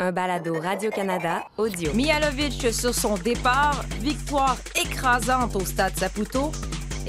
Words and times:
Un 0.00 0.12
balado 0.12 0.54
Radio-Canada 0.60 1.42
audio. 1.56 1.92
Mihalovic 1.92 2.72
sur 2.72 2.94
son 2.94 3.16
départ, 3.16 3.84
victoire 4.00 4.56
écrasante 4.80 5.56
au 5.56 5.64
stade 5.64 5.98
Saputo. 5.98 6.52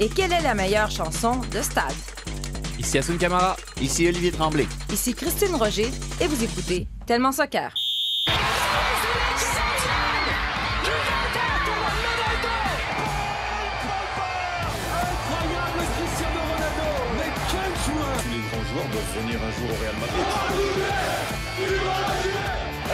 Et 0.00 0.08
quelle 0.08 0.32
est 0.32 0.40
la 0.40 0.54
meilleure 0.54 0.90
chanson 0.90 1.40
de 1.52 1.62
stade? 1.62 1.94
Ici 2.80 2.98
Asun 2.98 3.16
Camara. 3.16 3.54
Ici 3.80 4.08
Olivier 4.08 4.32
Tremblay. 4.32 4.66
Ici 4.92 5.14
Christine 5.14 5.54
Roger 5.54 5.88
et 6.20 6.26
vous 6.26 6.42
écoutez 6.42 6.88
Tellement 7.06 7.30
Soccer. 7.30 7.72
Incroyable 14.90 15.84
Cristiano 15.94 16.40
Ronaldo 16.50 16.88
Mais 17.16 17.30
quel 17.50 17.72
joueur 17.86 18.14
Tous 18.18 18.30
les 18.34 18.42
grands 18.50 18.66
joueurs 18.68 18.88
doivent 18.90 19.14
venir 19.22 19.38
un 19.38 19.52
jour 19.52 19.68
au 19.70 19.76
Real 19.80 19.96
Madrid. 20.00 20.26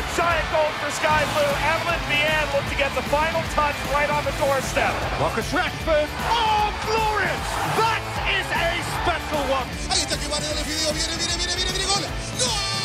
A 0.06 0.16
giant 0.16 0.48
goal 0.52 0.70
for 0.80 0.90
Sky 0.92 1.24
Blue. 1.34 1.52
Evelyn 1.66 2.00
Vianne 2.06 2.52
looked 2.54 2.70
to 2.70 2.76
get 2.76 2.94
the 2.94 3.02
final 3.10 3.42
touch 3.54 3.74
right 3.92 4.10
on 4.10 4.24
the 4.24 4.32
doorstep. 4.38 4.94
Marcus 5.18 5.50
Rashford. 5.52 6.08
Oh, 6.30 6.70
glorious! 6.86 7.46
That 7.74 8.02
is 8.30 8.46
a 8.54 8.70
special 9.02 9.42
one. 9.50 9.66
Ahí 9.90 10.02
está 10.02 10.16
que 10.16 10.28
Mario 10.28 10.48
Definido. 10.54 10.92
Viene, 10.92 11.16
viene, 11.16 11.34
viene, 11.36 11.54
viene, 11.56 11.72
viene, 11.72 11.86
gol. 11.86 12.02
¡No! 12.38 12.76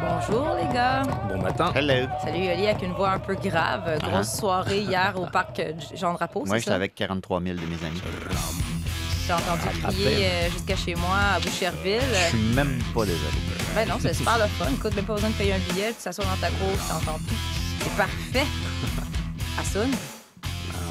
Bonjour 0.00 0.56
les 0.56 0.74
gars. 0.74 1.02
Bon 1.28 1.42
matin. 1.42 1.72
Hello. 1.74 2.07
Salut 2.28 2.46
Oli 2.46 2.66
avec 2.66 2.82
une 2.82 2.92
voix 2.92 3.12
un 3.12 3.18
peu 3.20 3.34
grave. 3.36 3.98
Grosse 4.02 4.36
soirée 4.36 4.80
hier 4.80 5.14
au 5.16 5.24
parc 5.32 5.60
euh, 5.60 5.72
Jean 5.94 6.12
Drapeau, 6.12 6.44
Moi, 6.44 6.58
j'étais 6.58 6.72
avec 6.72 6.94
43 6.94 7.40
000 7.40 7.54
de 7.54 7.60
mes 7.62 7.86
amis. 7.86 8.02
J'ai 9.26 9.32
entendu 9.32 9.62
crier 9.82 10.26
euh, 10.26 10.50
jusqu'à 10.50 10.76
chez 10.76 10.94
moi 10.94 11.16
à 11.36 11.40
Boucherville. 11.40 12.02
Je 12.02 12.36
suis 12.36 12.54
même 12.54 12.78
pas 12.94 13.06
désolé. 13.06 13.32
Ben 13.74 13.88
non, 13.88 13.94
c'est 13.98 14.12
super 14.12 14.36
le 14.36 14.46
fun. 14.46 14.66
Écoute, 14.70 14.94
même 14.94 15.06
pas 15.06 15.14
besoin 15.14 15.30
de 15.30 15.34
payer 15.36 15.54
un 15.54 15.72
billet, 15.72 15.88
tu 15.94 16.02
s'assois 16.02 16.26
dans 16.26 16.36
ta 16.38 16.48
cour, 16.48 16.70
tu 16.72 16.88
t'entends 16.88 17.18
tout. 17.18 17.34
C'est 17.80 17.96
parfait. 17.96 18.46
Assoun? 19.58 19.88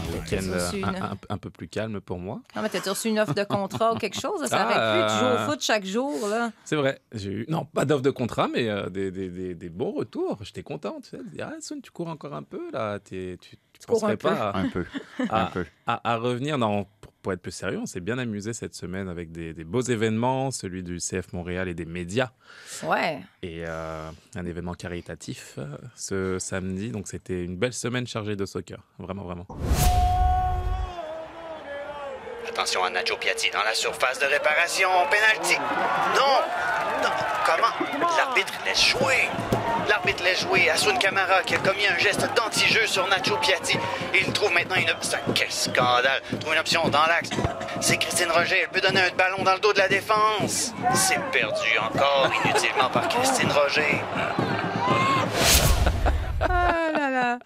Un 0.10 0.20
week-end 0.20 0.48
euh, 0.50 0.72
un, 0.84 1.04
un- 1.12 1.18
un 1.30 1.38
peu 1.38 1.50
plus 1.50 1.68
calme 1.68 2.00
pour 2.02 2.20
moi. 2.20 2.42
Non, 2.56 2.62
mais 2.62 2.70
t'as-tu 2.70 2.90
reçu 2.90 3.10
une 3.10 3.20
offre 3.20 3.34
de 3.34 3.44
contrat 3.50 3.94
ou 3.94 3.98
quelque 3.98 4.20
chose? 4.20 4.46
Ça 4.46 4.58
Ah, 4.60 4.66
aurait 4.66 5.08
pu. 5.08 5.14
Tu 5.14 5.20
joues 5.20 5.26
au 5.26 5.38
euh, 5.38 5.46
foot 5.48 5.62
chaque 5.62 5.86
jour, 5.86 6.28
là. 6.30 6.52
C'est 6.66 6.76
vrai. 6.76 7.00
J'ai 7.14 7.32
eu 7.32 7.46
non 7.50 7.66
pas 7.66 7.86
d'offre 7.86 8.02
de 8.04 8.12
contrat, 8.12 8.48
mais 8.48 8.70
euh, 8.70 8.90
des, 8.90 9.12
des, 9.12 9.30
des, 9.30 9.56
des 9.56 9.70
bons 9.70 9.92
retours. 9.92 10.38
J'étais 10.44 10.64
content. 10.64 11.00
Tu 11.02 11.10
sais, 11.12 11.20
ah 11.42 11.54
Sun, 11.60 11.82
tu 11.82 11.92
cours 11.92 12.08
encore 12.08 12.34
un 12.34 12.44
peu 12.44 12.72
là. 12.72 13.00
T'es- 13.00 13.38
tu 13.42 13.58
un 13.90 13.94
penserais 13.94 14.18
pas 14.18 14.50
à, 14.52 14.58
Un 14.58 14.70
peu. 14.70 14.86
à- 15.30 15.44
Un 15.44 15.46
peu. 15.52 15.66
à- 15.86 16.12
à 16.14 16.18
revenir. 16.18 16.58
Non, 16.58 16.86
pour, 17.00 17.12
pour 17.22 17.34
être 17.34 17.42
plus 17.42 17.52
sérieux, 17.52 17.78
on 17.80 17.86
s'est 17.86 18.00
bien 18.00 18.18
amusé 18.18 18.54
cette 18.54 18.74
semaine 18.74 19.08
avec 19.10 19.32
des, 19.32 19.54
des 19.54 19.64
beaux 19.66 19.82
événements, 19.82 20.50
celui 20.50 20.82
du 20.82 20.98
CF 20.98 21.32
Montréal 21.34 21.68
et 21.68 21.74
des 21.76 21.86
médias. 21.86 22.32
Ouais. 22.84 23.20
Et 23.44 23.64
euh, 23.68 24.10
un 24.36 24.46
événement 24.46 24.74
caritatif 24.74 25.56
euh, 25.60 25.78
ce 25.96 26.40
samedi. 26.40 26.90
Donc 26.92 27.08
c'était 27.08 27.44
une 27.44 27.56
belle 27.58 27.74
semaine 27.74 28.08
chargée 28.08 28.36
de 28.36 28.46
soccer. 28.46 28.80
Vraiment, 28.98 29.24
vraiment. 29.24 29.46
Attention 32.58 32.84
à 32.86 32.90
Nacho 32.90 33.16
Piatti 33.18 33.52
dans 33.52 33.62
la 33.62 33.76
surface 33.76 34.18
de 34.18 34.26
réparation. 34.26 34.90
Penalty. 35.12 35.60
Non. 36.16 36.42
Non. 37.04 37.10
Comment? 37.46 38.08
L'arbitre 38.18 38.54
laisse 38.66 38.84
jouer. 38.84 39.30
L'arbitre 39.88 40.24
laisse 40.24 40.42
jouer. 40.42 40.68
Asun 40.68 40.98
Kamara 40.98 41.44
qui 41.44 41.54
a 41.54 41.60
commis 41.60 41.86
un 41.86 42.00
geste 42.00 42.28
d'anti-jeu 42.36 42.88
sur 42.88 43.08
Nacho 43.10 43.38
Piatti. 43.38 43.78
Il 44.16 44.34
trouve 44.34 44.52
maintenant 44.54 44.76
une 44.76 44.90
option. 44.90 45.20
Quel 45.36 45.52
scandale. 45.52 46.20
Trouve 46.40 46.54
une 46.54 46.60
option 46.60 46.90
dans 46.90 47.06
l'axe. 47.06 47.30
C'est 47.80 47.98
Christine 47.98 48.32
Roger. 48.32 48.62
Elle 48.64 48.70
peut 48.70 48.82
donner 48.82 49.02
un 49.02 49.16
ballon 49.16 49.44
dans 49.44 49.54
le 49.54 49.60
dos 49.60 49.74
de 49.74 49.78
la 49.78 49.88
défense. 49.88 50.74
C'est 50.96 51.22
perdu 51.32 51.78
encore 51.78 52.32
inutilement 52.44 52.90
par 52.90 53.08
Christine 53.08 53.52
Roger. 53.52 54.02
Là 56.94 57.10
là. 57.10 57.40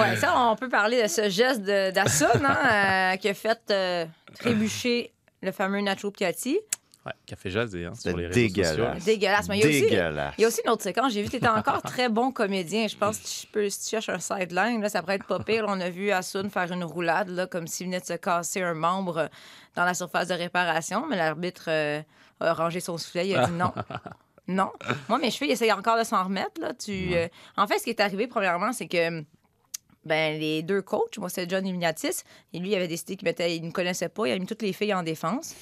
Ouais, 0.00 0.16
ça, 0.16 0.34
on 0.36 0.56
peut 0.56 0.68
parler 0.68 1.02
de 1.02 1.08
ce 1.08 1.28
geste 1.28 1.62
d'Assoun 1.62 2.44
hein, 2.44 3.12
euh, 3.12 3.16
qui 3.16 3.28
a 3.28 3.34
fait 3.34 3.60
euh, 3.70 4.06
trébucher 4.38 5.12
le 5.42 5.52
fameux 5.52 5.80
Nacho 5.80 6.10
Piatti. 6.10 6.58
Ouais, 7.06 7.12
café 7.26 7.50
jaser 7.50 7.84
hein, 7.84 7.92
sur 7.94 8.16
les 8.16 8.28
réseaux 8.28 8.48
sociaux. 8.48 8.62
dégueulasse. 8.62 9.04
Dégueulasse. 9.04 9.48
Mais 9.48 9.58
il 9.58 9.60
y 9.60 9.64
a 9.64 9.68
aussi, 9.68 9.80
Dégueulasse. 9.82 10.34
il 10.38 10.40
y 10.40 10.44
a 10.44 10.48
aussi 10.48 10.60
une 10.64 10.70
autre 10.70 10.82
séquence. 10.82 11.12
J'ai 11.12 11.20
vu 11.20 11.26
que 11.26 11.32
tu 11.32 11.36
étais 11.36 11.48
encore 11.48 11.82
très 11.82 12.08
bon 12.08 12.32
comédien. 12.32 12.88
Je 12.88 12.96
pense 12.96 13.18
que 13.18 13.26
tu 13.26 13.46
peux, 13.48 13.68
si 13.68 13.80
tu 13.84 13.90
cherches 13.90 14.08
un 14.08 14.18
sideline, 14.18 14.80
là, 14.80 14.88
ça 14.88 15.02
pourrait 15.02 15.16
être 15.16 15.26
pas 15.26 15.38
pire. 15.40 15.66
On 15.68 15.80
a 15.80 15.90
vu 15.90 16.10
Assoun 16.12 16.48
faire 16.50 16.72
une 16.72 16.84
roulade 16.84 17.28
là, 17.28 17.46
comme 17.46 17.66
s'il 17.66 17.86
venait 17.86 18.00
de 18.00 18.06
se 18.06 18.14
casser 18.14 18.62
un 18.62 18.72
membre 18.74 19.28
dans 19.74 19.84
la 19.84 19.92
surface 19.92 20.28
de 20.28 20.34
réparation. 20.34 21.06
Mais 21.06 21.16
l'arbitre 21.16 21.64
euh, 21.68 22.00
a 22.40 22.54
rangé 22.54 22.80
son 22.80 22.96
soufflet. 22.96 23.28
Il 23.28 23.36
a 23.36 23.46
dit 23.46 23.52
non. 23.52 23.72
Non. 24.46 24.70
Moi, 25.08 25.18
mes 25.18 25.30
cheveux, 25.30 25.48
ils 25.48 25.52
essayent 25.52 25.72
encore 25.72 25.98
de 25.98 26.04
s'en 26.04 26.24
remettre. 26.24 26.60
Là. 26.60 26.74
Tu, 26.74 27.14
euh, 27.14 27.28
En 27.56 27.66
fait, 27.66 27.78
ce 27.78 27.84
qui 27.84 27.90
est 27.90 28.00
arrivé, 28.00 28.26
premièrement, 28.26 28.72
c'est 28.72 28.88
que 28.88 29.24
ben, 30.04 30.38
les 30.38 30.62
deux 30.62 30.82
coachs, 30.82 31.16
moi, 31.18 31.28
c'est 31.28 31.48
John 31.48 31.66
Imignatis, 31.66 32.24
et 32.52 32.58
lui, 32.58 32.70
il 32.70 32.74
avait 32.74 32.88
décidé 32.88 33.16
qu'il 33.16 33.26
mettait, 33.26 33.56
il 33.56 33.62
ne 33.62 33.68
me 33.68 33.72
connaissait 33.72 34.10
pas, 34.10 34.26
il 34.26 34.32
a 34.32 34.38
mis 34.38 34.46
toutes 34.46 34.62
les 34.62 34.72
filles 34.72 34.94
en 34.94 35.02
défense. 35.02 35.54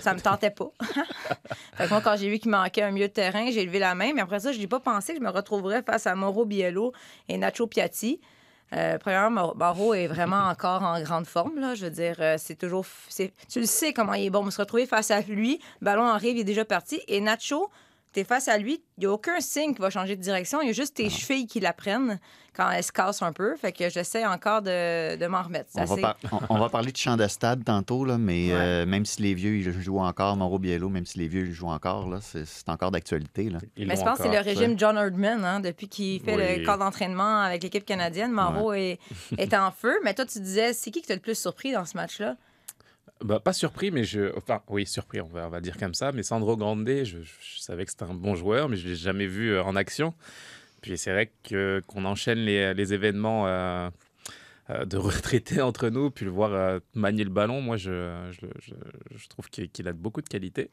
Ça 0.00 0.14
me 0.14 0.20
tentait 0.20 0.50
pas. 0.50 0.70
fait 1.74 1.84
que 1.84 1.88
moi, 1.88 2.00
quand 2.00 2.16
j'ai 2.16 2.28
vu 2.28 2.38
qu'il 2.38 2.50
manquait 2.50 2.82
un 2.82 2.92
milieu 2.92 3.08
de 3.08 3.12
terrain, 3.12 3.50
j'ai 3.50 3.64
levé 3.64 3.78
la 3.78 3.94
main, 3.94 4.12
mais 4.14 4.20
après 4.20 4.40
ça, 4.40 4.52
je 4.52 4.58
n'ai 4.58 4.68
pas 4.68 4.80
pensé 4.80 5.14
que 5.14 5.18
je 5.18 5.24
me 5.24 5.30
retrouverais 5.30 5.82
face 5.82 6.06
à 6.06 6.14
Mauro 6.14 6.44
Biello 6.44 6.92
et 7.28 7.36
Nacho 7.38 7.66
Piatti. 7.66 8.20
Euh, 8.72 8.98
premièrement, 8.98 9.52
Mauro 9.56 9.94
est 9.94 10.06
vraiment 10.06 10.42
encore 10.48 10.82
en 10.82 11.00
grande 11.02 11.26
forme. 11.26 11.58
Là. 11.58 11.74
Je 11.74 11.86
veux 11.86 11.90
dire, 11.90 12.16
euh, 12.20 12.36
c'est 12.38 12.54
toujours. 12.54 12.86
Tu 13.16 13.60
le 13.60 13.66
sais 13.66 13.92
comment 13.92 14.14
il 14.14 14.26
est 14.26 14.30
bon. 14.30 14.46
On 14.46 14.50
se 14.50 14.60
retrouver 14.60 14.86
face 14.86 15.10
à 15.10 15.22
lui, 15.22 15.60
ballon 15.80 16.04
arrive, 16.04 16.36
il 16.36 16.40
est 16.40 16.44
déjà 16.44 16.64
parti. 16.64 17.00
Et 17.08 17.20
Nacho, 17.20 17.68
t'es 18.12 18.24
face 18.24 18.48
à 18.48 18.58
lui, 18.58 18.82
il 18.98 19.00
n'y 19.00 19.06
a 19.06 19.12
aucun 19.12 19.40
signe 19.40 19.74
qui 19.74 19.80
va 19.80 19.90
changer 19.90 20.16
de 20.16 20.22
direction. 20.22 20.60
Il 20.62 20.66
y 20.66 20.70
a 20.70 20.72
juste 20.72 20.96
tes 20.96 21.08
chevilles 21.08 21.46
qui 21.46 21.60
la 21.60 21.72
prennent 21.72 22.18
quand 22.56 22.68
elle 22.70 22.82
se 22.82 22.90
casse 22.90 23.22
un 23.22 23.32
peu. 23.32 23.54
Fait 23.56 23.70
que 23.72 23.88
j'essaie 23.88 24.26
encore 24.26 24.62
de, 24.62 25.16
de 25.16 25.26
m'en 25.28 25.42
remettre. 25.42 25.70
On 25.76 25.84
va, 25.84 25.92
assez- 25.92 26.00
par- 26.02 26.16
on- 26.32 26.56
on 26.56 26.58
va 26.58 26.68
parler 26.68 26.90
de 26.92 26.96
champ 26.96 27.16
de 27.16 27.26
stade 27.28 27.64
tantôt, 27.64 28.04
là, 28.04 28.18
mais 28.18 28.48
Ouais. 28.48 28.52
euh, 28.54 28.86
même 28.86 29.04
si 29.04 29.22
les 29.22 29.34
vieux 29.34 29.54
ils 29.56 29.70
jouent 29.80 29.98
encore, 30.00 30.36
Mauro 30.36 30.58
Biello, 30.58 30.88
même 30.88 31.06
si 31.06 31.18
les 31.18 31.28
vieux 31.28 31.46
ils 31.46 31.52
jouent 31.52 31.68
encore, 31.68 32.08
là, 32.08 32.18
c'est 32.20 32.44
c'est 32.46 32.68
encore 32.68 32.90
d'actualité. 32.90 33.50
Mais 33.78 33.94
je 33.96 34.02
pense 34.02 34.18
que 34.18 34.24
c'est 34.24 34.32
le 34.32 34.40
régime 34.40 34.78
John 34.78 34.96
Herdman, 34.98 35.44
hein, 35.44 35.60
depuis 35.60 35.88
qu'il 35.88 36.20
fait 36.20 36.34
Oui. 36.36 36.58
le 36.60 36.64
corps 36.66 36.78
d'entraînement 36.78 37.40
avec 37.40 37.62
l'équipe 37.62 37.84
canadienne. 37.84 38.32
Mauro 38.32 38.72
est, 38.72 38.98
est 39.38 39.54
en 39.54 39.70
feu. 39.70 39.94
Mais 40.04 40.14
toi, 40.14 40.24
tu 40.26 40.40
disais, 40.40 40.72
c'est 40.72 40.90
qui 40.90 41.00
qui 41.00 41.06
t'a 41.08 41.14
le 41.14 41.20
plus 41.20 41.38
surpris 41.38 41.72
dans 41.72 41.84
ce 41.84 41.96
match-là? 41.96 42.36
Bah, 43.22 43.38
pas 43.38 43.52
surpris, 43.52 43.90
mais 43.90 44.04
je. 44.04 44.34
Enfin, 44.36 44.62
oui, 44.68 44.86
surpris, 44.86 45.20
on 45.20 45.26
va, 45.26 45.46
on 45.46 45.50
va 45.50 45.60
dire 45.60 45.76
comme 45.76 45.94
ça. 45.94 46.10
Mais 46.12 46.22
Sandro 46.22 46.56
Grande, 46.56 46.88
je, 46.88 47.18
savais 47.58 47.84
que 47.84 47.90
c'était 47.90 48.04
un 48.04 48.14
bon 48.14 48.34
joueur, 48.34 48.68
mais 48.68 48.76
je 48.76 48.86
ne 48.86 48.90
l'ai 48.90 48.96
jamais 48.96 49.26
vu 49.26 49.52
euh, 49.52 49.62
en 49.62 49.76
action. 49.76 50.14
Puis 50.80 50.96
c'est 50.96 51.12
vrai 51.12 51.30
qu'on 51.46 52.04
enchaîne 52.06 52.38
les, 52.38 52.72
les 52.72 52.94
événements 52.94 53.46
euh, 53.46 53.90
de 54.84 54.96
retraités 55.08 55.60
entre 55.60 55.88
nous, 55.88 56.10
puis 56.10 56.24
le 56.24 56.30
voir 56.30 56.52
euh, 56.52 56.78
manier 56.94 57.24
le 57.24 57.30
ballon, 57.30 57.60
moi, 57.60 57.76
je, 57.76 58.28
je, 58.30 58.46
je- 58.60 58.74
je 59.16 59.28
trouve 59.28 59.48
qu'il 59.48 59.88
a 59.88 59.92
beaucoup 59.92 60.22
de 60.22 60.28
qualité. 60.28 60.70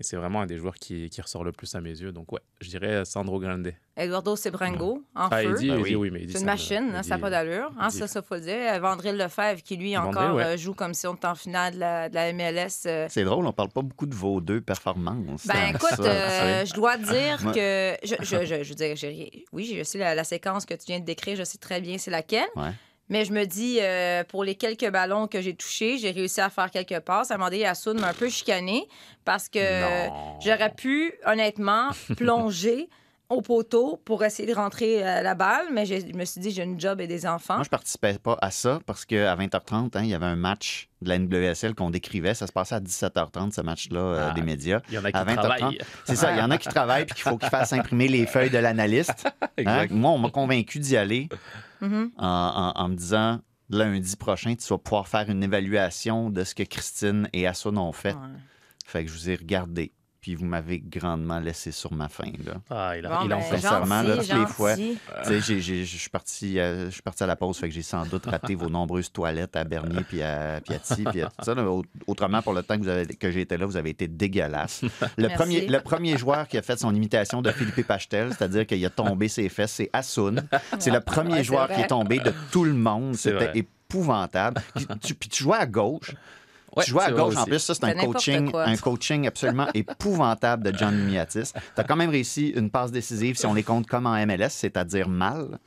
Et 0.00 0.04
c'est 0.04 0.16
vraiment 0.16 0.40
un 0.40 0.46
des 0.46 0.56
joueurs 0.56 0.74
qui, 0.76 1.08
qui 1.10 1.20
ressort 1.20 1.44
le 1.44 1.52
plus 1.52 1.74
à 1.74 1.80
mes 1.80 1.90
yeux. 1.90 2.12
Donc, 2.12 2.32
ouais, 2.32 2.40
je 2.60 2.68
dirais 2.70 3.04
Sandro 3.04 3.38
Grande. 3.38 3.72
Eduardo 3.96 4.34
Sebrango, 4.36 5.04
en 5.14 5.28
Ah, 5.30 5.42
feu. 5.42 5.50
il 5.50 5.54
dit, 5.56 5.66
il 5.66 5.74
oui. 5.76 5.82
dit 5.90 5.96
oui, 5.96 6.10
mais 6.10 6.20
il 6.20 6.26
dit 6.26 6.32
C'est 6.32 6.40
une 6.40 6.46
machine, 6.46 6.86
il 6.90 6.96
hein, 6.96 7.02
ça 7.02 7.10
n'a 7.10 7.18
pas 7.18 7.28
d'allure. 7.30 7.70
Hein, 7.78 7.88
il 7.92 7.98
ça, 7.98 8.08
ça 8.08 8.22
faut 8.22 8.34
le 8.36 8.40
dire. 8.40 8.80
Vandril 8.80 9.16
Lefebvre, 9.16 9.62
qui 9.62 9.76
lui 9.76 9.96
encore 9.96 10.34
ouais. 10.36 10.44
euh, 10.44 10.56
joue 10.56 10.72
comme 10.74 10.94
si 10.94 11.06
on 11.06 11.14
était 11.14 11.26
en 11.26 11.34
finale 11.34 11.74
de 11.74 11.78
la, 11.80 12.08
de 12.08 12.14
la 12.14 12.32
MLS. 12.32 12.86
euh. 12.86 13.06
C'est 13.10 13.22
drôle, 13.24 13.46
on 13.46 13.52
parle 13.52 13.68
pas 13.68 13.82
beaucoup 13.82 14.06
de 14.06 14.14
vos 14.14 14.40
deux 14.40 14.60
performances. 14.62 15.46
Ben 15.46 15.54
hein, 15.56 15.72
écoute, 15.74 16.00
euh, 16.00 16.64
je 16.64 16.72
dois 16.74 16.96
dire 16.96 17.36
que. 17.52 17.94
Je, 18.02 18.14
je, 18.22 18.44
je, 18.46 18.62
je 18.64 18.68
veux 18.70 18.74
dire, 18.74 18.96
j'ai- 18.96 19.44
oui, 19.52 19.74
je 19.78 19.84
sais 19.84 19.98
la, 19.98 20.14
la 20.14 20.24
séquence 20.24 20.64
que 20.64 20.74
tu 20.74 20.86
viens 20.86 20.98
de 21.00 21.04
décrire, 21.04 21.36
je 21.36 21.44
sais 21.44 21.58
très 21.58 21.80
bien 21.80 21.98
c'est 21.98 22.10
laquelle. 22.10 22.48
Ouais. 22.56 22.70
Mais 23.12 23.26
je 23.26 23.32
me 23.34 23.44
dis, 23.44 23.76
euh, 23.78 24.24
pour 24.24 24.42
les 24.42 24.54
quelques 24.54 24.88
ballons 24.88 25.26
que 25.26 25.42
j'ai 25.42 25.52
touchés, 25.52 25.98
j'ai 25.98 26.12
réussi 26.12 26.40
à 26.40 26.48
faire 26.48 26.70
quelques 26.70 26.98
passes. 27.00 27.30
À 27.30 27.34
un 27.34 27.36
moment 27.36 27.50
donné, 27.50 27.66
Assoun 27.66 28.00
m'a 28.00 28.08
un 28.08 28.14
peu 28.14 28.30
chicané 28.30 28.88
parce 29.26 29.50
que 29.50 29.58
j'aurais 30.42 30.72
pu, 30.74 31.12
honnêtement, 31.26 31.90
plonger 32.16 32.88
au 33.32 33.42
poteau 33.42 34.00
pour 34.04 34.22
essayer 34.24 34.48
de 34.48 34.54
rentrer 34.54 35.06
euh, 35.06 35.22
la 35.22 35.34
balle. 35.34 35.66
Mais 35.72 35.84
je 35.86 36.14
me 36.16 36.24
suis 36.24 36.40
dit, 36.40 36.50
j'ai 36.50 36.62
une 36.62 36.78
job 36.78 37.00
et 37.00 37.06
des 37.06 37.26
enfants. 37.26 37.54
Moi, 37.54 37.64
je 37.64 37.68
participais 37.70 38.18
pas 38.18 38.38
à 38.40 38.50
ça 38.50 38.78
parce 38.86 39.04
qu'à 39.04 39.34
20h30, 39.36 39.90
hein, 39.96 40.02
il 40.02 40.08
y 40.08 40.14
avait 40.14 40.26
un 40.26 40.36
match 40.36 40.88
de 41.00 41.08
la 41.08 41.18
NWSL 41.18 41.74
qu'on 41.74 41.90
décrivait. 41.90 42.34
Ça 42.34 42.46
se 42.46 42.52
passait 42.52 42.74
à 42.76 42.80
17h30, 42.80 43.52
ce 43.52 43.60
match-là 43.60 44.00
euh, 44.00 44.28
Ah, 44.30 44.34
des 44.34 44.42
médias. 44.42 44.80
Il 44.88 44.94
y 44.94 44.98
en 44.98 45.04
a 45.04 45.10
qui 45.10 45.16
À 45.18 45.24
20h30. 45.24 45.34
travaillent. 45.34 45.78
C'est 46.04 46.16
ça, 46.16 46.32
il 46.32 46.38
y 46.38 46.42
en 46.42 46.50
a 46.50 46.58
qui 46.58 46.68
travaillent 46.68 47.06
puis 47.06 47.14
qu'il 47.14 47.24
faut 47.24 47.38
qu'ils 47.38 47.48
fassent 47.48 47.72
imprimer 47.72 48.08
les 48.08 48.26
feuilles 48.26 48.50
de 48.50 48.58
l'analyste. 48.58 49.28
Hein? 49.66 49.86
Moi, 49.90 50.10
on 50.10 50.18
m'a 50.18 50.30
convaincu 50.30 50.78
d'y 50.78 50.96
aller 50.96 51.28
Mhm. 51.80 52.10
en, 52.16 52.72
en- 52.76 52.80
en 52.80 52.88
me 52.88 52.94
disant 52.94 53.40
lundi 53.70 54.16
prochain, 54.16 54.54
tu 54.54 54.66
vas 54.68 54.78
pouvoir 54.78 55.08
faire 55.08 55.28
une 55.30 55.42
évaluation 55.42 56.30
de 56.30 56.44
ce 56.44 56.54
que 56.54 56.62
Christine 56.62 57.28
et 57.32 57.46
Assun 57.46 57.76
ont 57.76 57.92
fait. 57.92 58.12
Ouais. 58.14 58.20
Fait 58.86 59.04
que 59.04 59.10
je 59.10 59.14
vous 59.16 59.30
ai 59.30 59.34
regardé. 59.36 59.92
Puis 60.22 60.36
vous 60.36 60.46
m'avez 60.46 60.78
grandement 60.78 61.40
laissé 61.40 61.72
sur 61.72 61.92
ma 61.92 62.08
faim. 62.08 62.32
Là. 62.46 62.52
Ah, 62.70 62.96
il, 62.96 63.04
a, 63.04 63.08
Bon, 63.10 63.26
il 63.26 63.34
en 63.34 63.38
ben, 63.38 63.42
fait. 63.42 63.58
sincèrement, 63.58 64.02
là, 64.02 64.14
gentil, 64.14 64.28
toutes 64.30 64.38
les 64.38 64.46
fois. 64.46 64.70
gentil. 64.76 64.98
Tu 65.24 65.28
sais, 65.28 65.40
j'ai- 65.40 65.60
j'ai- 65.60 65.84
je 65.84 65.96
suis 65.98 66.08
parti, 66.10 66.58
euh, 66.60 66.86
je 66.86 66.90
suis 66.92 67.02
parti 67.02 67.24
à 67.24 67.26
la 67.26 67.34
pause, 67.36 67.58
fait 67.58 67.68
que 67.68 67.74
j'ai 67.74 67.82
sans 67.82 68.06
doute 68.06 68.24
raté 68.26 68.54
vos 68.54 68.68
nombreuses 68.70 69.10
toilettes 69.12 69.56
à 69.56 69.64
Bernier 69.64 70.02
puis 70.08 70.22
à 70.22 70.60
Piatti, 70.64 71.02
puis 71.04 71.22
à 71.22 71.26
tout 71.26 71.44
ça. 71.44 71.54
là. 71.54 71.66
Autrement, 72.06 72.40
pour 72.40 72.52
le 72.54 72.62
temps 72.62 72.76
que, 72.78 72.82
vous 72.82 72.88
avez, 72.88 73.06
que 73.06 73.30
j'ai 73.32 73.40
été 73.42 73.56
là, 73.56 73.66
vous 73.66 73.76
avez 73.76 73.90
été 73.90 74.06
dégueulasse. 74.08 74.82
Le 74.82 74.88
Merci. 75.26 75.36
premier, 75.36 75.66
le 75.66 75.80
premier 75.80 76.16
joueur 76.16 76.46
qui 76.46 76.56
a 76.56 76.62
fait 76.62 76.78
son 76.78 76.94
imitation 76.94 77.42
de 77.42 77.50
Philippe 77.50 77.86
Pachtel, 77.86 78.28
c'est-à-dire 78.30 78.64
qu'il 78.64 78.86
a 78.86 78.90
tombé 78.90 79.26
ses 79.26 79.48
fesses, 79.48 79.72
c'est 79.72 79.90
Assoun. 79.92 80.46
C'est 80.78 80.92
le 80.92 81.00
premier 81.00 81.32
Ouais, 81.34 81.44
joueur 81.44 81.68
qui 81.68 81.80
est 81.80 81.88
tombé 81.88 82.20
de 82.20 82.32
tout 82.52 82.62
le 82.64 82.74
monde. 82.74 83.16
C'était 83.16 83.50
épouvantable. 83.58 84.60
Puis 84.74 84.86
tu, 85.02 85.14
puis 85.14 85.28
tu 85.28 85.42
jouais 85.42 85.58
à 85.58 85.66
gauche. 85.66 86.12
Ouais, 86.76 86.84
tu 86.84 86.90
jouais 86.90 87.04
à 87.04 87.10
gauche 87.12 87.36
en 87.36 87.44
plus, 87.44 87.58
ça 87.58 87.74
c'est 87.74 87.84
un 87.84 87.94
coaching, 87.94 88.50
quoi. 88.50 88.64
un 88.64 88.76
coaching 88.76 89.26
absolument 89.26 89.66
épouvantable 89.74 90.70
de 90.72 90.76
John 90.78 90.94
Miatis. 91.04 91.52
Tu 91.52 91.80
as 91.80 91.84
quand 91.84 91.96
même 91.96 92.10
réussi 92.10 92.48
une 92.48 92.70
passe 92.70 92.90
décisive 92.90 93.36
si 93.36 93.46
on 93.46 93.54
les 93.54 93.62
compte 93.62 93.86
comme 93.86 94.06
en 94.06 94.14
MLS, 94.26 94.48
c'est-à-dire 94.50 95.08
mal. 95.08 95.58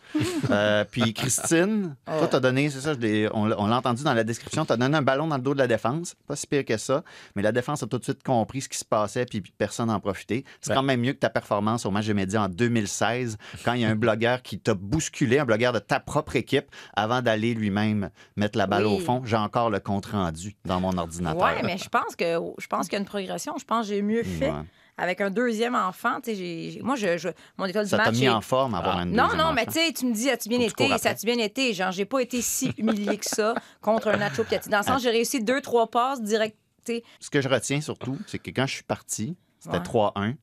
Euh, 0.49 0.83
puis 0.89 1.13
Christine, 1.13 1.95
Oh. 2.07 2.11
toi 2.19 2.27
t'as 2.27 2.39
donné, 2.39 2.69
c'est 2.69 2.81
ça, 2.81 2.93
je 2.93 3.29
on, 3.33 3.45
l'a 3.45 3.55
on 3.59 3.67
l'a 3.67 3.77
entendu 3.77 4.03
dans 4.03 4.13
la 4.13 4.23
description, 4.23 4.65
tu 4.65 4.73
as 4.73 4.77
donné 4.77 4.95
un 4.97 5.01
ballon 5.01 5.27
dans 5.27 5.37
le 5.37 5.41
dos 5.41 5.53
de 5.53 5.59
la 5.59 5.67
défense, 5.67 6.15
pas 6.27 6.35
si 6.35 6.45
pire 6.47 6.63
que 6.65 6.77
ça, 6.77 7.03
mais 7.35 7.41
la 7.41 7.51
défense 7.51 7.83
a 7.83 7.87
tout 7.87 7.97
de 7.97 8.03
suite 8.03 8.23
compris 8.23 8.61
ce 8.61 8.69
qui 8.69 8.77
se 8.77 8.85
passait 8.85 9.25
puis 9.25 9.41
personne 9.57 9.87
n'en 9.87 9.99
profitait. 9.99 10.43
C'est 10.61 10.73
quand 10.73 10.83
même 10.83 11.01
mieux 11.01 11.13
que 11.13 11.19
ta 11.19 11.29
performance 11.29 11.85
au 11.85 11.91
match 11.91 12.05
de 12.07 12.13
médias 12.13 12.41
en 12.45 12.49
2016 12.49 13.37
quand 13.63 13.73
il 13.73 13.81
y 13.81 13.85
a 13.85 13.89
un 13.89 13.95
blogueur 13.95 14.41
qui 14.41 14.59
t'a 14.59 14.73
bousculé, 14.73 15.39
un 15.39 15.45
blogueur 15.45 15.73
de 15.73 15.79
ta 15.79 15.99
propre 15.99 16.35
équipe 16.35 16.67
avant 16.95 17.21
d'aller 17.21 17.53
lui-même 17.53 18.09
mettre 18.35 18.57
la 18.57 18.67
balle 18.67 18.85
Oui. 18.85 18.95
au 18.95 18.99
fond. 18.99 19.21
J'ai 19.25 19.37
encore 19.37 19.69
le 19.69 19.79
compte 19.79 20.05
rendu 20.07 20.55
dans 20.65 20.79
mon 20.79 20.94
ordinateur. 20.97 21.41
Ouais, 21.43 21.61
mais 21.63 21.77
je 21.77 21.89
pense 21.89 22.15
que 22.15 22.39
je 22.57 22.67
pense 22.67 22.85
qu'il 22.87 22.93
y 22.93 22.95
a 22.95 22.99
une 22.99 23.05
progression. 23.05 23.55
Je 23.59 23.65
pense 23.65 23.87
que 23.87 23.93
j'ai 23.93 24.01
mieux 24.01 24.23
fait. 24.23 24.49
Ouais. 24.51 24.63
Avec 24.97 25.19
un 25.19 25.29
deuxième 25.29 25.75
enfant, 25.75 26.21
tu 26.23 26.29
sais, 26.31 26.35
j'ai- 26.37 26.71
j'ai- 26.71 26.81
moi, 26.81 26.95
je, 26.95 27.17
je- 27.17 27.27
mon 27.57 27.65
école 27.65 27.83
du 27.83 27.89
Ça 27.89 27.97
t'a 27.97 28.05
match. 28.05 28.15
mis 28.17 28.29
en 28.29 28.39
forme 28.39 28.75
avoir 28.75 28.97
un 28.99 29.05
Non, 29.05 29.27
non, 29.35 29.51
mais 29.51 29.65
tu 29.65 29.73
sais, 29.73 29.91
tu 29.91 30.05
me 30.05 30.13
dis, 30.13 30.29
as-tu 30.29 30.47
bien 30.47 30.59
Faut 30.59 30.67
été? 30.69 30.97
Ça 30.97 31.09
a-tu 31.09 31.25
bien 31.25 31.37
été? 31.37 31.73
Genre, 31.73 31.91
j'ai 31.91 32.05
pas 32.05 32.19
été 32.21 32.41
si 32.41 32.73
humilié 32.77 33.17
que 33.17 33.25
ça 33.25 33.55
contre 33.81 34.07
un 34.07 34.15
Nacho 34.17 34.45
Piatti. 34.45 34.69
Dans 34.69 34.77
le 34.77 34.83
Ah. 34.87 34.93
sens, 34.93 35.01
j'ai 35.03 35.09
réussi 35.09 35.43
deux, 35.43 35.59
trois 35.61 35.87
passes 35.91 36.21
direct. 36.21 36.55
tu 36.85 36.93
sais. 36.93 37.03
Ce 37.19 37.29
que 37.29 37.41
je 37.41 37.49
retiens 37.49 37.81
surtout, 37.81 38.17
c'est 38.27 38.39
que 38.39 38.51
quand 38.51 38.67
je 38.67 38.73
suis 38.75 38.83
parti, 38.83 39.35
c'était 39.59 39.77
Ouais. 39.77 39.83
3-1 39.83 40.35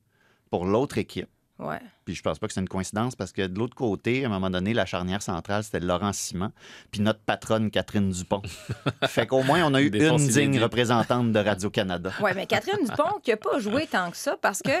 pour 0.51 0.65
l'autre 0.65 0.97
équipe. 0.99 1.29
Ouais. 1.59 1.79
Puis 2.05 2.15
je 2.15 2.21
pense 2.21 2.39
pas 2.39 2.47
que 2.47 2.53
c'est 2.53 2.59
une 2.61 2.67
coïncidence 2.67 3.15
parce 3.15 3.31
que 3.31 3.45
de 3.45 3.57
l'autre 3.57 3.75
côté, 3.75 4.23
à 4.23 4.27
un 4.27 4.29
moment 4.29 4.49
donné, 4.49 4.73
la 4.73 4.85
charnière 4.85 5.21
centrale, 5.21 5.63
c'était 5.63 5.79
Laurent 5.79 6.11
Simon, 6.11 6.51
puis 6.91 7.01
notre 7.01 7.19
patronne 7.19 7.69
Catherine 7.69 8.09
Dupont. 8.09 8.41
fait 9.07 9.27
qu'au 9.27 9.43
moins, 9.43 9.63
on 9.63 9.73
a 9.73 9.81
eu 9.81 9.85
une 9.85 9.91
Défense 9.91 10.27
digne 10.27 10.59
représentante 10.59 11.31
de 11.31 11.39
Radio-Canada. 11.39 12.11
Ouais, 12.21 12.33
mais 12.33 12.47
Catherine 12.47 12.83
Dupont, 12.83 13.19
qui 13.21 13.31
n'a 13.31 13.37
pas 13.37 13.59
joué 13.59 13.87
tant 13.87 14.09
que 14.09 14.17
ça, 14.17 14.35
parce 14.41 14.61
que 14.61 14.71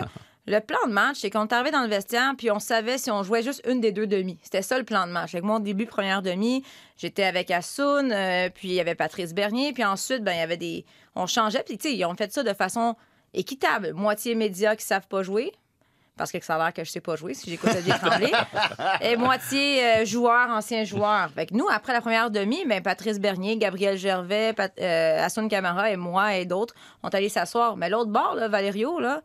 le 0.45 0.59
plan 0.59 0.79
de 0.87 0.91
match, 0.91 1.17
c'est 1.19 1.29
qu'on 1.29 1.45
est 1.45 1.53
arrivé 1.53 1.71
dans 1.71 1.83
le 1.83 1.89
vestiaire, 1.89 2.33
puis 2.37 2.51
on 2.51 2.59
savait 2.59 2.97
si 2.97 3.09
on 3.11 3.23
jouait 3.23 3.43
juste 3.43 3.61
une 3.67 3.79
des 3.79 3.91
deux 3.91 4.07
demi. 4.07 4.39
C'était 4.41 4.61
ça 4.61 4.77
le 4.77 4.83
plan 4.83 5.07
de 5.07 5.11
match. 5.11 5.33
Avec 5.35 5.45
mon 5.45 5.59
début, 5.59 5.85
première 5.85 6.21
demi, 6.21 6.63
j'étais 6.97 7.23
avec 7.23 7.49
Assoun, 7.51 8.11
euh, 8.11 8.49
puis 8.53 8.69
il 8.69 8.73
y 8.73 8.79
avait 8.81 8.95
Patrice 8.95 9.33
Bernier, 9.33 9.71
puis 9.73 9.85
ensuite, 9.85 10.23
ben, 10.23 10.33
il 10.33 10.39
y 10.39 10.41
avait 10.41 10.57
des. 10.57 10.85
On 11.15 11.27
changeait, 11.27 11.63
puis 11.63 11.77
tu 11.77 11.89
sais, 11.89 11.95
ils 11.95 12.03
ont 12.03 12.15
fait 12.15 12.33
ça 12.33 12.43
de 12.43 12.53
façon 12.53 12.95
équitable. 13.33 13.93
Moitié 13.93 14.35
médias 14.35 14.75
qui 14.75 14.83
savent 14.85 15.07
pas 15.07 15.23
jouer. 15.23 15.53
Parce 16.15 16.31
que 16.31 16.43
ça 16.43 16.55
a 16.55 16.57
l'air 16.59 16.73
que 16.73 16.83
je 16.83 16.91
sais 16.91 17.01
pas 17.01 17.15
jouer 17.15 17.33
si 17.33 17.49
j'écoute 17.49 17.71
Olivier 17.71 17.93
Tremblay. 17.93 18.31
Et 19.01 19.15
moitié 19.15 19.83
euh, 19.83 20.05
joueurs, 20.05 20.49
anciens 20.49 20.83
joueurs. 20.83 21.29
Fait 21.31 21.47
que 21.47 21.55
nous, 21.55 21.67
après 21.69 21.91
la 21.91 22.01
première 22.01 22.29
demi, 22.29 22.63
ben, 22.65 22.83
Patrice 22.83 23.19
Bernier, 23.19 23.57
Gabriel 23.57 23.97
Gervais, 23.97 24.53
Pat, 24.53 24.71
euh, 24.79 25.25
Assoun 25.25 25.49
Camara 25.49 25.89
et 25.89 25.97
moi 25.97 26.35
et 26.35 26.45
d'autres 26.45 26.75
ont 27.01 27.09
allé 27.09 27.29
s'asseoir. 27.29 27.77
Mais 27.77 27.89
l'autre 27.89 28.11
bord, 28.11 28.35
là, 28.35 28.47
Valério, 28.47 28.99
là, 28.99 29.23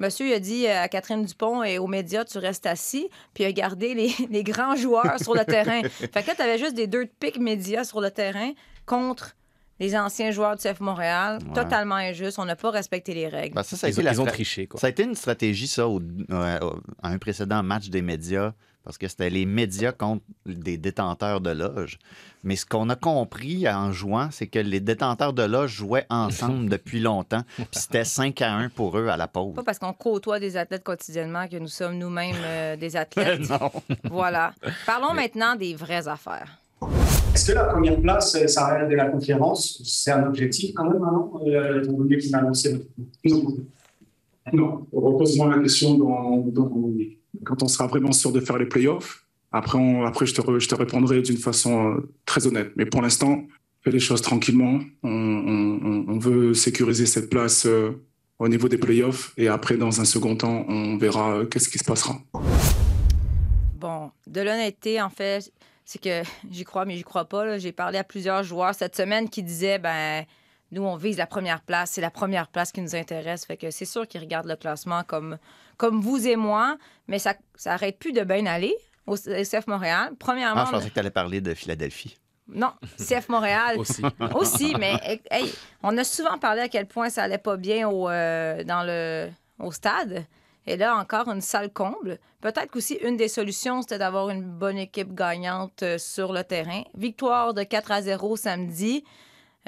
monsieur 0.00 0.26
il 0.26 0.32
a 0.32 0.40
dit 0.40 0.66
à 0.66 0.88
Catherine 0.88 1.24
Dupont 1.24 1.62
et 1.62 1.78
aux 1.78 1.86
médias, 1.86 2.24
tu 2.24 2.38
restes 2.38 2.66
assis, 2.66 3.08
puis 3.32 3.44
il 3.44 3.46
a 3.46 3.52
gardé 3.52 3.94
les, 3.94 4.12
les 4.30 4.42
grands 4.42 4.74
joueurs 4.74 5.20
sur 5.20 5.34
le 5.34 5.44
terrain. 5.44 5.82
Fait 5.82 6.22
que 6.22 6.26
là, 6.26 6.34
tu 6.34 6.42
avais 6.42 6.58
juste 6.58 6.74
des 6.74 6.88
deux 6.88 7.06
pics 7.06 7.38
médias 7.38 7.84
sur 7.84 8.00
le 8.00 8.10
terrain 8.10 8.50
contre 8.84 9.36
les 9.78 9.96
anciens 9.96 10.30
joueurs 10.30 10.56
du 10.56 10.62
CF 10.62 10.80
Montréal. 10.80 11.38
Ouais. 11.46 11.54
Totalement 11.54 11.96
injuste. 11.96 12.38
On 12.38 12.44
n'a 12.44 12.56
pas 12.56 12.70
respecté 12.70 13.14
les 13.14 13.28
règles. 13.28 13.54
Ben, 13.54 13.62
ça, 13.62 13.76
ça 13.76 13.86
a 13.86 13.90
Ils, 13.90 13.92
été 13.92 14.00
ont- 14.00 14.04
la 14.04 14.12
ils 14.12 14.20
ont 14.20 14.26
triché, 14.26 14.66
quoi. 14.66 14.80
Ça 14.80 14.86
a 14.86 14.90
été 14.90 15.02
une 15.02 15.14
stratégie, 15.14 15.66
ça, 15.66 15.86
au- 15.88 16.00
euh, 16.30 16.58
au- 16.60 16.80
à 17.02 17.08
un 17.10 17.18
précédent 17.18 17.62
match 17.62 17.88
des 17.88 18.02
médias, 18.02 18.52
parce 18.84 18.98
que 18.98 19.08
c'était 19.08 19.30
les 19.30 19.46
médias 19.46 19.92
contre 19.92 20.22
des 20.46 20.78
détenteurs 20.78 21.40
de 21.40 21.50
loges. 21.50 21.98
Mais 22.44 22.54
ce 22.54 22.64
qu'on 22.64 22.88
a 22.90 22.94
compris 22.94 23.68
en 23.68 23.90
jouant, 23.92 24.28
c'est 24.30 24.46
que 24.46 24.60
les 24.60 24.78
détenteurs 24.78 25.32
de 25.32 25.42
loges 25.42 25.72
jouaient 25.72 26.06
ensemble 26.08 26.68
depuis 26.70 27.00
longtemps. 27.00 27.42
Puis 27.56 27.66
c'était 27.72 28.04
5 28.04 28.40
à 28.42 28.52
1 28.54 28.68
pour 28.68 28.96
eux 28.96 29.08
à 29.08 29.16
la 29.16 29.26
pause. 29.26 29.56
Pas 29.56 29.64
parce 29.64 29.80
qu'on 29.80 29.92
côtoie 29.92 30.38
des 30.38 30.56
athlètes 30.56 30.84
quotidiennement 30.84 31.48
que 31.48 31.56
nous 31.56 31.66
sommes 31.68 31.98
nous-mêmes 31.98 32.36
euh, 32.44 32.76
des 32.76 32.94
athlètes. 32.96 33.50
non. 33.50 33.72
voilà. 34.04 34.54
Parlons 34.86 35.12
maintenant 35.12 35.56
des 35.56 35.74
vraies 35.74 36.06
affaires. 36.06 36.56
Est-ce 37.34 37.46
que 37.48 37.52
la 37.52 37.64
première 37.64 38.00
place, 38.00 38.34
euh, 38.34 38.46
ça 38.46 38.66
reste 38.66 38.90
de 38.90 38.96
la 38.96 39.06
conférence? 39.06 39.82
C'est 39.84 40.10
un 40.10 40.26
objectif 40.26 40.72
quand 40.74 40.84
même, 40.90 40.98
non 41.00 41.32
euh, 41.46 41.82
Étant 41.82 41.92
donné 41.92 42.18
qu'on 42.18 42.38
a 42.38 42.40
lancé 42.42 42.72
notre... 42.72 42.86
Non. 43.24 43.56
Non, 44.52 44.86
repose-moi 44.92 45.56
la 45.56 45.60
question 45.62 45.98
dans, 45.98 46.36
dans- 46.46 46.70
quand 47.44 47.62
on 47.64 47.68
sera 47.68 47.88
vraiment 47.88 48.12
sûr 48.12 48.30
de 48.30 48.38
faire 48.40 48.58
les 48.58 48.66
playoffs. 48.66 49.24
Après, 49.50 49.76
on- 49.78 50.04
après 50.04 50.24
je, 50.26 50.34
te 50.34 50.40
re- 50.40 50.60
je 50.60 50.68
te 50.68 50.74
répondrai 50.76 51.20
d'une 51.22 51.36
façon 51.36 51.94
euh, 51.94 52.08
très 52.26 52.46
honnête. 52.46 52.70
Mais 52.76 52.86
pour 52.86 53.02
l'instant, 53.02 53.42
fais 53.82 53.90
les 53.90 53.98
choses 53.98 54.22
tranquillement. 54.22 54.78
On, 55.02 55.10
on- 55.10 55.80
on- 55.84 56.04
on 56.14 56.18
veut 56.18 56.54
sécuriser 56.54 57.06
cette 57.06 57.28
place 57.28 57.66
euh, 57.66 57.90
au 58.38 58.46
niveau 58.48 58.68
des 58.68 58.78
playoffs. 58.78 59.32
Et 59.36 59.48
après, 59.48 59.76
dans 59.76 60.00
un 60.00 60.04
second 60.04 60.36
temps, 60.36 60.64
on 60.68 60.96
verra 60.96 61.38
euh, 61.38 61.44
qu'est-ce 61.46 61.68
qui 61.68 61.78
se 61.78 61.84
passera. 61.84 62.14
Bon, 63.80 64.10
de 64.28 64.40
l'honnêteté, 64.40 65.02
en 65.02 65.10
fait, 65.10 65.50
c'est 65.86 65.98
que 66.02 66.22
j'y 66.50 66.64
crois, 66.64 66.84
mais 66.84 66.96
j'y 66.96 67.04
crois 67.04 67.24
pas. 67.24 67.56
J'ai 67.56 67.72
parlé 67.72 67.96
à 67.96 68.04
plusieurs 68.04 68.42
joueurs 68.42 68.74
cette 68.74 68.94
semaine 68.96 69.30
qui 69.30 69.42
disaient, 69.42 69.78
ben, 69.78 70.26
nous, 70.72 70.82
on 70.82 70.96
vise 70.96 71.16
la 71.16 71.26
première 71.26 71.62
place. 71.62 71.92
C'est 71.92 72.00
la 72.02 72.10
première 72.10 72.48
place 72.48 72.72
qui 72.72 72.82
nous 72.82 72.94
intéresse. 72.94 73.46
Fait 73.46 73.56
que 73.56 73.70
c'est 73.70 73.84
sûr 73.86 74.06
qu'ils 74.06 74.20
regardent 74.20 74.48
le 74.48 74.56
classement 74.56 75.02
comme, 75.04 75.38
comme 75.78 76.00
vous 76.02 76.26
et 76.26 76.36
moi, 76.36 76.76
mais 77.08 77.18
ça, 77.18 77.34
ça 77.54 77.72
arrête 77.72 77.98
plus 77.98 78.12
de 78.12 78.22
bien 78.24 78.44
aller 78.46 78.74
au 79.06 79.14
CF 79.16 79.66
Montréal. 79.68 80.12
Premièrement, 80.18 80.62
Ah, 80.62 80.66
je 80.66 80.72
pensais 80.72 80.88
que 80.88 80.94
tu 80.94 81.00
allais 81.00 81.10
parler 81.10 81.40
de 81.40 81.54
Philadelphie. 81.54 82.18
non, 82.48 82.72
CF 82.98 83.28
Montréal. 83.28 83.76
Aussi. 83.78 84.02
Aussi, 84.34 84.74
mais 84.80 85.20
hey, 85.30 85.52
on 85.84 85.96
a 85.96 86.02
souvent 86.02 86.38
parlé 86.38 86.62
à 86.62 86.68
quel 86.68 86.86
point 86.86 87.08
ça 87.10 87.22
allait 87.22 87.38
pas 87.38 87.56
bien 87.56 87.88
au, 87.88 88.08
euh, 88.10 88.64
dans 88.64 88.82
le, 88.82 89.30
au 89.60 89.70
stade. 89.70 90.26
Et 90.66 90.76
là, 90.76 90.96
encore 90.96 91.28
une 91.28 91.40
salle 91.40 91.70
comble. 91.72 92.18
Peut-être 92.40 92.70
qu'aussi 92.70 92.94
une 92.94 93.16
des 93.16 93.28
solutions, 93.28 93.82
c'était 93.82 93.98
d'avoir 93.98 94.30
une 94.30 94.42
bonne 94.42 94.78
équipe 94.78 95.14
gagnante 95.14 95.82
euh, 95.82 95.98
sur 95.98 96.32
le 96.32 96.42
terrain. 96.42 96.82
Victoire 96.96 97.54
de 97.54 97.62
4 97.62 97.92
à 97.92 98.02
0 98.02 98.36
samedi. 98.36 99.04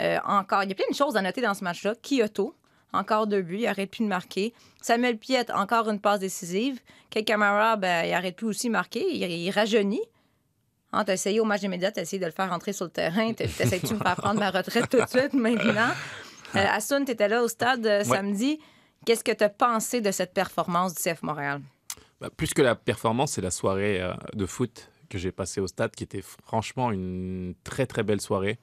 Euh, 0.01 0.19
encore, 0.25 0.65
il 0.65 0.69
y 0.69 0.73
a 0.73 0.75
plein 0.75 0.91
de 0.91 0.95
choses 0.95 1.17
à 1.17 1.23
noter 1.23 1.41
dans 1.41 1.55
ce 1.55 1.63
match-là. 1.65 1.95
Kyoto, 2.03 2.55
encore 2.93 3.27
deux 3.27 3.43
buts, 3.43 3.59
il 3.61 3.67
arrête 3.67 3.91
plus 3.91 4.05
de 4.05 4.09
marquer. 4.09 4.53
Samuel 4.83 5.19
Piette, 5.19 5.51
encore 5.51 5.89
une 5.89 6.01
passe 6.01 6.21
décisive. 6.21 6.81
Kei 7.11 7.25
Kamara, 7.25 7.77
ben, 7.77 8.05
il 8.05 8.13
arrête 8.13 8.37
plus 8.37 8.47
aussi 8.47 8.67
de 8.69 8.73
marquer. 8.73 9.05
Il, 9.11 9.23
il 9.23 9.51
rajeunit. 9.51 10.03
Ah, 10.93 11.05
t'as 11.05 11.15
essayé 11.15 11.39
au 11.39 11.45
match 11.45 11.61
des 11.61 11.69
médias, 11.69 11.91
t'as 11.91 12.03
essayé 12.03 12.19
de 12.19 12.25
le 12.25 12.33
faire 12.33 12.49
rentrer 12.49 12.73
sur 12.73 12.87
le 12.87 12.91
terrain. 12.91 13.33
T'essayes-tu 13.35 13.89
de 13.89 13.95
me 13.95 13.99
faire 13.99 14.17
prendre 14.17 14.41
ma 14.41 14.51
retraite 14.51 14.89
tout 14.89 15.01
de 15.01 15.09
suite 15.09 15.35
maintenant? 15.35 15.91
Euh, 16.57 16.65
Assoun, 16.73 17.05
t'étais 17.05 17.29
là 17.29 17.43
au 17.43 17.49
stade 17.49 17.85
euh, 17.85 18.03
samedi. 18.03 18.59
Qu'est-ce 19.07 19.25
que 19.25 19.33
t'as 19.33 19.49
pensé 19.49 20.01
de 20.01 20.11
cette 20.11 20.35
performance 20.35 20.95
du 20.95 21.03
CF 21.03 21.23
Montréal? 21.23 21.63
Bah, 22.21 22.31
plus 22.37 22.53
que 22.53 22.63
la 22.63 22.75
performance, 22.75 23.33
c'est 23.33 23.41
la 23.41 23.51
soirée 23.51 24.01
euh, 24.03 24.13
de 24.35 24.45
foot 24.47 24.91
que 25.09 25.19
j'ai 25.19 25.33
passée 25.33 25.61
au 25.61 25.67
stade, 25.67 25.93
qui 25.93 26.05
était 26.05 26.23
franchement 26.23 26.91
une 26.93 27.55
très 27.65 27.87
très 27.87 28.03
belle 28.03 28.21
soirée. 28.21 28.59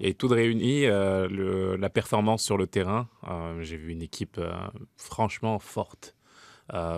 Avait 0.00 0.14
tout 0.14 0.28
de 0.28 0.34
réuni, 0.34 0.84
euh, 0.84 1.76
la 1.78 1.88
performance 1.90 2.42
sur 2.42 2.56
le 2.58 2.66
terrain. 2.66 3.08
Euh, 3.28 3.62
j'ai 3.62 3.76
vu 3.76 3.92
une 3.92 4.02
équipe 4.02 4.40
franchement 4.96 5.58
forte, 5.58 6.14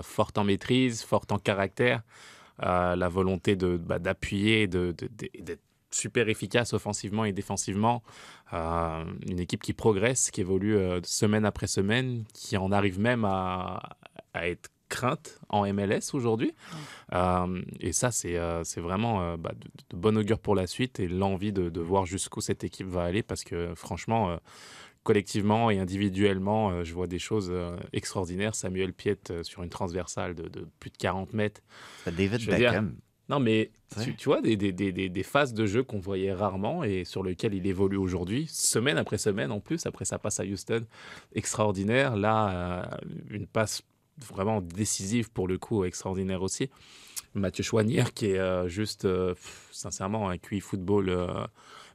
forte 0.03 0.39
en 0.39 0.45
maîtrise, 0.45 1.03
forte 1.03 1.31
en 1.33 1.39
caractère, 1.39 2.03
la 2.61 3.09
volonté 3.09 3.57
bah, 3.57 3.99
d'appuyer, 3.99 4.67
de- 4.69 4.93
d'être 4.93 5.61
super 5.95 6.29
efficace 6.29 6.73
offensivement 6.73 7.25
et 7.25 7.33
défensivement. 7.33 8.03
Euh, 8.53 9.05
une 9.29 9.41
équipe 9.41 9.63
qui 9.63 9.73
progresse, 9.73 10.31
qui 10.31 10.41
évolue 10.41 10.77
euh, 10.77 11.01
semaine 11.05 11.45
après 11.45 11.67
semaine, 11.67 12.25
qui 12.33 12.57
en 12.57 12.73
arrive 12.73 13.01
même 13.01 13.25
à, 13.25 13.97
à 14.33 14.49
être 14.49 14.71
crainte 14.89 15.41
en 15.49 15.67
MLS 15.73 16.13
aujourd'hui. 16.13 16.55
Euh, 17.13 17.63
et 17.81 17.93
ça, 17.93 18.11
c'est 18.11 18.37
euh, 18.37 18.63
vraiment 18.77 19.23
euh, 19.23 19.37
bah, 19.37 19.53
de, 19.53 19.69
de 19.91 19.97
bon 19.97 20.17
augure 20.17 20.39
pour 20.39 20.55
la 20.55 20.67
suite 20.67 21.01
et 21.01 21.09
l'envie 21.09 21.53
de, 21.53 21.69
de 21.69 21.81
voir 21.81 22.07
jusqu'où 22.07 22.41
cette 22.41 22.65
équipe 22.65 22.87
va 22.87 23.05
aller 23.05 23.23
parce 23.23 23.45
que 23.45 23.75
franchement, 23.75 24.31
euh, 24.31 24.37
collectivement 25.05 25.71
et 25.71 25.79
individuellement, 25.79 26.71
euh, 26.71 26.85
je 26.85 26.93
vois 26.95 27.07
des 27.07 27.21
choses 27.21 27.51
euh, 27.53 27.77
extraordinaires. 27.93 28.55
Samuel 28.55 28.93
Piette 28.93 29.31
euh, 29.31 29.43
sur 29.45 29.63
une 29.63 29.69
transversale 29.71 30.35
de, 30.35 30.49
de 30.49 30.67
plus 30.81 30.91
de 30.91 30.97
40 30.97 31.33
mètres. 31.35 31.61
David 32.07 32.41
dire, 32.41 32.71
Beckham. 32.71 32.97
Non, 33.29 33.39
mais 33.41 33.71
Ouais. 33.97 34.05
tu, 34.05 34.17
tu 34.17 34.29
vois, 34.29 34.41
des, 34.43 34.57
des, 34.57 34.73
des, 34.73 34.91
des- 34.93 35.09
des 35.09 35.23
phases 35.23 35.55
de 35.55 35.67
jeu 35.67 35.83
qu'on 35.85 35.99
voyait 36.01 36.33
rarement 36.33 36.83
et 36.85 37.05
sur 37.05 37.23
lesquelles 37.23 37.55
il 37.55 37.67
évolue 37.67 37.97
aujourd'hui, 37.97 38.47
semaine 38.51 38.99
après 38.99 39.19
semaine 39.19 39.53
en 39.53 39.61
plus, 39.61 39.87
après 39.87 40.05
sa 40.05 40.19
passe 40.19 40.41
à 40.41 40.45
Houston, 40.45 40.85
extraordinaire. 41.35 42.17
Là, 42.17 42.51
euh, 42.51 42.83
une 43.31 43.47
passe 43.47 43.83
vraiment 44.19 44.61
décisive 44.61 45.31
pour 45.31 45.49
le 45.49 45.59
coup, 45.59 45.85
extraordinaire 45.85 46.43
aussi. 46.43 46.71
Mathieu 47.35 47.65
Chouanière 47.65 48.13
qui 48.15 48.27
est 48.27 48.39
euh, 48.39 48.69
juste, 48.69 49.05
euh, 49.05 49.35
pff, 49.35 49.69
sincèrement, 49.73 50.29
un 50.29 50.39
QI 50.39 50.61
football 50.61 51.13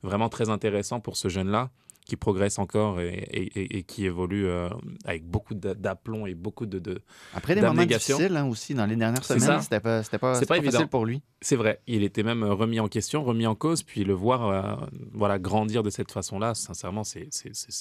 vraiment 0.03 0.29
très 0.29 0.49
intéressant 0.49 0.99
pour 0.99 1.17
ce 1.17 1.27
jeune-là, 1.29 1.69
qui 2.09 2.15
progresse 2.17 2.59
encore 2.59 2.99
et, 2.99 3.07
et- 3.31 3.59
et- 3.59 3.77
et 3.77 3.83
qui 3.83 4.05
évolue 4.05 4.47
euh, 4.47 4.67
avec 5.05 5.23
beaucoup 5.25 5.53
d'a- 5.53 5.75
d'aplomb 5.75 6.25
et 6.25 6.33
beaucoup 6.33 6.65
de, 6.65 6.79
de, 6.79 7.01
Après 7.33 7.55
des 7.55 7.61
moments 7.61 7.85
difficiles 7.85 8.35
hein, 8.35 8.45
aussi, 8.47 8.73
dans 8.73 8.85
les 8.85 8.95
dernières 8.95 9.23
semaines, 9.23 9.61
c'était 9.61 9.79
pas, 9.79 10.01
pas, 10.01 10.17
pas 10.39 10.45
pas 10.45 10.57
évident. 10.57 10.71
facile 10.71 10.87
pour 10.87 11.05
lui. 11.05 11.21
C'est 11.41 11.55
vrai, 11.55 11.79
il 11.87 12.03
était 12.03 12.23
même 12.23 12.43
remis 12.43 12.79
en 12.81 12.87
question, 12.89 13.23
remis 13.23 13.47
en 13.47 13.55
cause, 13.55 13.83
puis 13.83 14.03
le 14.03 14.13
voir 14.13 14.47
euh, 14.47 14.85
voilà, 15.13 15.39
grandir 15.39 15.83
de 15.83 15.89
cette 15.89 16.11
façon-là, 16.11 16.53
sincèrement, 16.55 17.03
c'est- 17.05 17.29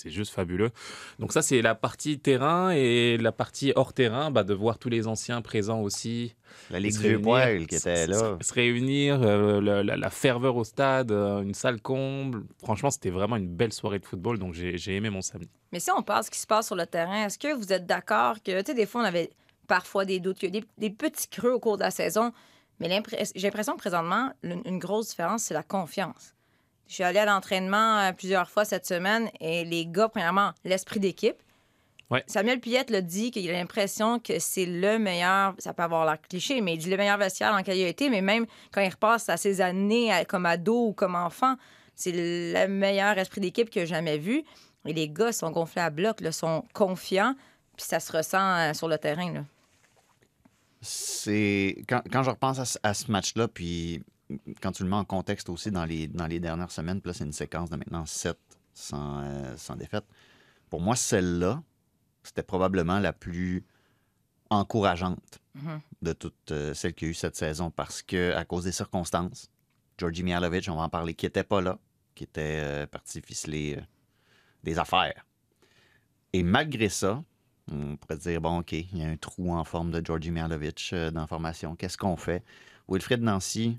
juste 0.07 0.33
fabuleux. 0.33 0.71
Donc 1.19 1.33
ça, 1.33 1.43
c'est 1.43 1.61
la 1.63 1.75
partie 1.75 2.21
terrain 2.21 2.71
et 2.71 3.17
la 3.19 3.33
partie 3.33 3.73
hors 3.75 3.93
terrain, 3.93 4.31
bah, 4.31 4.45
de 4.45 4.55
voir 4.55 4.79
tous 4.79 4.89
les 4.89 5.07
anciens 5.09 5.43
présents 5.43 5.81
aussi. 5.81 6.35
La 6.71 6.81
Ligue 6.81 6.99
du 6.99 7.19
Poil 7.19 7.67
qui 7.67 7.75
était 7.77 8.07
là. 8.07 8.37
Se 8.41 8.53
réunir, 8.55 9.21
euh, 9.23 9.61
la, 9.61 9.97
la 9.97 10.11
ferveur 10.11 10.57
au 10.57 10.65
stade, 10.65 11.11
une 11.13 11.55
salle 11.55 11.81
comble. 11.81 12.45
Franchement, 12.63 12.91
c'était 12.91 13.11
vraiment 13.11 13.37
une 13.37 13.49
belle 13.49 13.73
soirée 13.73 13.99
de 13.99 14.05
football, 14.19 14.39
donc 14.39 14.55
j'ai 14.55 14.97
aimé 14.97 15.11
mon 15.11 15.23
samedi. 15.23 15.51
Mais 15.73 15.81
si 15.81 15.91
on 15.91 16.03
parle 16.03 16.21
de 16.21 16.27
ce 16.27 16.31
qui 16.31 16.39
se 16.39 16.47
passe 16.47 16.67
sur 16.67 16.77
le 16.77 16.87
terrain, 16.87 17.27
est-ce 17.27 17.39
que 17.39 17.55
vous 17.55 17.73
êtes 17.73 17.87
d'accord 17.87 18.37
que, 18.43 18.61
tu 18.61 18.67
sais, 18.67 18.75
des 18.75 18.87
fois, 18.87 19.03
on 19.03 19.05
avait 19.05 19.31
parfois 19.67 20.05
des 20.05 20.19
doutes, 20.19 20.39
qu'il 20.39 20.55
y 20.55 20.59
a 20.59 20.61
des, 20.61 20.67
des 20.79 20.91
petits 20.91 21.29
creux 21.29 21.53
au 21.53 21.61
cours 21.61 21.77
de 21.77 21.83
la 21.83 21.91
saison, 21.91 22.33
mais 22.81 22.89
j'ai 23.35 23.47
l'impression 23.47 23.75
que 23.75 23.79
présentement, 23.79 24.33
une, 24.43 24.63
une 24.65 24.79
grosse 24.79 25.11
différence, 25.11 25.45
c'est 25.45 25.55
la 25.55 25.63
confiance. 25.63 26.35
Je 26.87 26.95
suis 26.95 27.05
allée 27.05 27.19
à 27.19 27.27
l'entraînement 27.27 27.99
euh, 27.99 28.13
plusieurs 28.13 28.49
fois 28.49 28.65
cette 28.65 28.87
semaine 28.87 29.31
et 29.41 29.65
les 29.65 29.87
gars, 29.87 30.09
premièrement, 30.09 30.53
l'esprit 30.65 31.01
d'équipe. 31.01 31.37
Ouais. 32.11 32.25
Samuel 32.27 32.61
Piette 32.61 32.89
l'a 32.89 33.03
dit 33.03 33.31
qu'il 33.31 33.51
a 33.51 33.53
l'impression 33.53 34.19
que 34.19 34.39
c'est 34.39 34.65
le 34.65 34.99
meilleur, 34.99 35.55
ça 35.59 35.75
peut 35.75 35.83
avoir 35.83 36.07
l'air 36.07 36.19
cliché, 36.23 36.63
mais 36.63 36.75
il 36.75 36.79
dit 36.79 36.89
le 36.89 36.97
meilleur 36.97 37.19
vestiaire 37.19 37.51
dans 37.53 37.59
lequel 37.59 37.77
il 37.77 37.85
a 37.85 37.89
été, 37.89 38.09
mais 38.09 38.23
même 38.23 38.47
quand 38.73 38.81
il 38.81 38.89
repasse 38.89 39.29
à 39.29 39.37
ses 39.37 39.61
années 39.61 40.11
comme 40.27 40.47
ado 40.47 40.87
ou 40.87 40.93
comme 40.95 41.15
enfant, 41.15 41.57
c'est 41.99 42.13
le 42.15 42.67
meilleur 42.69 43.19
esprit 43.19 43.41
d'équipe 43.41 43.69
que 43.71 43.81
j'ai 43.81 43.87
jamais 43.87 44.19
vu. 44.19 44.45
Et 44.87 44.93
les 44.93 45.09
gars 45.09 45.33
sont 45.33 45.51
gonflés 45.51 45.83
à 45.83 45.91
bloc, 45.91 46.21
là, 46.21 46.31
sont 46.33 46.65
confiants, 46.73 47.35
puis 47.77 47.85
ça 47.85 47.99
se 48.01 48.13
ressent 48.17 48.57
euh, 48.57 48.73
sur 48.73 48.87
le 48.89 48.97
terrain. 48.97 49.33
Là. 49.33 49.45
c'est 50.81 51.83
quand, 51.89 52.03
quand 52.11 52.23
je 52.23 52.31
repense 52.31 52.59
à, 52.61 52.65
ce- 52.65 52.79
à 52.83 52.95
ce 52.95 53.11
match-là, 53.11 53.49
puis 53.49 54.03
quand 54.63 54.73
tu 54.73 54.85
le 54.85 54.89
mets 54.89 54.97
en 54.97 55.05
contexte 55.05 55.49
aussi 55.49 55.71
dans 55.71 55.85
les, 55.85 56.07
dans 56.07 56.27
les 56.27 56.39
dernières 56.41 56.71
semaines, 56.71 57.01
puis 57.01 57.09
là, 57.11 57.15
c'est 57.15 57.25
une 57.25 57.33
séquence 57.33 57.71
de 57.71 57.77
maintenant 57.77 58.07
7 58.07 58.37
sans, 58.75 59.21
euh, 59.23 59.57
sans 59.57 59.75
défaite. 59.75 60.05
Pour 60.71 60.81
moi, 60.81 60.95
celle-là, 60.97 61.63
c'était 62.23 62.43
probablement 62.43 62.99
la 63.01 63.13
plus 63.13 63.65
encourageante 64.51 65.41
Mhm. 65.55 65.81
de 66.03 66.13
toutes 66.13 66.53
euh, 66.53 66.73
celles 66.73 66.95
qu'il 66.95 67.09
y 67.09 67.09
a 67.09 67.13
eu 67.13 67.15
cette 67.15 67.35
saison 67.35 67.71
parce 67.73 68.01
que, 68.01 68.33
à 68.37 68.45
cause 68.45 68.63
des 68.65 68.71
circonstances, 68.71 69.51
Georgi 69.99 70.23
Mihalovic, 70.23 70.69
on 70.69 70.77
va 70.77 70.83
en 70.83 70.89
parler, 70.89 71.15
qui 71.15 71.27
n'était 71.27 71.43
pas 71.43 71.61
là, 71.61 71.79
qui 72.19 72.25
était 72.25 72.61
euh, 72.65 72.87
parti 72.89 73.23
ficeler 73.23 73.77
euh, 73.79 73.83
des 74.65 74.81
affaires. 74.81 75.25
Et 76.33 76.43
malgré 76.43 76.89
ça, 76.89 77.23
on 77.71 77.97
pourrait 77.97 78.19
dire, 78.19 78.41
bon, 78.41 78.59
OK, 78.59 78.73
il 78.73 78.99
y 78.99 79.05
a 79.05 79.09
un 79.09 79.17
trou 79.17 79.53
en 79.53 79.63
forme 79.63 79.93
de 79.93 80.05
Georgi 80.05 80.33
Mihalovic 80.33 80.91
euh, 80.93 81.13
dans 81.13 81.21
la 81.21 81.27
formation. 81.29 81.77
Qu'est-ce 81.77 81.97
qu'on 81.97 82.17
fait? 82.17 82.43
Wilfred 82.89 83.23
Nancy 83.23 83.79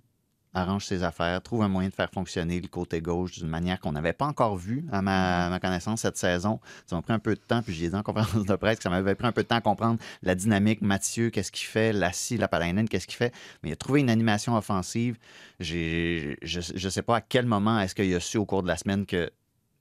arrange 0.54 0.86
ses 0.86 1.04
affaires, 1.04 1.42
trouve 1.42 1.62
un 1.62 1.68
moyen 1.68 1.90
de 1.90 1.94
faire 1.94 2.10
fonctionner 2.10 2.60
le 2.60 2.68
côté 2.68 3.02
gauche 3.02 3.34
d'une 3.34 3.48
manière 3.48 3.80
qu'on 3.80 3.92
n'avait 3.92 4.14
pas 4.14 4.26
encore 4.26 4.58
vue, 4.58 4.86
à 4.92 5.02
ma, 5.02 5.46
à 5.46 5.50
ma 5.50 5.60
connaissance, 5.60 6.02
cette 6.02 6.18
saison. 6.18 6.60
Ça 6.86 6.96
m'a 6.96 7.02
pris 7.02 7.14
un 7.14 7.20
peu 7.20 7.36
de 7.36 7.40
temps, 7.40 7.62
puis 7.62 7.74
j'ai 7.74 7.90
dit 7.90 7.96
en 7.96 8.04
conférence 8.04 8.46
de 8.46 8.56
presse 8.56 8.78
que 8.78 8.84
ça 8.84 8.90
m'avait 8.90 9.16
pris 9.16 9.28
un 9.28 9.32
peu 9.32 9.44
de 9.44 9.48
temps 9.48 9.58
à 9.58 9.62
comprendre 9.62 10.00
la 10.24 10.36
dynamique. 10.36 10.82
Mathieu, 10.82 11.30
qu'est-ce 11.30 11.52
qu'il 11.52 11.68
fait? 11.68 11.94
Lassie, 11.94 12.38
la 12.38 12.48
Palainen, 12.48 12.90
qu'est-ce 12.90 13.08
qu'il 13.08 13.18
fait? 13.18 13.34
Mais 13.62 13.70
il 13.70 13.74
a 13.74 13.76
trouvé 13.76 14.00
une 14.00 14.10
animation 14.10 14.56
offensive. 14.56 15.18
Je 15.60 16.36
ne 16.42 16.90
sais 16.90 17.04
pas 17.04 17.18
à 17.18 17.22
quel 17.22 17.46
moment 17.46 17.80
est-ce 17.80 17.94
qu'il 17.96 18.14
a 18.14 18.20
su 18.20 18.38
au 18.38 18.46
cours 18.46 18.64
de 18.64 18.68
la 18.68 18.78
semaine 18.78 19.06
que 19.06 19.30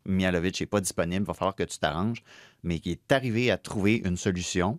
Mialovic 0.06 0.60
n'est 0.60 0.66
pas 0.66 0.80
disponible, 0.80 1.24
il 1.24 1.26
va 1.26 1.34
falloir 1.34 1.54
que 1.54 1.64
tu 1.64 1.78
t'arranges, 1.78 2.22
mais 2.62 2.78
qui 2.78 2.92
est 2.92 3.12
arrivé 3.12 3.50
à 3.50 3.58
trouver 3.58 4.00
une 4.04 4.16
solution 4.16 4.78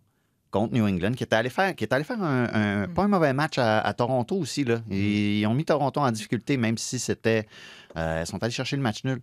contre 0.51 0.74
New 0.74 0.86
England, 0.88 1.12
qui 1.13 1.24
est 1.24 1.34
allé 1.34 1.50
faire, 1.50 1.75
qui 1.75 1.84
est 1.84 1.94
allé 1.94 2.03
faire 2.03 2.22
un, 2.22 2.84
un- 2.84 2.88
pas 2.88 3.03
un 3.03 3.08
mauvais 3.08 3.34
match 3.34 3.58
à, 3.58 3.79
à 3.82 3.94
Toronto 3.94 4.36
aussi. 4.36 4.63
Là. 4.63 4.82
Ils, 4.89 5.39
ils 5.39 5.46
ont 5.48 5.53
mis 5.53 5.65
Toronto 5.65 6.00
en 6.00 6.12
difficulté, 6.12 6.58
même 6.58 6.77
si 6.77 6.98
c'était. 7.00 7.48
euh, 7.98 8.22
ils 8.24 8.27
sont 8.27 8.41
allés 8.44 8.51
chercher 8.51 8.75
le 8.75 8.82
match 8.82 9.03
nul. 9.03 9.22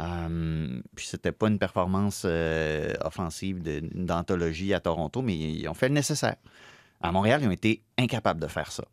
Euh, 0.00 0.80
puis 0.94 1.06
c'était 1.06 1.32
pas 1.32 1.48
une 1.48 1.58
performance 1.58 2.22
euh, 2.24 2.94
offensive 3.02 3.60
d'anthologie 3.94 4.72
à 4.72 4.80
Toronto, 4.80 5.22
mais 5.22 5.36
ils 5.36 5.66
ont 5.68 5.74
fait 5.74 5.88
le 5.88 5.94
nécessaire. 5.94 6.36
À 7.00 7.10
Montréal, 7.12 7.40
ils 7.42 7.48
ont 7.48 7.52
été 7.52 7.82
incapables 7.98 8.40
de 8.40 8.46
faire 8.46 8.70
ça. 8.70 8.84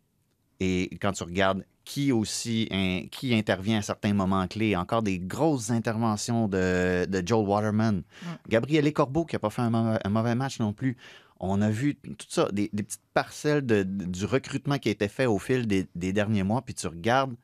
Et 0.58 0.88
quand 1.00 1.12
tu 1.12 1.22
regardes 1.22 1.64
qui 1.84 2.10
aussi 2.10 2.66
hein, 2.72 3.02
qui 3.10 3.34
intervient 3.34 3.78
à 3.78 3.82
certains 3.82 4.14
moments 4.14 4.46
clés, 4.48 4.74
encore 4.74 5.02
des 5.02 5.18
grosses 5.20 5.70
interventions 5.70 6.48
de, 6.48 7.04
de 7.08 7.22
Joel 7.24 7.46
Waterman, 7.46 8.02
Gabriel 8.48 8.90
Corbeau 8.92 9.24
qui 9.24 9.36
n'a 9.36 9.38
pas 9.38 9.50
fait 9.50 9.62
un 9.62 10.08
mauvais 10.08 10.34
match 10.34 10.58
non 10.58 10.72
plus. 10.72 10.96
On 11.38 11.60
a 11.60 11.70
vu 11.70 11.96
tout 11.96 12.26
ça, 12.28 12.48
des, 12.52 12.68
petites 12.68 13.00
parcelles 13.12 13.62
du 13.64 14.24
recrutement 14.24 14.78
qui 14.78 14.88
a 14.88 14.92
été 14.92 15.08
fait 15.08 15.26
au 15.26 15.38
fil 15.38 15.66
des, 15.66 16.12
derniers 16.12 16.42
mois, 16.42 16.62
puis 16.62 16.74
tu 16.74 16.86
regardes 16.86 17.34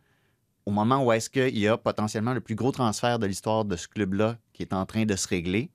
au 0.64 0.70
moment 0.70 1.04
où 1.04 1.12
est-ce 1.12 1.28
qu'il 1.28 1.58
y 1.58 1.66
a 1.66 1.76
potentiellement 1.76 2.34
le 2.34 2.40
plus 2.40 2.54
gros 2.54 2.72
transfert 2.72 3.18
de 3.18 3.26
l'histoire 3.26 3.64
de 3.64 3.76
ce 3.76 3.88
club-là 3.88 4.38
qui 4.52 4.62
est 4.62 4.72
en 4.72 4.86
train 4.86 5.04
de 5.04 5.16
se 5.16 5.26
régler, 5.28 5.70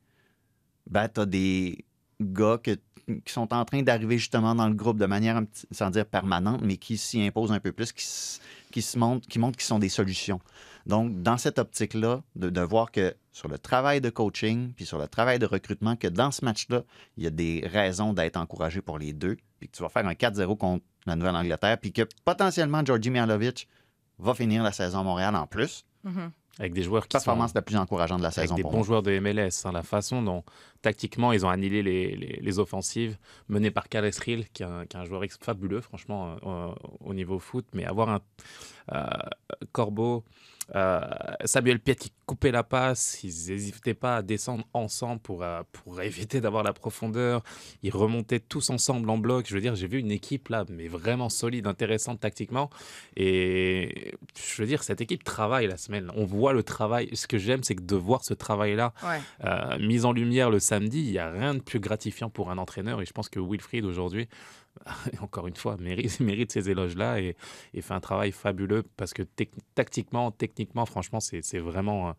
ben, 0.89 1.09
tu 1.09 1.19
as 1.19 1.25
des 1.25 1.85
gars 2.21 2.57
qui 2.63 3.33
sont 3.33 3.53
en 3.53 3.65
train 3.65 3.81
d'arriver 3.83 4.17
justement 4.17 4.55
dans 4.55 4.67
le 4.67 4.73
groupe 4.73 4.97
de 4.97 5.05
manière, 5.05 5.41
sans 5.71 5.89
dire 5.89 6.05
permanente, 6.05 6.61
mais 6.63 6.77
qui 6.77 6.97
s'y 6.97 7.21
imposent 7.21 7.51
un 7.51 7.59
peu 7.59 7.71
plus, 7.71 8.39
qui, 8.71 8.81
se 8.81 8.97
montrent, 8.97 9.27
qui 9.27 9.39
qu'ils 9.39 9.61
sont 9.61 9.79
des 9.79 9.89
solutions. 9.89 10.39
Donc, 10.85 11.21
dans 11.21 11.37
cette 11.37 11.59
optique-là, 11.59 12.21
de, 12.35 12.61
voir 12.61 12.91
que 12.91 13.15
sur 13.31 13.49
le 13.49 13.57
travail 13.57 13.99
de 13.99 14.09
coaching, 14.09 14.73
puis 14.73 14.85
sur 14.85 14.97
le 14.97 15.07
travail 15.07 15.37
de 15.37 15.45
recrutement, 15.45 15.95
que 15.95 16.07
dans 16.07 16.31
ce 16.31 16.45
match-là, 16.45 16.83
il 17.17 17.23
y 17.23 17.27
a 17.27 17.29
des 17.29 17.63
raisons 17.65 18.13
d'être 18.13 18.37
encouragé 18.37 18.81
pour 18.81 18.97
les 18.97 19.11
deux, 19.11 19.37
puis 19.59 19.67
que 19.67 19.75
tu 19.75 19.83
vas 19.83 19.89
faire 19.89 20.07
un 20.07 20.13
4-0 20.13 20.57
contre 20.57 20.85
la 21.05 21.15
Nouvelle-Angleterre, 21.15 21.77
puis 21.77 21.91
que 21.91 22.03
potentiellement 22.23 22.85
Georgi 22.85 23.09
Mihalovic 23.09 23.67
va 24.19 24.33
finir 24.33 24.63
la 24.63 24.71
saison 24.71 24.99
à 24.99 25.03
Montréal 25.03 25.35
en 25.35 25.45
plus. 25.45 25.83
Mhm. 26.03 26.31
Avec 26.59 26.73
des 26.73 26.81
joueurs 26.81 27.07
qui 27.07 27.15
sont 27.17 27.23
Performance 27.23 27.53
la 27.53 27.61
plus 27.61 27.75
encourageante 27.77 28.17
de 28.17 28.23
la 28.23 28.29
avec 28.29 28.41
saison 28.41 28.55
des 28.55 28.61
pour 28.63 28.71
bons 28.71 28.77
moi. 28.77 28.85
joueurs 28.85 29.03
de 29.03 29.11
MLS. 29.19 29.49
hein, 29.65 29.71
la 29.71 29.83
façon 29.83 30.21
dont, 30.23 30.43
tactiquement, 30.81 31.31
ils 31.31 31.45
ont 31.45 31.49
annihilé 31.49 31.83
les, 31.83 32.15
les- 32.15 32.39
les 32.41 32.59
offensives, 32.59 33.17
menées 33.47 33.69
par 33.71 33.89
Carles 33.89 34.09
Riel, 34.19 34.47
qui 34.49 34.63
est 34.63 34.65
un, 34.65 34.85
qui 34.87 34.97
est 34.97 34.99
un 34.99 35.05
joueur 35.05 35.23
fabuleux, 35.39 35.81
franchement, 35.81 36.35
euh, 36.45 36.69
au 37.05 37.13
niveau 37.13 37.37
foot. 37.39 37.65
Mais 37.73 37.85
avoir 37.85 38.09
un 38.09 38.21
euh, 38.93 39.05
Corbeau, 39.71 40.23
euh, 40.75 41.01
Samuel 41.45 41.79
Piet 41.79 41.95
qui 41.95 42.11
coupait 42.25 42.51
la 42.51 42.63
passe, 42.63 43.23
ils 43.23 43.51
n'hésitaient 43.51 43.93
pas 43.93 44.17
à 44.17 44.21
descendre 44.21 44.65
ensemble 44.73 45.21
pour, 45.21 45.43
euh, 45.43 45.61
pour 45.71 46.01
éviter 46.01 46.41
d'avoir 46.41 46.63
la 46.63 46.73
profondeur. 46.73 47.41
Ils 47.83 47.95
remontaient 47.95 48.39
tous 48.41 48.69
ensemble 48.69 49.09
en 49.09 49.17
bloc. 49.17 49.45
Je 49.47 49.53
veux 49.55 49.61
dire, 49.61 49.75
j'ai 49.75 49.87
vu 49.87 49.99
une 49.99 50.11
équipe 50.11 50.49
là, 50.49 50.65
mais 50.69 50.87
vraiment 50.87 51.29
solide, 51.29 51.67
intéressante 51.67 52.19
tactiquement. 52.19 52.69
Et 53.15 54.13
je 54.35 54.61
veux 54.61 54.67
dire, 54.67 54.83
cette 54.83 55.01
équipe 55.01 55.23
travaille 55.23 55.67
la 55.67 55.77
semaine. 55.77 56.11
On 56.15 56.25
voit 56.25 56.53
le 56.53 56.63
travail. 56.63 57.09
Ce 57.13 57.27
que 57.27 57.37
j'aime, 57.37 57.63
c'est 57.63 57.75
que 57.75 57.83
de 57.83 57.95
voir 57.95 58.23
ce 58.23 58.33
travail-là 58.33 58.93
Ouais. 59.03 59.19
euh, 59.45 59.77
mis 59.79 60.05
en 60.05 60.11
lumière 60.11 60.49
le 60.49 60.59
samedi, 60.59 60.99
il 61.05 61.11
n'y 61.11 61.19
a 61.19 61.29
rien 61.31 61.53
de 61.53 61.59
plus 61.59 61.79
gratifiant 61.79 62.29
pour 62.29 62.51
un 62.51 62.57
entraîneur. 62.57 63.01
Et 63.01 63.05
je 63.05 63.11
pense 63.13 63.29
que 63.29 63.39
Wilfried, 63.39 63.85
aujourd'hui, 63.85 64.27
encore 65.21 65.47
une 65.47 65.55
fois, 65.55 65.77
mérite, 65.77 66.19
mérite 66.19 66.51
ces 66.51 66.69
éloges-là 66.69 67.19
et, 67.19 67.35
et 67.73 67.81
fait 67.81 67.93
un 67.93 67.99
travail 67.99 68.31
fabuleux 68.31 68.83
parce 68.97 69.13
que 69.13 69.23
tactiquement, 69.75 70.31
techniquement, 70.31 70.85
franchement, 70.85 71.19
c'est 71.19 71.59
vraiment 71.59 72.09
euh, 72.09 72.11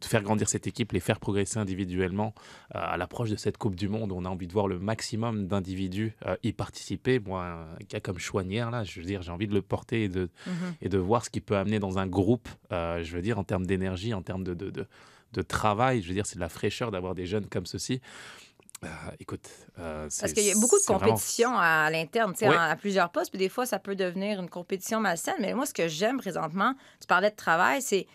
de 0.00 0.04
faire 0.04 0.22
grandir 0.22 0.48
cette 0.48 0.66
équipe, 0.66 0.92
les 0.92 1.00
faire 1.00 1.20
progresser 1.20 1.58
individuellement. 1.58 2.34
Euh, 2.74 2.80
à 2.80 2.96
l'approche 2.96 3.30
de 3.30 3.36
cette 3.36 3.58
Coupe 3.58 3.74
du 3.76 3.88
Monde, 3.88 4.12
on 4.12 4.24
a 4.24 4.28
envie 4.28 4.46
de 4.46 4.52
voir 4.52 4.68
le 4.68 4.78
maximum 4.78 5.46
d'individus 5.46 6.14
euh, 6.26 6.36
y 6.42 6.52
participer. 6.52 7.18
Moi, 7.20 7.44
un 7.44 7.66
gars 7.88 8.00
comme 8.00 8.18
Chouanière, 8.18 8.70
là, 8.70 8.84
je 8.84 9.00
veux 9.00 9.06
dire, 9.06 9.22
j'ai 9.22 9.32
envie 9.32 9.48
de 9.48 9.54
le 9.54 9.62
porter 9.62 10.04
et 10.04 10.08
de, 10.08 10.28
Mhm. 10.46 10.74
et 10.82 10.88
de 10.88 10.98
voir 10.98 11.24
ce 11.24 11.30
qu'il 11.30 11.42
peut 11.42 11.56
amener 11.56 11.78
dans 11.78 11.98
un 11.98 12.06
groupe, 12.06 12.48
je 12.70 13.10
veux 13.14 13.22
dire, 13.22 13.38
en 13.38 13.44
termes 13.44 13.66
d'énergie, 13.66 14.14
en 14.14 14.22
termes 14.22 14.44
de, 14.44 14.54
de, 14.54 14.70
de, 14.70 14.86
de 15.32 15.42
travail. 15.42 16.02
Je 16.02 16.08
veux 16.08 16.14
dire, 16.14 16.26
c'est 16.26 16.36
de 16.36 16.40
la 16.40 16.48
fraîcheur 16.48 16.90
d'avoir 16.90 17.14
des 17.14 17.26
jeunes 17.26 17.46
comme 17.46 17.66
ceci. 17.66 18.00
Euh, 18.84 18.86
écoute, 19.18 19.48
euh, 19.80 20.06
c'est- 20.08 20.20
Parce 20.20 20.32
qu'il 20.32 20.44
y 20.44 20.50
a 20.50 20.54
beaucoup 20.54 20.78
de 20.78 20.84
vraiment- 20.84 21.00
compétition 21.00 21.50
à, 21.56 21.86
à 21.86 21.90
l'interne, 21.90 22.32
tu 22.32 22.40
sais, 22.40 22.48
Ouais. 22.48 22.56
en- 22.56 22.60
à 22.60 22.76
plusieurs 22.76 23.10
postes, 23.10 23.30
puis 23.30 23.38
des 23.38 23.48
fois, 23.48 23.66
ça 23.66 23.78
peut 23.80 23.96
devenir 23.96 24.40
une 24.40 24.48
compétition 24.48 25.00
malsaine. 25.00 25.34
Mais 25.40 25.52
moi, 25.52 25.66
ce 25.66 25.74
que 25.74 25.88
j'aime 25.88 26.18
présentement, 26.18 26.74
tu 27.00 27.06
parlais 27.08 27.30
de 27.30 27.36
travail, 27.36 27.82
c'est 27.82 28.06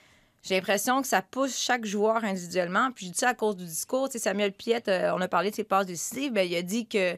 j'ai 0.41 0.55
l'impression 0.55 1.01
que 1.01 1.08
ça 1.08 1.22
pousse 1.22 1.58
chaque 1.58 1.86
joueur 1.86 2.24
individuellement. 2.24 2.91
Puis 2.93 3.08
je 3.08 3.12
dis 3.12 3.17
ça 3.17 3.29
à 3.29 3.34
cause 3.34 3.55
du 3.58 3.65
discours. 3.65 4.08
Tu 4.08 4.13
sais, 4.13 4.20
Samuel 4.20 4.51
Piette, 4.53 4.88
euh, 4.89 5.12
on 5.15 5.22
a 5.22 5.27
parlé 5.27 5.50
de 5.51 5.55
ses 5.55 5.63
passes 5.65 5.86
décisives, 5.86 6.32
ben, 6.34 6.46
il 6.50 6.55
a 6.55 6.62
dit 6.62 6.86
que, 6.88 7.17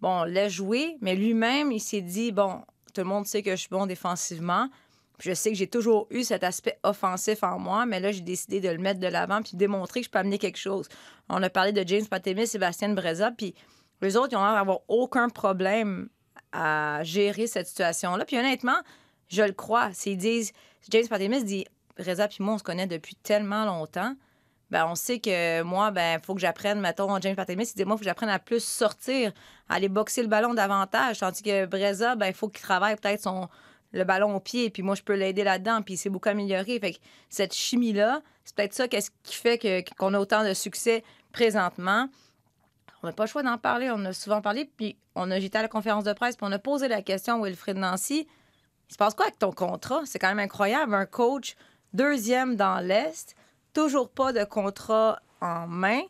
bon, 0.00 0.20
on 0.20 0.24
l'a 0.24 0.48
joué, 0.48 0.96
mais 1.02 1.14
lui-même, 1.14 1.72
il 1.72 1.80
s'est 1.80 2.00
dit, 2.02 2.32
bon, 2.32 2.62
Tout 2.92 3.02
le 3.02 3.06
monde 3.06 3.24
sait 3.24 3.42
que 3.44 3.52
je 3.52 3.56
suis 3.56 3.68
bon 3.70 3.86
défensivement. 3.86 4.68
Je 5.20 5.34
sais 5.34 5.50
que 5.50 5.56
j'ai 5.56 5.66
toujours 5.66 6.06
eu 6.10 6.24
cet 6.24 6.44
aspect 6.44 6.78
offensif 6.82 7.42
en 7.42 7.58
moi, 7.58 7.84
mais 7.84 8.00
là, 8.00 8.10
j'ai 8.10 8.22
décidé 8.22 8.60
de 8.60 8.70
le 8.70 8.78
mettre 8.78 9.00
de 9.00 9.06
l'avant 9.06 9.42
puis 9.42 9.52
de 9.52 9.58
démontrer 9.58 10.00
que 10.00 10.06
je 10.06 10.10
peux 10.10 10.18
amener 10.18 10.38
quelque 10.38 10.58
chose. 10.58 10.88
On 11.28 11.42
a 11.42 11.50
parlé 11.50 11.72
de 11.72 11.86
James 11.86 12.06
Patémis, 12.06 12.46
Sébastien 12.46 12.88
Breza, 12.90 13.30
puis 13.30 13.54
les 14.00 14.16
autres, 14.16 14.32
ils 14.32 14.36
ont 14.36 14.44
l'air 14.44 14.54
d'avoir 14.54 14.80
aucun 14.88 15.28
problème 15.28 16.08
à 16.52 17.00
gérer 17.02 17.46
cette 17.46 17.68
situation-là. 17.68 18.24
Puis 18.24 18.38
honnêtement, 18.38 18.80
je 19.28 19.42
le 19.42 19.52
crois. 19.52 19.92
S'ils 19.92 20.16
disent, 20.16 20.52
James 20.90 21.06
Patémis 21.08 21.44
dit, 21.44 21.66
Reza 21.98 22.26
puis 22.26 22.38
moi, 22.40 22.54
on 22.54 22.58
se 22.58 22.64
connaît 22.64 22.86
depuis 22.86 23.14
tellement 23.14 23.66
longtemps. 23.66 24.14
Ben, 24.70 24.86
on 24.86 24.94
sait 24.94 25.18
que 25.18 25.62
moi, 25.62 25.90
ben, 25.90 26.20
faut 26.24 26.34
que 26.34 26.40
j'apprenne, 26.40 26.80
mettons, 26.80 27.20
James 27.20 27.36
Patémis, 27.36 27.64
il 27.64 27.76
dit, 27.76 27.84
moi, 27.84 27.96
faut 27.96 28.00
que 28.00 28.04
j'apprenne 28.04 28.30
à 28.30 28.38
plus 28.38 28.64
sortir, 28.64 29.32
à 29.68 29.74
aller 29.74 29.88
boxer 29.88 30.22
le 30.22 30.28
ballon 30.28 30.54
davantage. 30.54 31.18
Tandis 31.18 31.42
que 31.42 31.66
Breza, 31.66 32.14
ben, 32.14 32.26
il 32.26 32.34
faut 32.34 32.48
qu'il 32.48 32.62
travaille 32.62 32.96
peut-être 32.96 33.20
son, 33.22 33.48
le 33.92 34.04
ballon 34.04 34.34
au 34.36 34.40
pied, 34.40 34.70
puis 34.70 34.82
moi, 34.82 34.94
je 34.94 35.02
peux 35.02 35.14
l'aider 35.14 35.44
là-dedans, 35.44 35.82
puis 35.82 35.94
il 35.94 35.96
s'est 35.96 36.10
beaucoup 36.10 36.28
amélioré. 36.28 36.78
Fait 36.78 36.92
que 36.92 36.98
cette 37.28 37.54
chimie-là, 37.54 38.22
c'est 38.44 38.54
peut-être 38.54 38.74
ça 38.74 38.88
qu'est-ce 38.88 39.10
qui 39.22 39.34
fait 39.34 39.84
qu'on 39.98 40.14
a 40.14 40.18
autant 40.18 40.44
de 40.44 40.54
succès 40.54 41.02
présentement. 41.32 42.08
On 43.02 43.06
n'a 43.06 43.12
pas 43.12 43.24
le 43.24 43.28
choix 43.28 43.42
d'en 43.42 43.58
parler, 43.58 43.90
on 43.90 44.04
a 44.04 44.12
souvent 44.12 44.42
parlé, 44.42 44.70
puis 44.76 44.96
on 45.14 45.30
a, 45.30 45.40
j'étais 45.40 45.58
à 45.58 45.62
la 45.62 45.68
conférence 45.68 46.04
de 46.04 46.12
presse, 46.12 46.36
puis 46.36 46.46
on 46.48 46.52
a 46.52 46.58
posé 46.58 46.86
la 46.86 47.02
question 47.02 47.42
à 47.42 47.46
Wilfred 47.46 47.78
Nancy, 47.78 48.28
il 48.88 48.92
se 48.92 48.98
passe 48.98 49.14
quoi 49.14 49.26
avec 49.26 49.38
ton 49.38 49.52
contrat? 49.52 50.02
C'est 50.04 50.18
quand 50.18 50.28
même 50.28 50.40
incroyable, 50.40 50.94
un 50.94 51.06
coach 51.06 51.56
deuxième 51.92 52.56
dans 52.56 52.84
l'Est, 52.84 53.34
toujours 53.72 54.10
pas 54.10 54.32
de 54.32 54.44
contrat 54.44 55.20
en 55.40 55.66
main. 55.66 56.02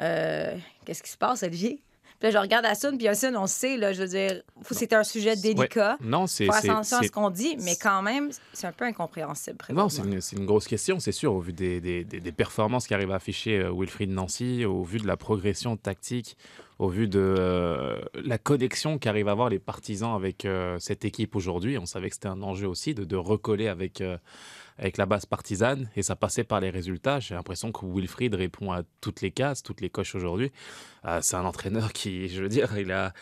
Euh, 0.00 0.56
qu'est-ce 0.84 1.02
qui 1.02 1.10
se 1.10 1.16
passe, 1.16 1.42
Olivier? 1.42 1.82
Puis 2.18 2.28
là, 2.28 2.30
je 2.30 2.38
regarde 2.38 2.64
Assun, 2.64 2.96
puis 2.96 3.08
Assun, 3.08 3.34
on 3.36 3.46
sait, 3.46 3.76
là, 3.76 3.92
je 3.92 4.02
veux 4.02 4.08
dire, 4.08 4.42
c'était 4.70 4.94
un 4.96 5.04
sujet 5.04 5.36
délicat. 5.36 5.96
Ouais. 6.00 6.06
Non, 6.08 6.26
c'est. 6.26 6.46
Faut 6.46 6.52
c'est- 6.52 6.70
attention 6.70 6.96
à 6.96 7.00
c'est- 7.00 7.06
ce 7.08 7.12
qu'on 7.12 7.30
dit, 7.30 7.56
mais 7.62 7.76
quand 7.76 8.00
même, 8.02 8.30
c'est 8.52 8.66
un 8.66 8.72
peu 8.72 8.84
incompréhensible. 8.86 9.58
Non, 9.70 9.88
c'est 9.88 10.02
une, 10.02 10.20
c'est 10.20 10.36
une 10.36 10.46
grosse 10.46 10.66
question, 10.66 10.98
c'est 10.98 11.12
sûr, 11.12 11.34
au 11.34 11.40
vu 11.40 11.52
des, 11.52 11.80
des- 11.80 12.04
des- 12.04 12.20
des 12.20 12.32
performances 12.32 12.86
qu'arrive 12.86 13.10
à 13.12 13.16
afficher 13.16 13.58
euh, 13.60 13.70
Wilfried 13.72 14.10
Nancy, 14.10 14.64
au 14.64 14.82
vu 14.82 14.98
de 14.98 15.06
la 15.06 15.16
progression 15.16 15.76
tactique, 15.76 16.36
au 16.78 16.88
vu 16.88 17.06
de 17.08 17.18
euh, 17.38 17.98
la 18.14 18.38
connexion 18.38 18.98
qu'arrivent 18.98 19.28
à 19.28 19.32
avoir 19.32 19.48
les 19.48 19.58
partisans 19.58 20.14
avec 20.14 20.44
euh, 20.44 20.78
cette 20.78 21.04
équipe 21.04 21.36
aujourd'hui. 21.36 21.78
On 21.78 21.86
savait 21.86 22.08
que 22.08 22.14
c'était 22.16 22.28
un 22.28 22.42
enjeu 22.42 22.66
aussi 22.68 22.94
de, 22.94 23.04
de 23.04 23.16
recoller 23.16 23.68
avec, 23.68 24.00
avec 24.78 24.96
la 24.96 25.06
base 25.06 25.26
partisane, 25.26 25.90
et 25.96 26.02
ça 26.02 26.16
passait 26.16 26.44
par 26.44 26.60
les 26.60 26.70
résultats. 26.70 27.20
J'ai 27.20 27.34
l'impression 27.34 27.72
que 27.72 27.86
Wilfried 27.86 28.34
répond 28.34 28.72
à 28.72 28.82
toutes 29.00 29.22
les 29.22 29.30
cases, 29.30 29.62
toutes 29.62 29.80
les 29.80 29.90
coches 29.90 30.14
aujourd'hui. 30.14 30.52
Euh, 31.04 31.20
c'est 31.22 31.36
un 31.36 31.44
entraîneur 31.44 31.92
qui, 31.92 32.28
je 32.28 32.42
veux 32.42 32.48
dire, 32.48 32.76
il 32.78 32.92
a 32.92 33.12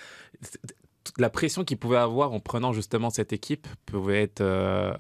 la 1.19 1.31
pression 1.31 1.65
qu'il 1.65 1.79
pouvait 1.79 1.99
avoir 1.99 2.33
en 2.33 2.41
prenant 2.41 2.73
justement 2.73 3.11
cette 3.11 3.33
équipe 3.33 3.67
pouvait 3.87 4.23
être 4.23 4.41
euh, 4.41 4.95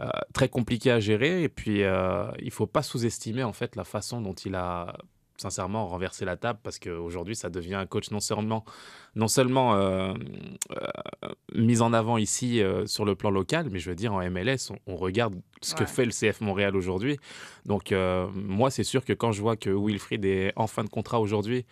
euh, 0.00 0.08
très 0.32 0.48
compliquée 0.48 0.90
à 0.90 1.00
gérer. 1.00 1.42
Et 1.42 1.48
puis, 1.48 1.82
euh, 1.82 2.30
il 2.38 2.50
faut 2.50 2.66
pas 2.66 2.82
sous-estimer 2.82 3.42
en 3.42 3.52
fait 3.52 3.76
la 3.76 3.84
façon 3.84 4.20
dont 4.20 4.34
il 4.34 4.54
a 4.54 4.96
sincèrement 5.38 5.86
renversé 5.86 6.24
la 6.24 6.36
table 6.36 6.58
parce 6.62 6.78
qu'aujourd'hui, 6.78 7.36
ça 7.36 7.50
devient 7.50 7.74
un 7.74 7.86
coach 7.86 8.10
non 8.10 8.20
seulement, 8.20 8.64
non 9.14 9.28
seulement 9.28 9.74
euh, 9.74 10.14
euh, 10.72 11.28
mis 11.54 11.80
en 11.80 11.92
avant 11.92 12.18
ici 12.18 12.62
euh, 12.62 12.86
sur 12.86 13.04
le 13.04 13.14
plan 13.14 13.30
local, 13.30 13.68
mais 13.70 13.78
je 13.78 13.90
veux 13.90 13.96
dire 13.96 14.12
en 14.14 14.30
MLS, 14.30 14.70
on, 14.70 14.92
on 14.92 14.96
regarde 14.96 15.34
ce 15.60 15.74
que 15.74 15.84
fait 15.84 16.04
le 16.04 16.12
CF 16.12 16.40
Montréal 16.40 16.76
aujourd'hui. 16.76 17.18
Donc, 17.64 17.92
moi, 18.34 18.70
c'est 18.70 18.84
sûr 18.84 19.04
que 19.04 19.12
quand 19.12 19.32
je 19.32 19.40
vois 19.40 19.56
que 19.56 19.70
Wilfried 19.70 20.24
est 20.24 20.52
en 20.56 20.66
fin 20.66 20.84
de 20.84 20.88
contrat 20.88 21.18
aujourd'hui, 21.18 21.64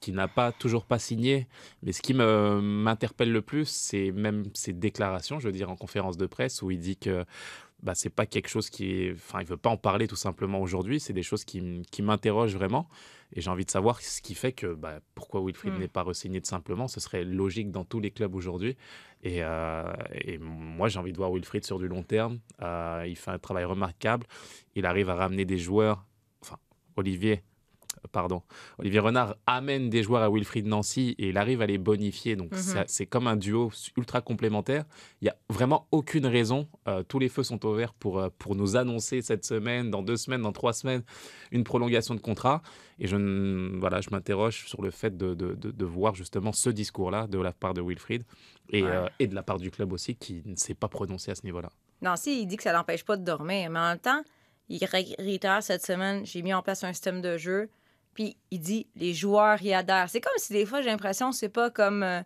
qui 0.00 0.12
n'a 0.12 0.28
pas 0.28 0.52
toujours 0.52 0.84
pas 0.84 0.98
signé. 0.98 1.48
Mais 1.82 1.92
ce 1.92 2.02
qui 2.02 2.14
me 2.14 2.60
m'interpelle 2.60 3.32
le 3.32 3.42
plus, 3.42 3.68
c'est 3.68 4.12
même 4.12 4.44
ses 4.54 4.72
déclarations, 4.72 5.38
je 5.38 5.46
veux 5.46 5.52
dire, 5.52 5.70
en 5.70 5.76
conférence 5.76 6.16
de 6.16 6.26
presse, 6.26 6.62
où 6.62 6.70
il 6.70 6.78
dit 6.78 6.96
que 6.96 7.24
bah, 7.82 7.94
c'est 7.94 8.10
pas 8.10 8.26
quelque 8.26 8.48
chose 8.48 8.70
qui 8.70 9.02
est... 9.02 9.12
Enfin, 9.12 9.40
il 9.40 9.46
veut 9.46 9.56
pas 9.56 9.70
en 9.70 9.76
parler 9.76 10.08
tout 10.08 10.16
simplement 10.16 10.60
aujourd'hui. 10.60 10.98
C'est 10.98 11.12
des 11.12 11.22
choses 11.22 11.44
qui, 11.44 11.62
m'interrogent 12.02 12.54
vraiment. 12.54 12.88
Et 13.32 13.40
j'ai 13.40 13.50
envie 13.50 13.64
de 13.64 13.70
savoir 13.70 14.00
ce 14.00 14.20
qui 14.20 14.34
fait 14.34 14.52
que 14.52 14.74
bah, 14.74 15.00
pourquoi 15.14 15.40
Wilfried 15.44 15.74
Mm. 15.74 15.78
n'est 15.78 15.88
pas 15.88 16.02
re-signé 16.02 16.40
tout 16.40 16.48
simplement. 16.48 16.88
Ce 16.88 16.98
serait 17.00 17.24
logique 17.24 17.70
dans 17.70 17.84
tous 17.84 18.00
les 18.00 18.10
clubs 18.10 18.34
aujourd'hui. 18.34 18.76
Et, 19.22 19.42
euh, 19.42 19.92
et 20.12 20.38
moi, 20.38 20.88
j'ai 20.88 20.98
envie 20.98 21.12
de 21.12 21.16
voir 21.18 21.32
Wilfried 21.32 21.64
sur 21.64 21.78
du 21.78 21.88
long 21.88 22.02
terme. 22.02 22.40
Euh, 22.62 23.04
il 23.06 23.16
fait 23.16 23.30
un 23.30 23.38
travail 23.38 23.64
remarquable. 23.64 24.26
Il 24.74 24.86
arrive 24.86 25.10
à 25.10 25.14
ramener 25.14 25.44
des 25.44 25.58
joueurs. 25.58 26.04
Enfin, 26.42 26.58
Olivier, 26.96 27.42
pardon, 28.12 28.42
Olivier 28.78 29.00
Renard 29.00 29.36
amène 29.46 29.90
des 29.90 30.02
joueurs 30.02 30.22
à 30.22 30.30
Wilfried 30.30 30.66
Nancy 30.66 31.14
et 31.18 31.28
il 31.30 31.38
arrive 31.38 31.62
à 31.62 31.66
les 31.66 31.78
bonifier. 31.78 32.36
Donc, 32.36 32.52
Mhm. 32.52 32.84
c'est 32.86 33.06
comme 33.06 33.26
un 33.26 33.36
duo 33.36 33.70
ultra 33.96 34.20
complémentaire. 34.20 34.84
Il 35.20 35.24
n'y 35.24 35.28
a 35.30 35.36
vraiment 35.48 35.86
aucune 35.90 36.26
raison. 36.26 36.68
euh, 36.86 37.02
tous 37.02 37.18
les 37.18 37.28
feux 37.28 37.42
sont 37.42 37.64
ouverts 37.66 37.92
pour, 37.94 38.18
euh, 38.18 38.28
pour 38.38 38.54
nous 38.54 38.76
annoncer 38.76 39.20
cette 39.20 39.44
semaine, 39.44 39.90
dans 39.90 40.02
deux 40.02 40.16
semaines, 40.16 40.40
dans 40.42 40.52
trois 40.52 40.72
semaines, 40.72 41.02
une 41.52 41.64
prolongation 41.64 42.14
de 42.14 42.20
contrat. 42.20 42.62
Et 42.98 43.06
je, 43.06 43.16
voilà, 43.78 44.00
je 44.00 44.08
m'interroge 44.10 44.66
sur 44.66 44.80
le 44.82 44.90
fait 44.90 45.16
de, 45.16 45.34
de- 45.34 45.54
de- 45.54 45.70
de 45.70 45.84
voir 45.84 46.14
justement 46.14 46.52
ce 46.52 46.70
discours-là 46.70 47.26
de 47.26 47.38
la 47.38 47.52
part 47.52 47.74
de 47.74 47.82
Wilfried 47.82 48.24
et, 48.70 48.82
Ouais. 48.82 48.90
euh, 48.90 49.06
et 49.18 49.26
de 49.26 49.34
la 49.34 49.42
part 49.42 49.58
du 49.58 49.70
club 49.70 49.92
aussi 49.92 50.14
qui 50.16 50.42
ne 50.46 50.56
s'est 50.56 50.74
pas 50.74 50.88
prononcé 50.88 51.30
à 51.30 51.34
ce 51.34 51.44
niveau-là. 51.44 51.70
Nancy, 52.00 52.40
il 52.42 52.46
dit 52.46 52.56
que 52.56 52.62
ça 52.62 52.72
l'empêche 52.72 53.04
pas 53.04 53.16
de 53.16 53.24
dormir, 53.24 53.68
mais 53.70 53.78
en 53.78 53.88
même 53.90 53.98
temps, 53.98 54.22
il 54.68 54.82
ré- 54.84 55.14
réitère 55.18 55.62
cette 55.62 55.84
semaine, 55.84 56.24
j'ai 56.24 56.42
mis 56.42 56.54
en 56.54 56.62
place 56.62 56.84
un 56.84 56.92
système 56.92 57.20
de 57.20 57.36
jeu, 57.36 57.68
puis 58.18 58.36
il 58.50 58.58
dit 58.58 58.88
les 58.96 59.14
joueurs 59.14 59.62
y 59.62 59.72
adhèrent. 59.72 60.10
C'est 60.10 60.20
comme 60.20 60.32
si 60.38 60.52
des 60.52 60.66
fois, 60.66 60.82
j'ai 60.82 60.88
l'impression, 60.88 61.30
c'est 61.30 61.48
pas 61.48 61.70
comme 61.70 62.02
euh, 62.02 62.20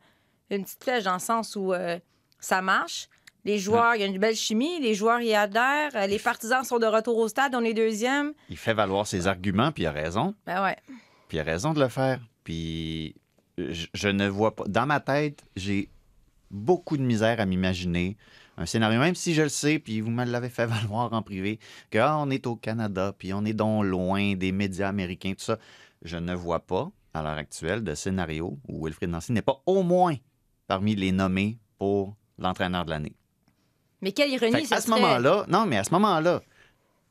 une 0.49 0.65
petite 0.65 0.83
flèche 0.83 1.05
dans 1.05 1.13
le 1.13 1.19
sens 1.19 1.55
où 1.55 1.75
euh, 1.75 1.99
ça 2.41 2.63
marche. 2.63 3.11
Les 3.45 3.59
joueurs, 3.59 3.95
il 3.95 4.01
y 4.01 4.03
a 4.03 4.07
une 4.07 4.17
belle 4.17 4.35
chimie, 4.35 4.81
les 4.81 4.95
joueurs 4.95 5.21
y 5.21 5.35
adhèrent, 5.35 5.95
euh, 5.95 6.07
les 6.07 6.19
partisans 6.19 6.65
sont 6.65 6.79
de 6.79 6.87
retour 6.87 7.19
au 7.19 7.29
stade, 7.29 7.55
on 7.55 7.63
est 7.63 7.75
deuxième. 7.75 8.33
Il 8.49 8.57
fait 8.57 8.73
valoir 8.73 9.07
ses 9.07 9.27
arguments, 9.27 9.71
puis 9.71 9.83
il 9.83 9.87
a 9.87 9.93
raison. 9.93 10.35
Ben 10.47 10.65
ouais. 10.65 10.79
Puis 11.29 11.37
il 11.37 11.41
a 11.41 11.45
raison 11.45 11.75
de 11.75 11.81
le 11.81 11.89
faire. 11.89 12.21
Puis 12.43 13.15
je, 13.59 13.85
je 13.93 14.09
ne 14.09 14.27
vois 14.29 14.57
pas. 14.57 14.65
Dans 14.69 14.87
ma 14.87 15.01
tête, 15.01 15.45
j'ai 15.57 15.91
beaucoup 16.51 16.97
de 16.97 17.03
misère 17.03 17.39
à 17.39 17.45
m'imaginer 17.45 18.17
un 18.59 18.67
scénario, 18.67 19.01
même 19.01 19.15
si 19.15 19.35
je 19.35 19.43
le 19.43 19.49
sais, 19.49 19.79
puis 19.79 20.01
vous 20.01 20.11
me 20.11 20.25
l'avez 20.25 20.49
fait 20.49 20.67
valoir 20.67 21.13
en 21.13 21.23
privé, 21.23 21.59
que 21.91 21.99
ah, 21.99 22.19
on 22.19 22.31
est 22.31 22.47
au 22.47 22.57
Canada, 22.57 23.15
puis 23.17 23.33
on 23.33 23.45
est 23.45 23.53
donc 23.55 23.85
loin 23.85 24.35
des 24.35 24.53
médias 24.53 24.89
américains, 24.89 25.33
tout 25.33 25.45
ça. 25.45 25.59
Je 26.03 26.17
ne 26.17 26.35
vois 26.35 26.61
pas, 26.61 26.91
à 27.15 27.23
l'heure 27.23 27.37
actuelle, 27.39 27.83
de 27.85 27.95
scénario 27.95 28.59
où 28.69 28.85
Wilfried 28.85 29.11
Nancy 29.11 29.33
n'est 29.33 29.43
pas 29.43 29.63
au 29.67 29.83
moins 29.83 30.17
parmi 30.67 30.95
les 30.95 31.13
nommés 31.13 31.59
pour 31.79 32.17
l'entraîneur 32.39 32.85
de 32.85 32.91
l'année. 32.91 33.15
Mais 34.01 34.13
quelle 34.13 34.31
ironie, 34.31 34.67
à 34.71 34.81
ce 34.81 34.89
serait- 34.89 35.01
moment-là, 35.01 35.45
non, 35.49 35.65
mais 35.67 35.77
à 35.79 35.85
ce 35.85 35.91
moment-là, 35.93 36.43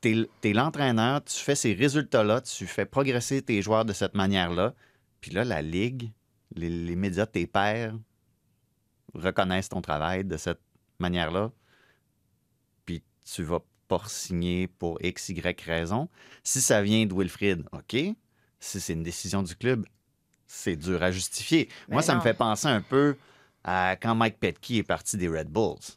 tu 0.02 0.28
es, 0.42 0.52
l'entraîneur, 0.52 1.24
tu 1.24 1.36
fais 1.36 1.54
ces 1.54 1.72
résultats-là, 1.72 2.40
tu 2.40 2.66
fais 2.66 2.84
progresser 2.84 3.40
tes 3.40 3.62
joueurs 3.62 3.84
de 3.84 3.92
cette 3.92 4.14
manière-là. 4.14 4.74
Puis 5.20 5.30
là, 5.30 5.44
la 5.44 5.62
Ligue, 5.62 6.10
les, 6.54 6.68
les 6.68 6.96
médias, 6.96 7.24
tes 7.24 7.46
pairs, 7.46 7.94
reconnaissent 9.14 9.68
ton 9.68 9.80
travail 9.80 10.24
de 10.24 10.36
cette 10.36 10.60
manière-là. 11.02 11.52
Puis 12.86 13.02
tu 13.24 13.42
vas 13.42 13.60
pas 13.88 14.02
signer 14.06 14.68
pour 14.68 14.98
X, 15.02 15.28
Y 15.28 15.60
raison. 15.62 16.08
Si 16.42 16.60
ça 16.60 16.82
vient 16.82 17.04
de 17.04 17.14
Wilfrid, 17.14 17.64
OK. 17.72 17.96
Si 18.58 18.80
c'est 18.80 18.92
une 18.92 19.02
décision 19.02 19.42
du 19.42 19.54
club, 19.56 19.84
c'est 20.46 20.76
dur 20.76 21.02
à 21.02 21.10
justifier. 21.10 21.68
Mais 21.88 21.94
Moi, 21.94 22.02
ça 22.02 22.14
me 22.14 22.20
fait 22.20 22.34
penser 22.34 22.68
un 22.68 22.80
peu 22.80 23.16
à 23.64 23.96
quand 24.00 24.14
Mike 24.14 24.38
Petke 24.38 24.72
est 24.72 24.82
parti 24.82 25.16
des 25.16 25.28
Red 25.28 25.48
Bulls. 25.48 25.96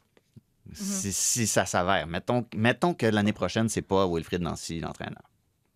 Mhm. 0.66 0.74
Si, 0.74 1.12
si 1.12 1.46
ça 1.46 1.64
s'avère, 1.64 2.06
mettons, 2.06 2.44
mettons 2.54 2.94
que 2.94 3.06
l'année 3.06 3.32
prochaine, 3.32 3.68
c'est 3.68 3.82
pas 3.82 4.06
Wilfried 4.06 4.42
Nancy 4.42 4.80
l'entraîneur. 4.80 5.22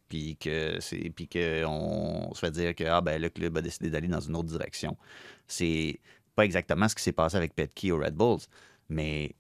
Puis 0.09 0.37
que 0.37 0.79
puis 1.11 1.29
que 1.29 1.64
on 1.64 2.35
se 2.35 2.40
fait 2.40 2.51
dire 2.51 2.75
que 2.75 2.85
ah, 2.85 3.01
ben, 3.01 3.21
le 3.21 3.29
club 3.29 3.57
a 3.57 3.62
décidé 3.62 3.90
d'aller 3.90 4.09
dans 4.09 4.21
une 4.21 4.35
autre 4.35 4.49
direction. 4.49 4.97
C'est 5.47 6.01
pas 6.35 6.45
exactement 6.45 6.88
ce 6.88 6.97
qui 6.97 7.03
s'est 7.03 7.12
passé 7.12 7.37
avec 7.37 7.55
Petke 7.55 7.93
aux 7.93 7.99
Red 7.99 8.14
Bulls, 8.14 8.40
mais 8.90 9.35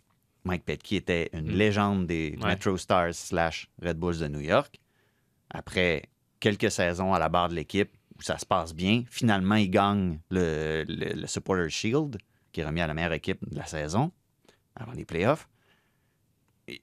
Mike 0.44 0.64
Petke 0.64 0.92
était 0.94 1.28
une 1.32 1.46
Mm. 1.52 1.56
légende 1.56 2.06
des 2.06 2.38
Ouais. 2.40 2.48
Metro 2.48 2.76
Stars 2.76 3.14
slash 3.14 3.68
Red 3.82 3.98
Bulls 3.98 4.18
de 4.18 4.28
New 4.28 4.40
York. 4.40 4.80
Après 5.50 6.04
quelques 6.38 6.70
saisons 6.70 7.12
à 7.12 7.18
la 7.18 7.28
barre 7.28 7.48
de 7.50 7.54
l'équipe 7.54 7.90
où 8.18 8.22
ça 8.22 8.38
se 8.38 8.46
passe 8.46 8.74
bien, 8.74 9.04
finalement, 9.10 9.56
il 9.56 9.68
gagne 9.70 10.20
le, 10.30 10.84
le, 10.88 11.20
le 11.20 11.26
Supporter 11.26 11.68
Shield, 11.68 12.18
qui 12.52 12.60
est 12.60 12.64
remis 12.64 12.80
à 12.80 12.86
la 12.86 12.94
meilleure 12.94 13.12
équipe 13.12 13.46
de 13.50 13.56
la 13.56 13.66
saison 13.66 14.12
avant 14.76 14.92
les 14.92 15.04
playoffs. 15.04 15.48
Et- 16.68 16.80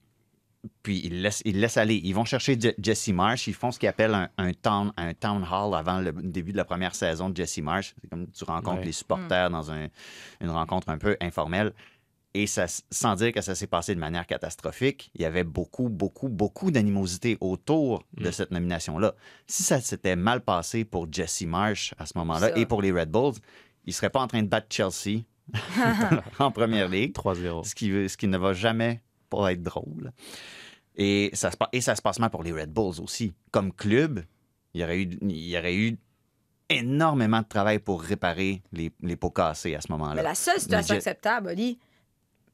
puis 0.83 0.99
ils 1.03 1.21
laissent, 1.21 1.41
ils 1.45 1.59
laissent 1.59 1.77
aller. 1.77 1.95
Ils 2.03 2.13
vont 2.13 2.25
chercher 2.25 2.59
Je- 2.59 2.69
Jesse 2.77 3.07
Marsh. 3.09 3.47
Ils 3.47 3.53
font 3.53 3.71
ce 3.71 3.79
qu'ils 3.79 3.89
appellent 3.89 4.13
un, 4.15 4.29
un, 4.37 4.51
town, 4.53 4.91
un 4.97 5.13
town 5.13 5.43
hall 5.49 5.73
avant 5.75 5.99
le 5.99 6.11
début 6.11 6.51
de 6.51 6.57
la 6.57 6.65
première 6.65 6.93
saison 6.95 7.29
de 7.29 7.35
Jesse 7.37 7.59
Marsh. 7.59 7.95
C'est 8.01 8.09
comme 8.09 8.27
tu 8.31 8.43
rencontres 8.43 8.79
Ouais. 8.79 8.85
les 8.85 8.91
supporters 8.91 9.49
dans 9.49 9.71
un- 9.71 9.87
une 10.41 10.49
rencontre 10.49 10.89
un 10.89 10.97
peu 10.97 11.15
informelle. 11.21 11.73
Et 12.33 12.45
ça, 12.45 12.65
sans 12.91 13.15
dire 13.15 13.31
que 13.31 13.41
ça 13.41 13.55
s'est 13.55 13.67
passé 13.67 13.95
de 13.95 13.99
manière 13.99 14.27
catastrophique, 14.27 15.09
il 15.15 15.21
y 15.21 15.25
avait 15.25 15.43
beaucoup, 15.43 15.89
beaucoup, 15.89 16.29
beaucoup 16.29 16.69
d'animosité 16.71 17.37
autour 17.41 18.03
de 18.15 18.27
Mm. 18.29 18.31
cette 18.31 18.51
nomination-là. 18.51 19.15
Si 19.47 19.63
ça 19.63 19.81
s'était 19.81 20.15
mal 20.15 20.41
passé 20.41 20.85
pour 20.85 21.11
Jesse 21.11 21.43
Marsh 21.43 21.93
à 21.97 22.05
ce 22.05 22.17
moment-là 22.17 22.55
et 22.57 22.65
pour 22.65 22.81
les 22.81 22.91
Red 22.91 23.09
Bulls, 23.09 23.33
il 23.85 23.89
ne 23.89 23.93
serait 23.93 24.09
pas 24.11 24.19
en 24.21 24.27
train 24.27 24.43
de 24.43 24.47
battre 24.47 24.67
Chelsea 24.69 25.23
en 26.39 26.51
première 26.51 26.89
ligue. 26.89 27.13
3-0. 27.15 27.63
Ce 27.67 27.73
qui, 27.73 27.89
veut- 27.89 28.07
ce 28.07 28.17
qui 28.17 28.27
ne 28.27 28.37
va 28.37 28.53
jamais 28.53 29.01
pas 29.29 29.51
être 29.53 29.63
drôle. 29.63 30.11
Et 30.95 31.29
ça, 31.33 31.49
se, 31.51 31.57
pa- 31.57 31.69
et 31.71 31.81
ça 31.81 31.95
se 31.95 32.01
passe 32.01 32.19
mal 32.19 32.29
pour 32.29 32.43
les 32.43 32.51
Red 32.51 32.71
Bulls 32.71 32.99
aussi. 33.01 33.33
Comme 33.51 33.71
club, 33.73 34.23
il 34.73 34.81
y 34.81 34.83
aurait 34.83 35.01
eu, 35.01 35.17
il 35.21 35.31
y 35.47 35.57
aurait 35.57 35.75
eu 35.75 35.97
énormément 36.69 37.41
de 37.41 37.47
travail 37.47 37.79
pour 37.79 38.01
réparer 38.01 38.61
les, 38.73 38.91
les 39.01 39.15
pots 39.15 39.29
cassés 39.31 39.73
à 39.75 39.81
ce 39.81 39.91
moment-là. 39.93 40.15
Mais 40.15 40.23
la 40.23 40.35
seule 40.35 40.59
situation 40.59 40.95
acceptable, 40.95 41.49
Oli, 41.49 41.79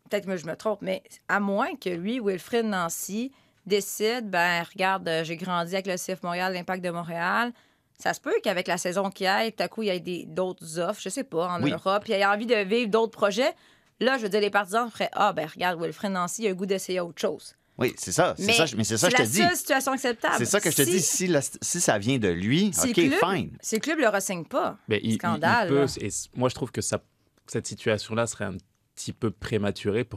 peut-être 0.10 0.26
que 0.26 0.38
je 0.38 0.46
me 0.46 0.56
trompe, 0.56 0.82
mais 0.82 1.04
à 1.28 1.40
moins 1.40 1.76
que 1.76 1.90
lui, 1.90 2.20
Wilfred 2.20 2.66
Nancy, 2.66 3.32
décide, 3.66 4.30
ben 4.30 4.64
regarde, 4.64 5.08
euh, 5.08 5.24
j'ai 5.24 5.38
grandi 5.38 5.74
avec 5.74 5.88
le 5.88 5.96
CF 5.96 6.22
Montréal, 6.24 6.54
l'Impact 6.54 6.84
de 6.84 6.90
Montréal. 6.90 7.54
Ça 7.98 8.14
se 8.14 8.20
peut 8.20 8.34
qu'avec 8.44 8.68
la 8.68 8.78
saison 8.78 9.10
qui 9.10 9.26
aille, 9.26 9.54
tout 9.54 9.64
à 9.64 9.68
coup, 9.68 9.84
il 9.84 9.88
y 9.88 9.90
ait 9.90 10.00
des- 10.00 10.26
d'autres 10.26 10.80
offres, 10.80 11.00
je 11.02 11.10
sais 11.10 11.24
pas, 11.24 11.48
en 11.48 11.62
Oui. 11.64 11.72
Europe, 11.72 12.04
puis 12.04 12.14
il 12.14 12.20
y 12.20 12.24
a 12.24 12.32
envie 12.34 12.46
de 12.46 12.56
vivre 12.56 12.90
d'autres 12.90 13.12
projets. 13.14 13.54
Là, 14.00 14.18
je 14.18 14.24
veux 14.24 14.30
dire, 14.30 14.42
les 14.42 14.50
partisans 14.50 14.90
feraient 14.90 15.10
Ah, 15.14 15.32
ben 15.32 15.48
regarde, 15.48 15.80
Wilfred 15.82 16.12
Nancy, 16.12 16.42
il 16.44 16.46
a 16.48 16.50
le 16.50 16.56
goût 16.56 16.66
d'essayer 16.66 17.00
autre 17.00 17.22
chose. 17.22 17.56
Oui, 17.78 17.94
c'est 17.98 18.12
ça. 18.12 18.36
c'est 18.38 18.46
Mais 18.46 18.54
ça, 18.54 18.66
mais 18.78 18.84
c'est 18.84 18.98
ça 18.98 19.08
que 19.10 19.14
je 19.18 19.22
la 19.22 19.28
te 19.28 19.32
dis. 19.32 19.38
seule 19.42 19.56
situation 19.56 19.92
acceptable. 19.94 20.36
C'est 20.38 20.46
ça 20.46 20.60
que 20.60 20.70
je 20.70 20.76
te 20.76 20.84
Si- 20.84 20.92
dis. 20.92 21.00
Si, 21.02 21.28
la- 21.28 21.42
si 21.42 21.82
ça 21.82 21.98
vient 21.98 22.18
de 22.20 22.28
lui, 22.28 22.72
si 22.74 22.90
OK, 22.90 22.94
club, 22.94 23.14
fine. 23.14 23.58
Si 23.62 23.76
le 23.76 23.82
club 23.82 24.00
le 24.00 24.10
ressigne 24.10 24.44
pas, 24.46 24.78
Mais 24.90 25.00
il, 25.02 25.06
il- 25.06 25.14
il 25.14 25.18
Scandale, 25.18 25.70
peut, 25.70 25.86
et 26.02 26.10
moi, 26.36 26.50
je 26.50 26.56
trouve 26.56 26.72
que 26.72 26.82
ça, 26.82 27.00
cette 27.48 27.66
situation-là 27.66 28.28
serait 28.28 28.46
un 28.46 28.58
petit 28.96 29.14
peu 29.14 29.32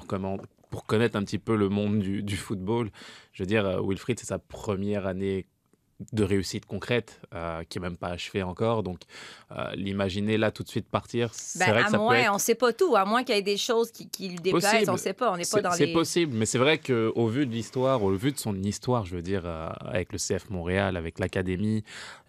comment, 0.07 0.39
pour 0.71 0.85
connaître 0.85 1.17
un 1.17 1.25
petit 1.25 1.39
peu 1.39 1.57
le 1.57 1.69
monde 1.69 1.99
du, 1.99 2.23
du 2.23 2.37
football. 2.37 2.91
Je 3.33 3.43
veux 3.43 3.47
dire, 3.47 3.67
euh, 3.67 3.81
Wilfried, 3.83 4.19
c'est 4.19 4.27
sa 4.27 4.39
première 4.39 5.07
année 5.07 5.47
de 6.12 6.24
réussite 6.24 6.66
concrète, 6.66 7.20
euh, 7.35 7.62
qui 7.68 7.78
n'est 7.78 7.88
même 7.88 7.96
pas 7.96 8.09
achevée 8.09 8.42
encore. 8.42 8.82
Donc, 8.82 9.00
euh, 9.50 9.70
l'imaginer 9.74 10.37
là 10.37 10.50
tout 10.50 10.62
de 10.62 10.68
suite 10.68 10.87
partir, 10.88 11.30
c'est 11.32 11.59
ben, 11.59 11.70
vrai 11.70 11.80
à 11.80 11.85
que 11.85 11.90
ça 11.92 11.98
moins, 11.98 12.14
peut 12.14 12.20
être 12.20 12.35
on 12.35 12.38
sait 12.38 12.54
pas 12.54 12.72
tout, 12.74 12.94
à 12.96 13.06
moins 13.06 13.24
qu'il 13.24 13.35
y 13.35 13.38
ait 13.38 13.42
des 13.42 13.56
choses 13.56 13.90
qui, 13.90 14.09
qui 14.09 14.28
le 14.28 14.37
déplaisent, 14.37 14.62
Possible. 14.62 14.90
on 14.90 14.96
sait 14.98 15.14
pas, 15.14 15.32
on 15.32 15.37
n'est 15.37 15.42
pas 15.42 15.44
C'est 15.44 15.62
dans 15.62 15.70
c'est 15.72 15.87
les... 15.87 15.92
possible, 15.94 16.35
mais 16.37 16.44
c'est 16.44 16.59
vrai 16.59 16.78
qu'au 16.78 17.26
vu 17.28 17.46
de 17.46 17.52
l'histoire, 17.52 18.02
au 18.02 18.11
vu 18.12 18.32
de 18.32 18.38
son 18.38 18.54
histoire, 18.62 19.06
je 19.06 19.16
veux 19.16 19.22
dire, 19.22 19.42
euh, 19.46 19.70
avec 19.80 20.12
le 20.12 20.18
CF 20.18 20.50
Montréal, 20.50 20.98
avec 20.98 21.18
l'académie, 21.18 21.82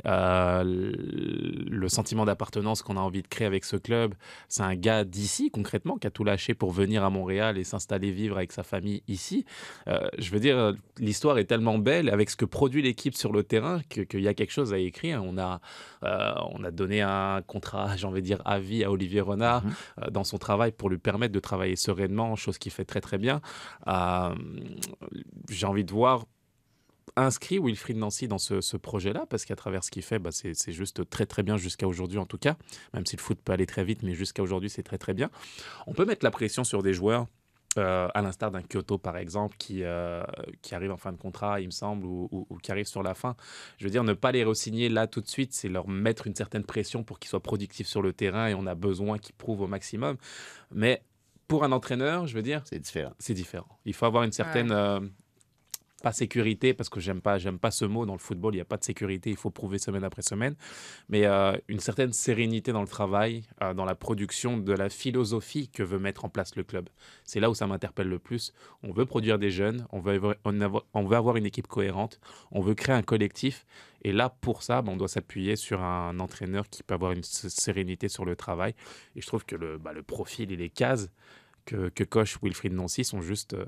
le 0.05 1.87
sentiment 1.89 2.23
d'appartenance 2.23 2.81
qu'on 2.81 2.95
a 2.95 3.01
envie 3.01 3.21
de 3.21 3.27
créer 3.27 3.47
avec 3.47 3.65
ce 3.65 3.75
club, 3.75 4.13
c'est 4.47 4.63
un 4.63 4.75
gars 4.75 5.03
d'ici, 5.03 5.51
concrètement, 5.51 5.97
qui 5.97 6.07
a 6.07 6.11
tout 6.11 6.23
lâché 6.23 6.53
pour 6.53 6.71
venir 6.71 7.03
à 7.03 7.09
Montréal 7.09 7.57
et 7.57 7.65
s'installer 7.65 8.11
vivre 8.11 8.37
avec 8.37 8.53
sa 8.53 8.63
famille 8.63 9.03
ici. 9.07 9.45
Je 9.85 10.31
veux 10.31 10.39
dire, 10.39 10.73
l'histoire 10.99 11.37
est 11.37 11.45
tellement 11.45 11.77
belle 11.77 12.09
avec 12.09 12.29
ce 12.29 12.37
que 12.37 12.45
produit 12.45 12.81
l'équipe 12.81 13.15
sur 13.15 13.33
le 13.33 13.43
terrain 13.43 13.56
qu'il 13.89 14.21
y 14.21 14.27
a 14.27 14.33
quelque 14.33 14.51
chose 14.51 14.73
à 14.73 14.77
écrire. 14.77 15.23
On 15.23 15.37
a, 15.37 15.59
euh, 16.03 16.33
on 16.51 16.63
a 16.63 16.71
donné 16.71 17.01
un 17.01 17.41
contrat, 17.41 17.95
j'ai 17.97 18.07
envie 18.07 18.21
de 18.21 18.25
dire, 18.27 18.41
à 18.45 18.59
vie 18.59 18.83
à 18.83 18.91
Olivier 18.91 19.21
Renard 19.21 19.63
Mhm. 19.63 19.73
euh, 20.03 20.09
dans 20.09 20.23
son 20.23 20.37
travail 20.37 20.71
pour 20.71 20.89
lui 20.89 20.97
permettre 20.97 21.33
de 21.33 21.39
travailler 21.39 21.75
sereinement, 21.75 22.35
chose 22.35 22.57
qu'il 22.57 22.71
fait 22.71 22.85
très 22.85 23.01
très 23.01 23.17
bien. 23.17 23.41
Euh, 23.87 24.35
j'ai 25.49 25.65
envie 25.65 25.83
de 25.85 25.91
voir 25.91 26.25
inscrit 27.15 27.57
Wilfried 27.57 27.97
Nancy 27.97 28.27
dans 28.27 28.37
ce, 28.37 28.61
ce 28.61 28.77
projet-là, 28.77 29.25
parce 29.29 29.45
qu'à 29.45 29.55
travers 29.55 29.83
ce 29.83 29.89
qu'il 29.89 30.03
fait, 30.03 30.19
bah, 30.19 30.29
c'est 30.31 30.53
c'est 30.53 30.71
juste 30.71 31.09
très 31.09 31.25
très 31.25 31.41
bien 31.41 31.57
jusqu'à 31.57 31.87
aujourd'hui 31.87 32.19
en 32.19 32.25
tout 32.27 32.37
cas, 32.37 32.57
même 32.93 33.05
si 33.05 33.15
le 33.15 33.21
foot 33.21 33.39
peut 33.43 33.53
aller 33.53 33.65
très 33.65 33.83
vite, 33.83 34.03
mais 34.03 34.13
jusqu'à 34.13 34.43
aujourd'hui 34.43 34.69
c'est 34.69 34.83
très 34.83 34.97
très 34.99 35.13
bien. 35.15 35.29
On 35.87 35.93
peut 35.93 36.05
mettre 36.05 36.23
la 36.23 36.31
pression 36.31 36.63
sur 36.63 36.83
des 36.83 36.93
joueurs. 36.93 37.25
Euh, 37.77 38.07
à 38.13 38.21
l'instar 38.21 38.51
d'un 38.51 38.61
Kyoto, 38.61 38.97
par 38.97 39.17
exemple, 39.17 39.55
qui, 39.57 39.83
euh, 39.83 40.23
qui 40.61 40.75
arrive 40.75 40.91
en 40.91 40.97
fin 40.97 41.11
de 41.11 41.17
contrat, 41.17 41.59
il 41.61 41.67
me 41.67 41.71
semble, 41.71 42.05
ou, 42.05 42.27
ou- 42.31 42.47
ou 42.49 42.57
qui 42.57 42.71
arrive 42.71 42.85
sur 42.87 43.03
la 43.03 43.13
fin. 43.13 43.35
Je 43.77 43.85
veux 43.85 43.89
dire, 43.91 44.03
ne 44.03 44.13
pas 44.13 44.31
les 44.31 44.43
re-signer 44.43 44.89
là 44.89 45.07
tout 45.07 45.21
de 45.21 45.27
suite, 45.27 45.53
c'est 45.53 45.69
leur 45.69 45.87
mettre 45.87 46.27
une 46.27 46.35
certaine 46.35 46.63
pression 46.63 47.03
pour 47.03 47.19
qu'ils 47.19 47.29
soient 47.29 47.41
productifs 47.43 47.87
sur 47.87 48.01
le 48.01 48.13
terrain 48.13 48.47
et 48.47 48.53
on 48.53 48.65
a 48.67 48.75
besoin 48.75 49.17
qu'ils 49.17 49.35
prouvent 49.35 49.61
au 49.61 49.67
maximum. 49.67 50.17
Mais 50.71 51.01
pour 51.47 51.63
un 51.63 51.71
entraîneur, 51.71 52.27
je 52.27 52.33
veux 52.35 52.41
dire, 52.41 52.61
C'est 52.65 52.79
différent. 52.79 53.13
c'est 53.19 53.33
différent. 53.33 53.79
Il 53.85 53.93
faut 53.93 54.05
avoir 54.05 54.23
une 54.23 54.31
certaine 54.33 54.71
euh, 54.71 54.99
pas 56.01 56.11
sécurité 56.11 56.73
parce 56.73 56.89
que 56.89 56.99
j'aime 56.99 57.21
pas 57.21 57.37
j'aime 57.37 57.59
pas 57.59 57.71
ce 57.71 57.85
mot 57.85 58.05
dans 58.05 58.13
le 58.13 58.19
football. 58.19 58.53
Il 58.53 58.57
n'y 58.57 58.61
a 58.61 58.65
pas 58.65 58.77
de 58.77 58.83
sécurité. 58.83 59.29
Il 59.29 59.35
faut 59.35 59.49
prouver 59.49 59.77
semaine 59.77 60.03
après 60.03 60.21
semaine, 60.21 60.55
mais 61.09 61.25
euh, 61.25 61.57
une 61.67 61.79
certaine 61.79 62.13
sérénité 62.13 62.71
dans 62.71 62.81
le 62.81 62.87
travail, 62.87 63.43
euh, 63.61 63.73
dans 63.73 63.85
la 63.85 63.95
production 63.95 64.57
de 64.57 64.73
la 64.73 64.89
philosophie 64.89 65.69
que 65.69 65.83
veut 65.83 65.99
mettre 65.99 66.25
en 66.25 66.29
place 66.29 66.55
le 66.55 66.63
club. 66.63 66.89
C'est 67.23 67.39
là 67.39 67.49
où 67.49 67.55
ça 67.55 67.67
m'interpelle 67.67 68.09
le 68.09 68.19
plus. 68.19 68.53
On 68.83 68.91
veut 68.91 69.05
produire 69.05 69.39
des 69.39 69.51
jeunes. 69.51 69.87
On 69.91 69.99
veut 69.99 70.13
avoir, 70.13 70.35
on 70.93 71.03
veut 71.05 71.17
avoir 71.17 71.37
une 71.37 71.45
équipe 71.45 71.67
cohérente. 71.67 72.19
On 72.51 72.61
veut 72.61 72.75
créer 72.75 72.95
un 72.95 73.03
collectif. 73.03 73.65
Et 74.03 74.11
là, 74.11 74.29
pour 74.29 74.63
ça, 74.63 74.81
ben, 74.81 74.93
on 74.93 74.97
doit 74.97 75.07
s'appuyer 75.07 75.55
sur 75.55 75.81
un 75.81 76.19
entraîneur 76.19 76.69
qui 76.69 76.83
peut 76.83 76.93
avoir 76.93 77.11
une 77.11 77.23
sérénité 77.23 78.07
sur 78.07 78.25
le 78.25 78.35
travail. 78.35 78.73
Et 79.15 79.21
je 79.21 79.27
trouve 79.27 79.45
que 79.45 79.55
le, 79.55 79.77
bah, 79.77 79.93
le 79.93 80.03
profil 80.03 80.51
et 80.51 80.55
les 80.55 80.69
cases 80.69 81.09
que, 81.65 81.89
que 81.89 82.03
coche 82.03 82.37
Wilfried 82.41 82.73
Nancy 82.73 83.03
sont 83.03 83.21
juste 83.21 83.53
euh, 83.53 83.65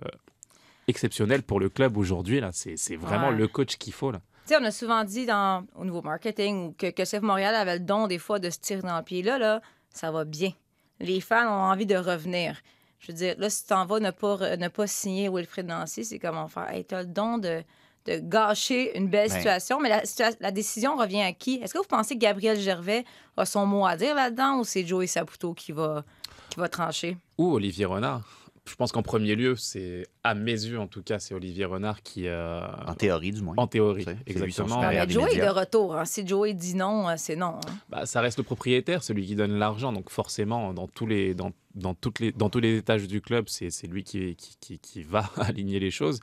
exceptionnels 0.90 1.44
pour 1.44 1.60
le 1.60 1.70
club 1.70 1.98
aujourd'hui. 1.98 2.40
là. 2.42 2.50
C'est 2.54 2.76
c'est 2.78 2.96
vraiment 2.98 3.30
Ouais. 3.30 3.36
le 3.36 3.48
coach 3.48 3.78
qu'il 3.78 3.94
faut. 3.94 4.12
Là. 4.12 4.20
On 4.60 4.66
a 4.66 4.72
souvent 4.72 5.04
dit 5.04 5.26
dans, 5.28 5.64
au 5.76 5.86
niveau 5.86 6.02
marketing 6.02 6.70
ou 6.70 6.72
que, 6.78 6.90
que 6.90 7.04
CF 7.04 7.22
Montréal 7.22 7.54
avait 7.56 7.76
le 7.78 7.86
don 7.86 8.08
des 8.08 8.18
fois 8.18 8.40
de 8.40 8.50
se 8.50 8.58
tirer 8.60 8.82
dans 8.82 8.98
le 8.98 9.04
pied. 9.04 9.22
Là, 9.22 9.38
là, 9.38 9.62
ça 9.94 10.12
va 10.12 10.26
bien. 10.26 10.52
Les 11.00 11.22
fans 11.22 11.46
ont 11.48 11.72
envie 11.72 11.86
de 11.86 11.96
revenir. 11.96 12.58
Je 13.00 13.12
veux 13.12 13.18
dire, 13.18 13.36
là, 13.38 13.50
si 13.50 13.62
tu 13.62 13.70
t'en 13.70 13.86
vas 13.86 14.00
ne 14.00 14.10
pas, 14.12 14.58
ne 14.58 14.68
pas 14.68 14.88
signer 14.88 15.30
Wilfred 15.30 15.68
Nancy, 15.68 16.04
c'est 16.04 16.18
comment 16.20 16.48
faire? 16.48 16.68
Hey, 16.70 16.84
tu 16.84 16.96
as 16.96 17.04
le 17.04 17.08
don 17.08 17.38
de, 17.38 17.62
de 18.08 18.18
gâcher 18.18 18.98
une 18.98 19.08
belle 19.08 19.30
Ben. 19.30 19.38
situation, 19.38 19.80
mais 19.80 19.88
la, 19.90 20.02
situa- 20.04 20.36
la 20.40 20.52
décision 20.52 20.98
revient 20.98 21.22
à 21.22 21.32
qui? 21.32 21.56
Est-ce 21.64 21.74
que 21.74 21.78
vous 21.78 21.86
pensez 21.88 22.16
que 22.16 22.20
Gabriel 22.20 22.60
Gervais 22.60 23.06
a 23.38 23.46
son 23.46 23.66
mot 23.68 23.86
à 23.86 23.96
dire 23.96 24.16
là-dedans 24.16 24.58
ou 24.60 24.64
c'est 24.64 24.86
Joey 24.86 25.06
Saputo 25.08 25.54
qui 25.54 25.72
va, 25.72 26.04
qui 26.50 26.60
va 26.60 26.68
trancher? 26.68 27.16
Ou 27.38 27.54
Olivier 27.54 27.86
Renard. 27.86 28.28
Je 28.70 28.76
pense 28.76 28.92
qu'en 28.92 29.02
premier 29.02 29.36
lieu, 29.36 29.56
c'est 29.56 30.06
à 30.24 30.36
mes 30.36 30.52
yeux 30.52 30.80
en 30.80 30.88
tout 30.88 31.02
cas, 31.02 31.18
c'est 31.20 31.34
Olivier 31.34 31.66
Renard 31.66 32.02
qui, 32.04 32.28
euh, 32.28 32.62
En 32.88 32.94
théorie, 32.94 33.32
du 33.32 33.42
moins. 33.42 33.56
en 33.58 33.68
théorie, 33.68 34.06
exactement. 34.28 34.68
Supérieur 34.76 35.06
mais 35.08 35.14
Joey 35.14 35.36
est 35.36 35.42
de 35.42 35.50
retour. 35.50 35.96
hein. 35.96 36.06
Si 36.06 36.26
Joey 36.28 36.54
dit 36.54 36.76
non, 36.76 37.10
euh, 37.10 37.14
c'est 37.18 37.36
non. 37.36 37.56
hein. 37.58 37.74
Bah, 37.90 38.06
ça 38.06 38.22
reste 38.22 38.38
le 38.38 38.44
propriétaire, 38.44 39.04
celui 39.04 39.26
qui 39.26 39.36
donne 39.36 39.54
l'argent. 39.58 39.92
Donc 39.92 40.10
forcément, 40.10 40.74
dans 40.74 40.88
tous 40.88 41.08
les, 41.08 41.34
dans, 41.34 41.52
dans 41.76 41.94
toutes 41.96 42.20
les, 42.20 42.32
dans 42.32 42.50
tous 42.50 42.60
les 42.60 42.78
étages 42.78 43.08
du 43.08 43.22
club, 43.22 43.46
c'est 43.50 43.70
c'est 43.72 43.88
lui 43.88 44.04
qui, 44.04 44.36
qui, 44.36 44.56
qui, 44.60 44.80
qui 44.80 45.02
va 45.04 45.30
aligner 45.38 45.80
les 45.80 45.92
choses. 45.92 46.20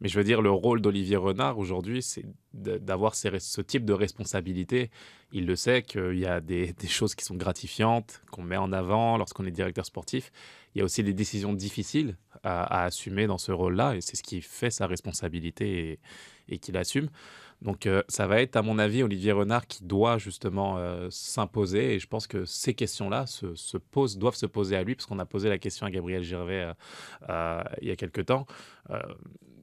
Mais 0.00 0.08
je 0.08 0.18
veux 0.18 0.24
dire, 0.24 0.42
le 0.42 0.50
rôle 0.50 0.80
d'Olivier 0.80 1.16
Renard 1.16 1.58
aujourd'hui, 1.58 2.02
c'est 2.02 2.24
d'avoir 2.52 3.14
ce 3.14 3.60
type 3.60 3.84
de 3.84 3.92
responsabilité. 3.92 4.90
Il 5.32 5.46
le 5.46 5.56
sait 5.56 5.82
qu'il 5.82 6.18
y 6.18 6.26
a 6.26 6.40
des, 6.40 6.72
des 6.72 6.88
choses 6.88 7.14
qui 7.14 7.24
sont 7.24 7.36
gratifiantes, 7.36 8.20
qu'on 8.30 8.42
met 8.42 8.56
en 8.56 8.72
avant 8.72 9.16
lorsqu'on 9.16 9.44
est 9.46 9.50
directeur 9.50 9.86
sportif. 9.86 10.30
Il 10.74 10.78
y 10.78 10.82
a 10.82 10.84
aussi 10.84 11.02
des 11.02 11.12
décisions 11.12 11.52
difficiles 11.52 12.16
à, 12.42 12.84
assumer 12.84 13.26
dans 13.26 13.38
ce 13.38 13.52
rôle-là, 13.52 13.94
et 13.94 14.00
c'est 14.00 14.16
ce 14.16 14.22
qui 14.22 14.40
fait 14.40 14.70
sa 14.70 14.86
responsabilité 14.86 16.00
et, 16.48 16.58
qu'il 16.58 16.76
assume. 16.76 17.08
Donc 17.62 17.86
euh, 17.86 18.02
ça 18.08 18.26
va 18.26 18.42
être, 18.42 18.56
à 18.56 18.62
mon 18.62 18.78
avis, 18.78 19.02
Olivier 19.02 19.32
Renard 19.32 19.66
qui 19.66 19.84
doit 19.84 20.18
justement 20.18 20.76
euh, 20.76 21.08
s'imposer. 21.10 21.94
Et 21.94 21.98
je 21.98 22.06
pense 22.06 22.26
que 22.26 22.44
ces 22.44 22.74
questions-là 22.74 23.26
se, 23.26 23.54
se 23.54 23.78
posent, 23.78 24.18
doivent 24.18 24.34
se 24.34 24.46
poser 24.46 24.76
à 24.76 24.82
lui, 24.82 24.94
parce 24.94 25.06
qu'on 25.06 25.18
a 25.18 25.24
posé 25.24 25.48
la 25.48 25.58
question 25.58 25.86
à 25.86 25.90
Gabriel 25.90 26.22
Gervais 26.22 26.72
euh, 27.30 27.62
il 27.80 27.88
y 27.88 27.90
a 27.90 27.96
quelque 27.96 28.20
temps. 28.20 28.46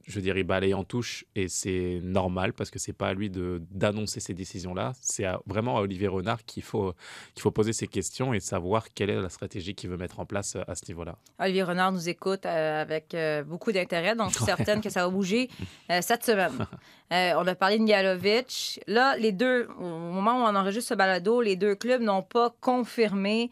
Je 0.04 0.14
veux 0.16 0.22
dire, 0.22 0.36
il 0.36 0.44
balaye 0.44 0.74
en 0.74 0.84
touche 0.84 1.24
et 1.34 1.48
c'est 1.48 2.00
normal 2.02 2.52
parce 2.52 2.70
que 2.70 2.78
c'est 2.78 2.92
pas 2.92 3.08
à 3.08 3.14
lui 3.14 3.30
d'annoncer 3.30 4.20
ces 4.20 4.34
décisions-là. 4.34 4.92
C'est 5.00 5.26
vraiment 5.46 5.78
à 5.78 5.80
Olivier 5.80 6.08
Renard 6.08 6.44
qu'il 6.44 6.62
faut, 6.62 6.94
qu'il 7.34 7.42
faut 7.42 7.50
poser 7.50 7.72
ces 7.72 7.86
questions 7.86 8.34
et 8.34 8.40
savoir 8.40 8.92
quelle 8.94 9.10
est 9.10 9.20
la 9.20 9.28
stratégie 9.28 9.74
qu'il 9.74 9.90
veut 9.90 9.96
mettre 9.96 10.20
en 10.20 10.26
place 10.26 10.56
euh, 10.56 10.62
à 10.66 10.74
ce 10.74 10.84
niveau-là. 10.88 11.16
Olivier 11.38 11.62
Renard 11.62 11.92
nous 11.92 12.08
écoute 12.08 12.46
euh, 12.46 12.82
avec 12.82 13.14
euh, 13.14 13.42
beaucoup 13.42 13.72
d'intérêt, 13.72 14.14
donc 14.14 14.30
je 14.30 14.36
suis 14.36 14.44
certaine 14.44 14.80
que 14.80 14.90
ça 14.90 15.04
va 15.04 15.10
bouger 15.10 15.48
euh, 15.90 16.00
cette 16.02 16.24
semaine. 16.24 16.66
On 17.10 17.46
a 17.46 17.54
parlé 17.54 17.78
de 17.78 17.82
Mialovic. 17.82 18.80
Là, 18.86 19.16
les 19.16 19.32
deux, 19.32 19.68
au 19.78 19.82
moment 19.82 20.32
où 20.32 20.46
on 20.46 20.56
enregistre 20.56 20.88
ce 20.88 20.94
balado, 20.94 21.42
les 21.42 21.56
deux 21.56 21.74
clubs 21.74 22.00
n'ont 22.00 22.22
pas 22.22 22.54
confirmé 22.62 23.50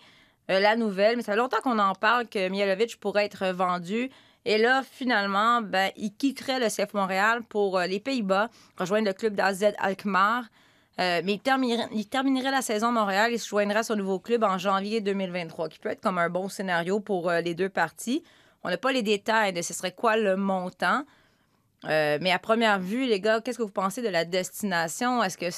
la 0.48 0.76
nouvelle, 0.76 1.16
mais 1.16 1.22
ça 1.22 1.32
fait 1.32 1.38
longtemps 1.38 1.60
qu'on 1.62 1.78
en 1.78 1.94
parle 1.94 2.26
que 2.26 2.48
Mialovic 2.48 2.98
pourrait 2.98 3.26
être 3.26 3.52
vendu. 3.52 4.08
Et 4.44 4.58
là, 4.58 4.82
finalement, 4.82 5.60
ben, 5.60 5.90
il 5.96 6.14
quitterait 6.14 6.60
le 6.60 6.68
CF 6.68 6.94
Montréal 6.94 7.42
pour 7.48 7.78
euh, 7.78 7.86
les 7.86 8.00
Pays-Bas, 8.00 8.48
rejoindre 8.78 9.06
le 9.08 9.12
club 9.12 9.34
d'AZ 9.34 9.74
Alkmaar. 9.78 10.44
Euh, 10.98 11.22
mais 11.24 11.34
il 11.34 12.06
terminerait, 12.08 12.50
la 12.50 12.62
saison 12.62 12.92
Montréal 12.92 13.32
et 13.32 13.38
se 13.38 13.48
joindra 13.48 13.80
à 13.80 13.82
son 13.82 13.96
nouveau 13.96 14.18
club 14.18 14.44
en 14.44 14.58
janvier 14.58 15.00
2023, 15.00 15.68
qui 15.68 15.78
peut 15.78 15.90
être 15.90 16.02
comme 16.02 16.18
un 16.18 16.28
bon 16.28 16.48
scénario 16.48 17.00
pour 17.00 17.30
euh, 17.30 17.40
les 17.40 17.54
deux 17.54 17.68
parties. 17.68 18.22
On 18.64 18.70
n'a 18.70 18.76
pas 18.76 18.92
les 18.92 19.02
détails 19.02 19.52
de 19.52 19.62
ce 19.62 19.72
serait 19.72 19.92
quoi 19.92 20.16
le 20.16 20.36
montant. 20.36 21.04
Mais 21.82 22.30
à 22.30 22.38
première 22.38 22.78
vue, 22.78 23.06
les 23.06 23.20
gars, 23.20 23.40
qu'est-ce 23.40 23.56
que 23.56 23.62
vous 23.62 23.70
pensez 23.70 24.02
de 24.02 24.08
la 24.08 24.26
destination? 24.26 25.22
Est-ce 25.22 25.38
que 25.38 25.48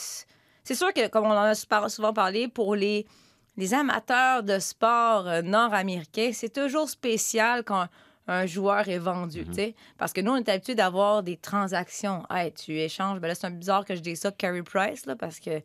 c'est 0.62 0.76
sûr 0.76 0.92
que, 0.92 1.08
comme 1.08 1.24
on 1.24 1.30
en 1.30 1.42
a 1.42 1.54
souvent 1.88 2.12
parlé, 2.12 2.46
pour 2.46 2.76
les, 2.76 3.08
les 3.56 3.74
amateurs 3.74 4.44
de 4.44 4.60
sport 4.60 5.42
nord-américains, 5.42 6.30
c'est 6.32 6.52
toujours 6.52 6.88
spécial 6.88 7.64
quand 7.64 7.88
un 8.28 8.46
joueur 8.46 8.88
est 8.88 8.98
vendu, 8.98 9.44
tu 9.46 9.54
sais. 9.54 9.74
Parce 9.98 10.12
que 10.12 10.20
nous, 10.20 10.32
on 10.32 10.36
est 10.36 10.48
habitué 10.48 10.74
d'avoir 10.74 11.22
des 11.22 11.36
transactions. 11.36 12.22
Hey, 12.30 12.52
tu 12.52 12.78
échanges, 12.78 13.18
ben 13.18 13.28
là, 13.28 13.34
c'est 13.34 13.46
un 13.46 13.50
bizarre 13.50 13.84
que 13.84 13.94
je 13.94 14.00
dise 14.00 14.20
ça, 14.20 14.30
Carey 14.30 14.62
Price, 14.62 15.06
là, 15.06 15.16
parce 15.16 15.40
que 15.40 15.60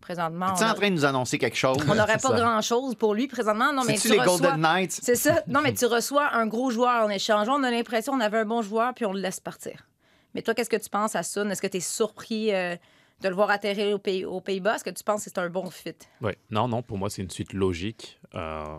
présentement. 0.00 0.54
Es-tu 0.54 0.64
on 0.64 0.68
en 0.70 0.74
train 0.74 0.88
de 0.88 0.94
nous 0.94 1.04
annoncer 1.04 1.38
quelque 1.38 1.56
chose? 1.56 1.76
On 1.88 1.94
n'aurait 1.94 2.18
pas 2.22 2.30
ça. 2.30 2.34
grand-chose 2.36 2.94
pour 2.94 3.14
lui 3.14 3.28
présentement. 3.28 3.72
Non, 3.72 3.84
mais 3.84 3.94
tu 3.94 4.08
les 4.08 4.18
reçois... 4.18 4.38
Golden 4.38 4.60
Knights? 4.60 4.98
C'est 5.02 5.14
ça. 5.14 5.42
Non, 5.46 5.60
mais 5.62 5.72
tu 5.74 5.86
reçois 5.86 6.34
un 6.34 6.46
gros 6.46 6.70
joueur 6.70 7.04
en 7.04 7.10
échange. 7.10 7.48
On 7.48 7.62
a 7.62 7.70
l'impression 7.70 8.12
qu'on 8.12 8.20
avait 8.20 8.38
un 8.38 8.44
bon 8.44 8.62
joueur, 8.62 8.92
puis 8.94 9.06
on 9.06 9.12
le 9.12 9.20
laisse 9.20 9.40
partir. 9.40 9.86
Mais 10.34 10.42
toi, 10.42 10.54
qu'est-ce 10.54 10.70
que 10.70 10.76
tu 10.76 10.90
penses 10.90 11.14
à 11.16 11.22
Sun? 11.22 11.50
Est-ce 11.50 11.62
que 11.62 11.66
tu 11.66 11.78
es 11.78 11.80
surpris 11.80 12.52
euh, 12.54 12.76
de 13.20 13.28
le 13.28 13.34
voir 13.34 13.50
atterrir 13.50 13.94
au 13.94 13.98
Pays- 13.98 14.24
aux 14.24 14.40
Pays-Bas? 14.40 14.76
Est-ce 14.76 14.84
que 14.84 14.90
tu 14.90 15.04
penses 15.04 15.24
que 15.24 15.30
c'est 15.30 15.38
un 15.38 15.50
bon 15.50 15.70
fit? 15.70 15.94
Ouais. 16.22 16.36
Non, 16.50 16.68
non, 16.68 16.82
pour 16.82 16.98
moi, 16.98 17.10
c'est 17.10 17.22
une 17.22 17.30
suite 17.30 17.52
logique 17.52 18.18
euh, 18.34 18.78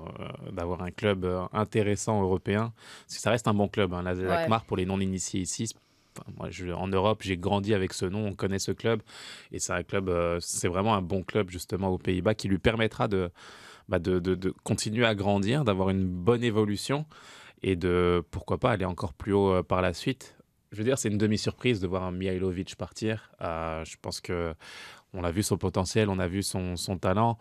d'avoir 0.52 0.82
un 0.82 0.92
club 0.92 1.26
euh, 1.26 1.44
intéressant 1.54 2.22
européen. 2.22 2.74
Parce 3.06 3.16
que 3.18 3.22
ça 3.22 3.32
reste 3.32 3.48
un 3.48 3.54
bon 3.54 3.68
club. 3.68 3.94
Hein. 3.94 4.02
La 4.04 4.14
Ouais. 4.14 4.48
Pour 4.68 4.78
les 4.78 4.86
non-initiés 4.86 5.42
ici, 5.42 5.68
c'est- 5.68 5.76
enfin, 6.18 6.32
moi, 6.38 6.50
je- 6.50 6.72
en 6.72 6.88
Europe, 6.88 7.22
j'ai 7.22 7.38
grandi 7.38 7.74
avec 7.74 7.94
ce 7.94 8.06
nom, 8.06 8.26
on 8.28 8.34
connaît 8.34 8.60
ce 8.60 8.72
club. 8.72 9.02
Et 9.52 9.60
c'est 9.60 9.74
un 9.74 9.84
club, 9.84 10.10
euh, 10.10 10.40
c'est 10.42 10.68
vraiment 10.68 10.96
un 10.96 11.02
bon 11.02 11.22
club, 11.24 11.50
justement, 11.50 11.90
aux 11.90 11.98
Pays-Bas, 11.98 12.34
qui 12.34 12.48
lui 12.48 12.58
permettra 12.60 13.08
de, 13.08 13.30
bah, 13.90 14.00
de, 14.00 14.20
de- 14.20 14.36
de 14.36 14.54
continuer 14.64 15.06
à 15.06 15.16
grandir, 15.16 15.64
d'avoir 15.66 15.90
une 15.90 16.06
bonne 16.08 16.44
évolution 16.44 17.06
et 17.64 17.76
de, 17.76 18.24
pourquoi 18.32 18.58
pas, 18.58 18.72
aller 18.72 18.86
encore 18.86 19.14
plus 19.14 19.34
haut 19.34 19.62
par 19.64 19.82
la 19.82 19.94
suite. 19.94 20.36
Je 20.72 20.78
veux 20.78 20.84
dire, 20.84 20.98
c'est 20.98 21.10
une 21.10 21.18
demi-surprise 21.18 21.80
de 21.82 21.88
voir 21.88 22.04
un 22.04 22.12
Mihailovic 22.12 22.76
partir. 22.76 23.32
Euh, 23.42 23.84
je 23.86 23.98
pense 24.02 24.22
que 24.22 24.54
on 25.14 25.24
a 25.26 25.32
vu 25.32 25.44
son 25.44 25.58
potentiel, 25.58 26.08
on 26.10 26.20
a 26.20 26.28
vu 26.28 26.44
son, 26.44 26.78
son 26.78 26.98
talent. 26.98 27.38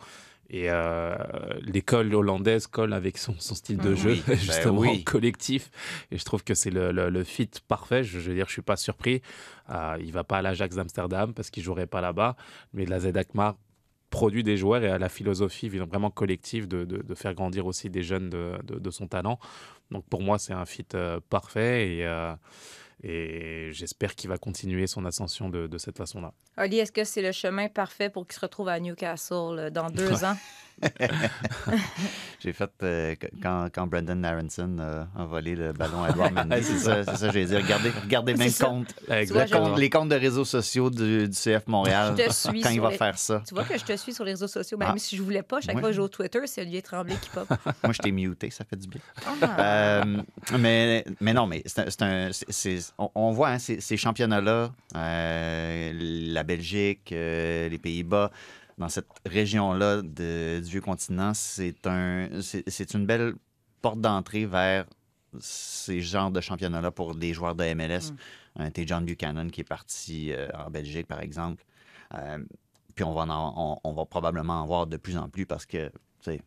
Et 0.52 0.68
euh, 0.68 1.14
l'école 1.62 2.12
hollandaise 2.12 2.66
colle 2.66 2.92
avec 2.92 3.18
son, 3.18 3.36
son 3.38 3.54
style 3.54 3.78
de 3.78 3.90
Mhm. 3.90 3.96
jeu, 3.96 4.10
Oui, 4.10 4.22
ben 4.26 4.36
justement, 4.36 4.80
oui. 4.80 5.04
collectif. 5.04 5.70
Et 6.10 6.18
je 6.18 6.24
trouve 6.24 6.42
que 6.42 6.54
c'est 6.54 6.70
le, 6.70 6.90
le- 6.90 7.08
le 7.08 7.22
fit 7.22 7.48
parfait. 7.68 8.02
Je, 8.02 8.18
je 8.18 8.30
veux 8.30 8.34
dire, 8.34 8.46
je 8.48 8.52
suis 8.54 8.62
pas 8.62 8.74
surpris. 8.76 9.22
Euh, 9.70 9.96
il 10.00 10.10
va 10.10 10.24
pas 10.24 10.38
à 10.38 10.42
l'Ajax 10.42 10.74
d'Amsterdam 10.74 11.32
parce 11.32 11.50
qu'il 11.50 11.62
jouerait 11.62 11.86
pas 11.86 12.00
là-bas. 12.00 12.34
Mais 12.72 12.84
la 12.84 12.98
Z 12.98 13.12
produit 14.10 14.42
des 14.42 14.56
joueurs 14.56 14.82
et 14.82 14.88
a 14.90 14.98
la 14.98 15.08
philosophie 15.08 15.68
vraiment 15.68 16.10
collective 16.10 16.66
de, 16.66 16.84
de- 16.84 17.00
de 17.02 17.14
faire 17.14 17.32
grandir 17.34 17.66
aussi 17.66 17.88
des 17.90 18.02
jeunes 18.02 18.28
de, 18.28 18.90
son 18.90 19.06
talent. 19.06 19.38
Donc 19.92 20.04
pour 20.08 20.20
moi, 20.20 20.40
c'est 20.40 20.52
un 20.52 20.66
fit 20.66 20.84
euh, 20.94 21.20
parfait 21.30 21.98
et, 21.98 22.04
et 23.02 23.70
j'espère 23.72 24.14
qu'il 24.14 24.28
va 24.28 24.38
continuer 24.38 24.86
son 24.86 25.04
ascension 25.04 25.48
de, 25.48 25.66
de 25.66 25.78
cette 25.78 25.96
façon-là. 25.96 26.32
Oli, 26.58 26.78
est-ce 26.78 26.92
que 26.92 27.04
c'est 27.04 27.22
le 27.22 27.32
chemin 27.32 27.68
parfait 27.68 28.10
pour 28.10 28.26
qu'il 28.26 28.34
se 28.34 28.40
retrouve 28.40 28.68
à 28.68 28.78
Newcastle 28.78 29.58
euh, 29.58 29.70
dans 29.70 29.88
deux 29.88 30.24
ans? 30.24 30.36
J'ai 32.42 32.52
fait 32.54 32.70
euh, 32.82 33.14
qu- 33.16 33.26
quand, 33.42 33.68
quand 33.72 33.86
Brendan 33.86 34.24
Aronson 34.24 34.78
a 35.14 35.24
volé 35.24 35.54
le 35.54 35.72
ballon 35.72 36.02
à 36.04 36.08
Edouard 36.10 36.32
Mendy. 36.32 36.62
C'est 36.62 36.78
ça, 36.78 37.04
c'est 37.04 37.16
ça, 37.16 37.30
j'ai 37.30 37.44
dit. 37.44 37.54
Regardez, 37.56 37.90
regardez 38.02 38.34
même 38.34 38.50
compte, 38.52 38.94
vois, 39.06 39.16
le 39.42 39.46
je- 39.46 39.54
compte- 39.54 39.78
les 39.78 39.90
comptes 39.90 40.08
de 40.08 40.14
réseaux 40.14 40.46
sociaux 40.46 40.88
du, 40.90 41.28
du 41.28 41.36
CF 41.36 41.66
Montréal 41.66 42.14
Je 42.18 42.24
te 42.24 42.32
suis 42.32 42.60
quand 42.62 42.70
il 42.70 42.80
va 42.80 42.90
les- 42.90 42.96
faire 42.96 43.18
ça. 43.18 43.42
Tu 43.46 43.54
vois 43.54 43.64
que 43.64 43.76
je 43.78 43.84
te 43.84 43.94
suis 43.96 44.14
sur 44.14 44.24
les 44.24 44.32
réseaux 44.32 44.48
sociaux. 44.48 44.78
Même 44.78 44.88
Ah. 44.92 44.98
si 44.98 45.16
je 45.16 45.22
voulais 45.22 45.42
pas, 45.42 45.60
chaque 45.60 45.72
fois 45.78 45.88
que 45.88 45.92
je 45.92 45.98
vais 46.00 46.04
au 46.04 46.08
Twitter, 46.08 46.40
c'est 46.46 46.62
Olivier 46.62 46.80
Tremblay 46.82 47.16
qui 47.20 47.28
pop. 47.28 47.46
Moi, 47.84 47.92
je 47.92 47.98
t'ai 47.98 48.10
muté, 48.12 48.48
ça 48.50 48.64
fait 48.64 48.76
du 48.76 48.88
bien. 48.88 49.00
Ah. 49.42 49.60
Euh, 50.02 50.22
mais, 50.58 51.04
mais 51.20 51.34
non, 51.34 51.46
mais 51.46 51.62
c'est 51.66 52.02
un- 52.02 52.30
c'est 52.32 52.78
on, 52.96 53.10
on 53.14 53.32
voit 53.32 53.50
hein, 53.50 53.58
ces, 53.58 53.80
ces 53.80 53.98
championnats-là, 53.98 54.70
euh, 54.96 55.92
la 56.32 56.42
Belgique, 56.42 57.12
euh, 57.12 57.68
les 57.68 57.78
Pays-Bas, 57.78 58.30
dans 58.80 58.88
cette 58.88 59.06
région-là 59.26 60.02
du 60.02 60.60
vieux 60.62 60.80
continent, 60.80 61.32
c'est 61.34 61.86
un, 61.86 62.28
c'est 62.40 62.94
une 62.94 63.06
belle 63.06 63.34
porte 63.82 64.00
d'entrée 64.00 64.46
vers 64.46 64.86
ces 65.38 66.00
genres 66.00 66.30
de 66.32 66.40
championnats-là 66.40 66.90
pour 66.90 67.14
des 67.14 67.32
joueurs 67.32 67.54
de 67.54 67.72
MLS. 67.74 68.12
Un 68.56 68.70
T. 68.72 68.84
John 68.86 69.04
Buchanan 69.04 69.48
qui 69.50 69.60
est 69.60 69.64
parti 69.68 70.32
euh, 70.32 70.48
en 70.54 70.70
Belgique, 70.70 71.06
par 71.06 71.20
exemple. 71.20 71.64
Euh, 72.14 72.38
puis 72.96 73.04
on 73.04 73.14
va, 73.14 73.22
en- 73.32 73.78
on, 73.84 73.88
on 73.88 73.92
va 73.92 74.04
probablement 74.06 74.60
en 74.62 74.66
voir 74.66 74.86
de 74.88 74.96
plus 74.96 75.16
en 75.16 75.28
plus 75.28 75.46
parce 75.46 75.66
que, 75.66 75.92
tu 76.24 76.40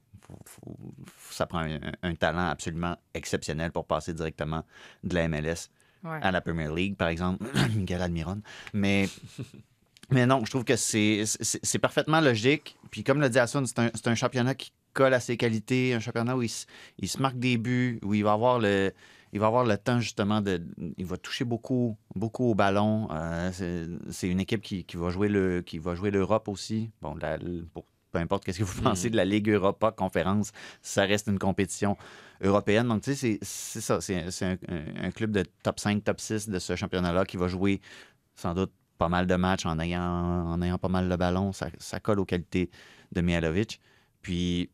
ça 1.30 1.46
prend 1.46 1.60
un, 1.60 1.80
un 2.02 2.16
talent 2.16 2.48
absolument 2.50 2.98
exceptionnel 3.14 3.72
pour 3.72 3.86
passer 3.86 4.14
directement 4.14 4.64
de 5.04 5.16
la 5.16 5.28
MLS 5.28 5.70
Ouais. 6.04 6.20
à 6.22 6.32
la 6.32 6.42
Premier 6.42 6.68
League, 6.68 6.98
par 6.98 7.08
exemple. 7.08 7.46
Miguel 7.76 8.02
Almiron. 8.02 8.42
Mais, 8.74 9.08
mais 10.14 10.26
non, 10.26 10.46
je 10.46 10.50
trouve 10.52 10.64
que 10.64 10.76
c'est 10.76 11.24
c'est- 11.26 11.60
c'est 11.64 11.80
parfaitement 11.80 12.22
logique. 12.22 12.78
Puis 12.92 13.04
comme 13.04 13.20
le 13.20 13.30
dit 13.30 13.40
Hassan, 13.40 13.66
c'est 13.66 13.80
un, 13.80 13.90
c'est 13.94 14.08
un 14.08 14.16
championnat 14.16 14.56
qui 14.56 14.72
colle 14.94 15.14
à 15.14 15.20
ses 15.20 15.38
qualités, 15.38 15.94
un 15.94 16.00
championnat 16.00 16.38
où 16.38 16.42
il, 16.44 16.50
se- 16.50 16.66
il 17.00 17.08
se 17.10 17.20
marque 17.22 17.40
des 17.40 17.58
buts, 17.58 18.00
où 18.04 18.14
il 18.14 18.24
va 18.24 18.34
avoir 18.34 18.60
le, 18.60 18.92
il 19.34 19.40
va 19.40 19.48
avoir 19.48 19.66
le 19.66 19.76
temps 19.78 20.00
justement 20.00 20.40
de. 20.42 20.62
Il 20.98 21.06
va 21.06 21.18
toucher 21.18 21.44
beaucoup, 21.46 21.98
beaucoup 22.16 22.46
au 22.52 22.56
ballon. 22.56 23.08
Euh, 23.12 23.52
c'est- 23.52 23.88
c'est 24.12 24.30
une 24.30 24.40
équipe 24.40 24.62
qui, 24.62 24.84
qui 24.84 24.96
va 24.98 25.10
jouer 25.10 25.30
le, 25.30 25.62
qui 25.62 25.80
va 25.80 25.96
jouer 25.96 26.12
l'Europe 26.12 26.48
aussi. 26.48 26.92
Bon, 27.02 27.16
la- 27.16 27.40
pour, 27.74 27.86
peu 28.12 28.20
importe 28.20 28.46
qu'est-ce 28.46 28.60
que 28.60 28.64
vous 28.64 28.82
pensez 28.84 29.10
de 29.10 29.16
la 29.16 29.26
Ligue 29.26 29.50
Europa 29.50 29.92
Conférence, 29.92 30.52
ça 30.84 31.04
reste 31.06 31.26
une 31.28 31.40
compétition 31.40 31.98
européenne. 32.42 32.88
Donc, 32.88 33.02
tu 33.02 33.16
sais, 33.16 33.16
c'est- 33.16 33.40
c'est 33.42 33.82
ça. 33.82 34.00
C'est 34.02 34.30
c'est 34.30 34.46
un- 34.46 34.58
un 35.06 35.10
club 35.12 35.32
de 35.32 35.44
top 35.64 35.80
5, 35.80 36.04
top 36.04 36.20
6 36.20 36.48
de 36.50 36.60
ce 36.60 36.76
championnat-là 36.76 37.26
qui 37.26 37.38
va 37.38 37.48
jouer 37.48 37.82
sans 38.36 38.54
doute 38.54 38.72
pas 38.98 39.10
mal 39.10 39.28
de 39.28 39.36
matchs 39.36 39.66
en 39.66 39.80
ayant, 39.80 40.02
en 40.04 40.62
ayant 40.62 40.78
pas 40.78 40.88
mal 40.90 41.10
de 41.10 41.16
ballons. 41.16 41.52
Ça, 41.54 41.68
ça 41.80 42.00
colle 42.00 42.20
aux 42.20 42.26
qualités 42.26 42.70
de 43.12 43.22
Mihalovic. 43.22 43.80
Puis, 44.22 44.70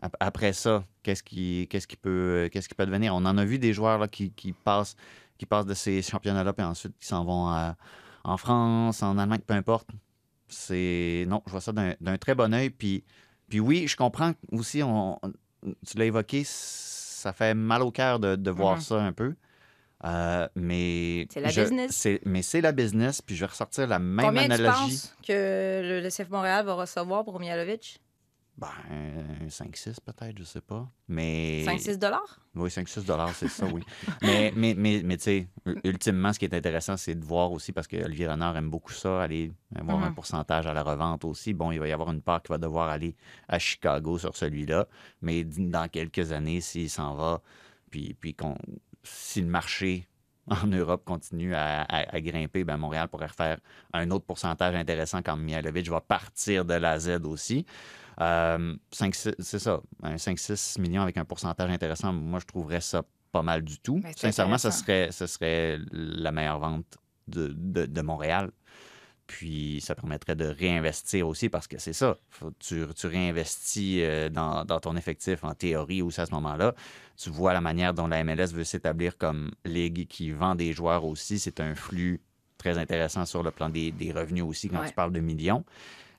ap- 0.00 0.16
après 0.20 0.52
ça, 0.52 0.84
qu'est-ce 1.02 1.22
qui, 1.22 1.66
qu'est-ce 1.70 1.86
qui, 1.86 1.96
peut, 1.96 2.48
qu'est-ce 2.52 2.68
qui 2.68 2.74
peut 2.74 2.86
devenir? 2.86 3.14
On 3.14 3.24
en 3.24 3.38
a 3.38 3.44
vu 3.44 3.58
des 3.58 3.72
joueurs 3.72 3.98
là, 3.98 4.08
qui, 4.08 4.30
qui 4.32 4.52
passent, 4.52 4.96
qui 5.38 5.46
passent 5.46 5.66
de 5.66 5.74
ces 5.74 6.02
championnats-là, 6.02 6.52
puis 6.52 6.64
ensuite 6.64 6.96
qui 6.98 7.06
s'en 7.06 7.24
vont 7.24 7.48
à- 7.48 7.76
en 8.24 8.36
France, 8.36 9.02
en 9.02 9.18
Allemagne, 9.18 9.40
peu 9.46 9.54
importe. 9.54 9.88
C'est. 10.48 11.24
Non, 11.28 11.42
je 11.46 11.50
vois 11.52 11.60
ça 11.60 11.72
d'un 11.72 12.18
très 12.18 12.34
bon 12.34 12.52
œil. 12.52 12.70
Puis, 12.70 13.02
puis 13.48 13.58
oui, 13.60 13.86
je 13.88 13.96
comprends 13.96 14.32
aussi, 14.52 14.82
on, 14.82 15.18
tu 15.86 15.96
l'as 15.96 16.04
évoqué, 16.04 16.42
ça 16.44 17.32
fait 17.32 17.54
mal 17.54 17.82
au 17.82 17.90
cœur 17.90 18.20
de, 18.20 18.36
de 18.36 18.50
voir 18.50 18.76
Mhm. 18.76 18.80
ça 18.82 19.02
un 19.02 19.12
peu. 19.12 19.34
Euh, 20.04 20.48
mais 20.56 21.26
C'est 21.32 21.40
la 21.40 21.48
je- 21.50 21.60
business. 21.62 22.08
Mais 22.24 22.42
c'est 22.42 22.60
la 22.60 22.72
business, 22.72 23.22
puis 23.22 23.36
je 23.36 23.40
vais 23.40 23.46
ressortir 23.50 23.86
la 23.86 23.98
même 23.98 24.26
Combien 24.26 24.46
tu 24.46 24.52
analogie. 24.52 24.80
penses 24.98 25.16
que 25.26 25.80
le, 25.82 26.00
le 26.00 26.08
CF 26.10 26.28
Montréal 26.30 26.64
va 26.66 26.74
recevoir 26.74 27.24
pour 27.24 27.38
Mihalovic? 27.38 27.98
Ben, 28.58 28.68
5-6 29.48 29.96
peut-être, 30.04 30.36
je 30.38 30.44
sais 30.44 30.60
pas. 30.60 30.86
Mais... 31.08 31.64
5-6 31.66 31.96
dollars? 31.98 32.38
Oui, 32.54 32.68
5-6 32.68 33.04
dollars, 33.06 33.34
c'est 33.34 33.48
ça, 33.48 33.64
oui. 33.66 33.82
mais, 34.22 34.52
mais, 34.54 34.74
mais, 34.76 35.00
mais 35.02 35.16
tu 35.16 35.22
sais, 35.22 35.48
ultimement, 35.84 36.32
ce 36.34 36.38
qui 36.38 36.44
est 36.44 36.54
intéressant, 36.54 36.96
c'est 36.98 37.14
de 37.14 37.24
voir 37.24 37.50
aussi, 37.50 37.72
parce 37.72 37.86
que 37.86 37.96
Olivier 38.04 38.28
Renard 38.28 38.56
aime 38.56 38.68
beaucoup 38.68 38.92
ça, 38.92 39.22
aller 39.22 39.50
avoir 39.74 40.02
un 40.04 40.08
Mhm. 40.10 40.14
pourcentage 40.14 40.66
à 40.66 40.74
la 40.74 40.82
revente 40.82 41.24
aussi. 41.24 41.54
Bon, 41.54 41.72
il 41.72 41.80
va 41.80 41.88
y 41.88 41.92
avoir 41.92 42.10
une 42.12 42.20
part 42.20 42.42
qui 42.42 42.48
va 42.52 42.58
devoir 42.58 42.90
aller 42.90 43.16
à 43.48 43.58
Chicago 43.58 44.18
sur 44.18 44.36
celui-là, 44.36 44.86
mais 45.22 45.44
dans 45.44 45.88
quelques 45.88 46.30
années, 46.32 46.60
s'il 46.60 46.90
s'en 46.90 47.14
va, 47.14 47.40
puis, 47.90 48.14
puis 48.20 48.34
qu'on, 48.34 48.54
si 49.02 49.40
le 49.40 49.46
marché 49.48 50.06
en 50.48 50.66
Europe 50.66 51.04
continue 51.04 51.54
à, 51.54 51.82
à- 51.82 52.14
à 52.16 52.20
grimper, 52.20 52.64
ben 52.64 52.76
Montréal 52.76 53.08
pourrait 53.08 53.26
refaire 53.26 53.58
un 53.92 54.10
autre 54.10 54.24
pourcentage 54.24 54.74
intéressant 54.74 55.22
quand 55.22 55.36
Mihalovic 55.36 55.88
va 55.88 56.00
partir 56.00 56.64
de 56.64 56.74
la 56.74 56.98
Z 56.98 57.20
aussi. 57.24 57.64
Euh, 58.20 58.74
5, 58.90 59.14
c'est 59.14 59.58
ça, 59.58 59.80
un 60.02 60.16
5-6 60.16 60.80
millions 60.80 61.02
avec 61.02 61.16
un 61.16 61.24
pourcentage 61.24 61.70
intéressant, 61.70 62.12
moi 62.12 62.40
je 62.40 62.46
trouverais 62.46 62.80
ça 62.80 63.02
pas 63.30 63.42
mal 63.42 63.62
du 63.62 63.78
tout. 63.78 64.00
Ben, 64.00 64.12
Sincèrement, 64.16 64.58
ce 64.58 64.68
serait, 64.70 65.08
ce 65.12 65.26
serait 65.26 65.78
la 65.92 66.32
meilleure 66.32 66.58
vente 66.58 66.98
de, 67.28 67.54
de- 67.56 67.86
de 67.86 68.00
Montréal. 68.02 68.50
Puis 69.32 69.80
ça 69.80 69.94
permettrait 69.94 70.36
de 70.36 70.44
réinvestir 70.44 71.26
aussi 71.26 71.48
parce 71.48 71.66
que 71.66 71.78
c'est 71.78 71.94
ça. 71.94 72.18
Faut- 72.28 72.52
tu, 72.58 72.84
tu 72.94 73.06
réinvestis 73.06 74.02
euh, 74.02 74.28
dans, 74.28 74.64
dans 74.66 74.78
ton 74.78 74.94
effectif 74.94 75.42
en 75.42 75.54
théorie 75.54 76.02
aussi 76.02 76.20
à 76.20 76.26
ce 76.26 76.32
moment-là. 76.32 76.74
Tu 77.16 77.30
vois 77.30 77.54
la 77.54 77.62
manière 77.62 77.94
dont 77.94 78.06
la 78.08 78.22
MLS 78.24 78.48
veut 78.52 78.62
s'établir 78.64 79.16
comme 79.16 79.50
ligue 79.64 80.06
qui 80.06 80.30
vend 80.32 80.54
des 80.54 80.74
joueurs 80.74 81.06
aussi. 81.06 81.38
C'est 81.38 81.60
un 81.60 81.74
flux 81.74 82.20
très 82.58 82.76
intéressant 82.76 83.24
sur 83.24 83.42
le 83.42 83.50
plan 83.50 83.70
des, 83.70 83.90
des 83.90 84.12
revenus 84.12 84.44
aussi 84.44 84.68
quand 84.68 84.80
Ouais. 84.80 84.88
tu 84.88 84.94
parles 84.94 85.12
de 85.12 85.20
millions. 85.20 85.64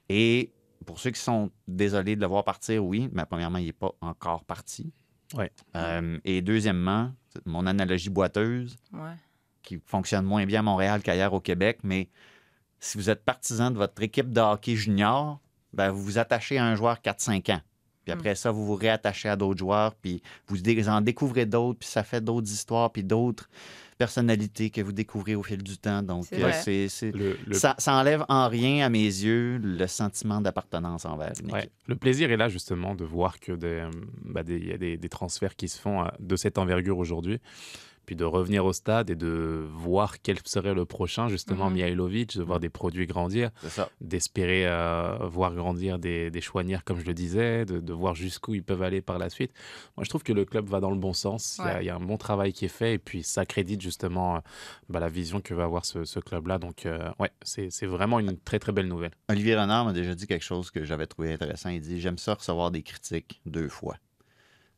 Et 0.10 0.50
pour 0.88 1.00
ceux 1.00 1.12
qui 1.12 1.20
sont 1.22 1.52
désolés 1.68 2.16
de 2.16 2.22
le 2.22 2.28
voir 2.28 2.44
partir, 2.44 2.84
oui, 2.84 3.10
mais 3.14 3.26
premièrement, 3.26 3.60
il 3.60 3.66
n'est 3.68 3.74
pas 3.74 3.92
encore 4.02 4.44
parti. 4.44 4.92
Ouais. 5.36 5.52
Euh, 5.76 6.18
et 6.26 6.42
deuxièmement, 6.42 7.12
mon 7.46 7.68
analogie 7.68 8.10
boiteuse, 8.10 8.76
Ouais. 8.92 9.14
qui 9.62 9.80
fonctionne 9.86 10.26
moins 10.26 10.46
bien 10.48 10.60
à 10.62 10.64
Montréal 10.64 11.04
qu'ailleurs 11.04 11.34
au 11.34 11.40
Québec, 11.40 11.80
mais 11.84 12.10
si 12.84 12.98
vous 12.98 13.10
êtes 13.10 13.24
partisan 13.24 13.72
de 13.72 13.78
votre 13.78 14.02
équipe 14.02 14.32
de 14.32 14.42
hockey 14.42 14.76
junior, 14.76 15.40
ben 15.72 15.90
vous 15.92 16.04
vous 16.04 16.18
attachez 16.18 16.58
à 16.58 16.66
un 16.66 16.76
joueur 16.76 16.98
4-5 17.02 17.52
ans. 17.54 17.62
Puis 18.04 18.12
après 18.12 18.36
ça, 18.36 18.52
vous 18.52 18.66
vous 18.66 18.76
réattachez 18.76 19.30
à 19.30 19.38
d'autres 19.38 19.60
joueurs, 19.60 19.96
puis 19.96 20.22
vous 20.48 20.60
en 20.90 21.00
découvrez 21.00 21.46
d'autres, 21.46 21.80
puis 21.80 21.88
ça 21.88 22.04
fait 22.04 22.20
d'autres 22.22 22.52
histoires, 22.52 22.92
puis 22.92 23.02
d'autres 23.06 23.50
personnalités 23.98 24.70
que 24.70 24.82
vous 24.82 24.92
découvrez 24.92 25.36
au 25.36 25.44
fil 25.44 25.64
du 25.64 25.78
temps. 25.78 26.02
Donc, 26.04 26.26
C'est 26.26 26.36
euh, 26.40 26.48
vrai. 26.48 26.52
c'est, 26.62 26.90
c'est- 26.90 27.12
Le, 27.12 27.38
le- 27.48 27.54
ça, 27.54 27.76
ça 27.78 27.94
enlève 27.94 28.26
en 28.28 28.50
rien, 28.50 28.86
à 28.86 28.90
mes 28.90 29.00
yeux, 29.06 29.58
le 29.58 29.88
sentiment 29.88 30.42
d'appartenance 30.42 31.06
envers 31.06 31.32
une 31.42 31.52
Ouais. 31.54 31.70
Le 31.88 31.96
plaisir 31.96 32.30
est 32.32 32.36
là 32.38 32.50
justement 32.50 32.96
de 32.96 33.06
voir 33.06 33.40
que 33.40 33.54
des, 33.54 33.68
euh, 33.68 33.90
bah, 34.26 34.44
des- 34.44 34.60
y 34.60 34.74
a 34.74 34.78
des, 34.78 34.98
des 34.98 35.10
transferts 35.10 35.56
qui 35.56 35.70
se 35.70 35.80
font 35.80 36.02
euh, 36.04 36.08
de 36.20 36.36
cette 36.36 36.58
envergure 36.58 36.98
aujourd'hui. 36.98 37.40
Puis 38.06 38.16
de 38.16 38.24
revenir 38.26 38.66
au 38.66 38.74
stade 38.74 39.10
et 39.10 39.16
de 39.16 39.66
voir 39.74 40.22
quel 40.22 40.38
serait 40.46 40.74
le 40.74 40.86
prochain, 40.86 41.28
justement, 41.30 41.68
Mhm. 41.70 41.74
Mihailovic, 41.76 42.38
de 42.38 42.44
voir 42.44 42.60
des 42.60 42.70
produits 42.70 43.08
grandir, 43.08 43.50
d'espérer 44.02 44.68
euh, 44.68 45.18
voir 45.22 45.54
grandir 45.56 46.00
des, 46.00 46.30
des 46.32 46.42
chouanières, 46.42 46.84
comme 46.84 47.00
je 47.00 47.06
le 47.06 47.14
disais, 47.14 47.66
de, 47.66 47.80
de 47.80 47.94
voir 47.94 48.16
jusqu'où 48.16 48.56
ils 48.56 48.64
peuvent 48.64 48.82
aller 48.84 49.02
par 49.02 49.18
la 49.18 49.30
suite. 49.30 49.52
Moi, 49.98 50.04
je 50.04 50.10
trouve 50.10 50.24
que 50.24 50.34
le 50.34 50.46
club 50.46 50.68
va 50.68 50.80
dans 50.80 50.92
le 50.92 50.98
bon 50.98 51.14
sens. 51.14 51.58
Il 51.60 51.66
y 51.66 51.68
a- 51.68 51.74
Ouais. 51.76 51.84
il 51.84 51.88
y, 51.88 51.90
a 51.90 51.96
un 51.96 52.00
bon 52.00 52.18
travail 52.18 52.54
qui 52.54 52.66
est 52.66 52.68
fait 52.70 52.94
et 52.96 53.00
puis 53.00 53.24
ça 53.24 53.46
crédite 53.46 53.82
justement 53.82 54.36
euh, 54.36 54.40
bah, 54.90 55.00
la 55.00 55.10
vision 55.10 55.42
que 55.42 55.54
va 55.54 55.64
avoir 55.64 55.86
ce, 55.86 56.04
ce 56.06 56.20
club-là. 56.20 56.58
Donc, 56.60 56.86
euh, 56.86 57.10
ouais, 57.20 57.32
c'est 57.42 57.70
c'est 57.72 57.86
vraiment 57.86 58.20
une 58.20 58.38
très, 58.38 58.60
très 58.60 58.72
belle 58.72 58.88
nouvelle. 58.88 59.12
Olivier 59.30 59.56
Renard 59.56 59.86
m'a 59.86 59.94
déjà 59.94 60.16
dit 60.16 60.28
quelque 60.28 60.44
chose 60.44 60.72
que 60.72 60.84
j'avais 60.84 61.08
trouvé 61.08 61.34
intéressant. 61.34 61.70
Il 61.70 61.82
dit 61.82 62.00
J'aime 62.02 62.18
ça 62.18 62.34
recevoir 62.36 62.72
des 62.72 62.84
critiques 62.84 63.42
deux 63.46 63.70
fois. 63.70 63.96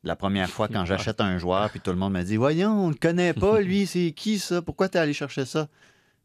La 0.05 0.15
première 0.15 0.47
fois, 0.49 0.67
quand 0.67 0.85
j'achète 0.85 1.19
un 1.19 1.37
joueur, 1.39 1.69
puis 1.71 1.79
tout 1.81 1.89
le 1.91 1.97
monde 1.97 2.13
me 2.13 2.21
dit 2.21 2.37
Voyons, 2.37 2.71
on 2.85 2.89
le 2.89 2.95
connaît 2.95 3.33
pas, 3.33 3.59
lui, 3.61 3.87
c'est 3.87 4.11
qui 4.11 4.39
ça? 4.39 4.61
Pourquoi 4.61 4.87
t'es 4.87 4.99
allé 4.99 5.13
chercher 5.13 5.45
ça? 5.45 5.67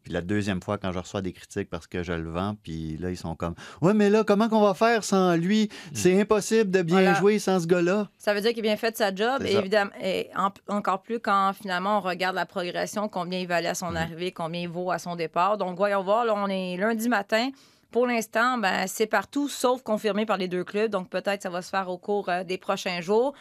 Puis 0.02 0.12
la 0.14 0.22
deuxième 0.22 0.62
fois, 0.62 0.78
quand 0.78 0.92
je 0.92 0.98
reçois 0.98 1.20
des 1.20 1.32
critiques 1.32 1.68
parce 1.68 1.86
que 1.86 2.02
je 2.02 2.12
le 2.14 2.30
vends, 2.30 2.56
puis 2.62 2.96
là, 2.98 3.10
ils 3.10 3.16
sont 3.18 3.34
comme 3.34 3.54
Ouais, 3.82 3.92
mais 3.92 4.08
là, 4.08 4.24
comment 4.24 4.48
qu'on 4.48 4.62
va 4.62 4.72
faire 4.74 5.04
sans 5.04 5.34
lui? 5.36 5.68
C'est 5.92 6.18
impossible 6.18 6.70
de 6.70 6.80
bien 6.82 7.00
Voilà. 7.02 7.14
jouer 7.14 7.38
sans 7.38 7.60
ce 7.60 7.66
gars-là. 7.66 8.08
Ça 8.16 8.32
veut 8.32 8.40
dire 8.40 8.50
qu'il 8.52 8.60
a 8.60 8.62
bien 8.62 8.76
fait 8.78 8.96
sa 8.96 9.14
job. 9.14 9.42
Et 9.44 9.54
évidemment, 9.56 9.90
et 10.02 10.30
en- 10.36 10.52
encore 10.74 11.02
plus 11.02 11.20
quand 11.20 11.52
finalement 11.54 11.98
on 11.98 12.00
regarde 12.00 12.34
la 12.36 12.46
progression, 12.46 13.08
combien 13.08 13.38
il 13.40 13.46
valait 13.46 13.68
à 13.68 13.74
son 13.74 13.94
arrivée, 13.94 14.32
combien 14.32 14.62
il 14.62 14.68
vaut 14.68 14.90
à 14.90 14.98
son 14.98 15.16
départ. 15.16 15.58
Donc, 15.58 15.76
voyons 15.76 16.02
voir, 16.02 16.24
là, 16.24 16.34
on 16.36 16.48
est 16.48 16.76
lundi 16.78 17.08
matin. 17.10 17.50
Pour 17.90 18.06
l'instant, 18.06 18.56
ben, 18.56 18.86
c'est 18.86 19.06
partout, 19.06 19.48
sauf 19.48 19.82
confirmé 19.82 20.24
par 20.24 20.36
les 20.38 20.48
deux 20.48 20.64
clubs. 20.64 20.90
Donc, 20.90 21.10
peut-être 21.10 21.42
ça 21.42 21.50
va 21.50 21.60
se 21.60 21.68
faire 21.70 21.88
au 21.90 21.98
cours 21.98 22.28
euh, 22.28 22.44
des 22.44 22.56
prochains 22.56 23.00
jours. 23.00 23.34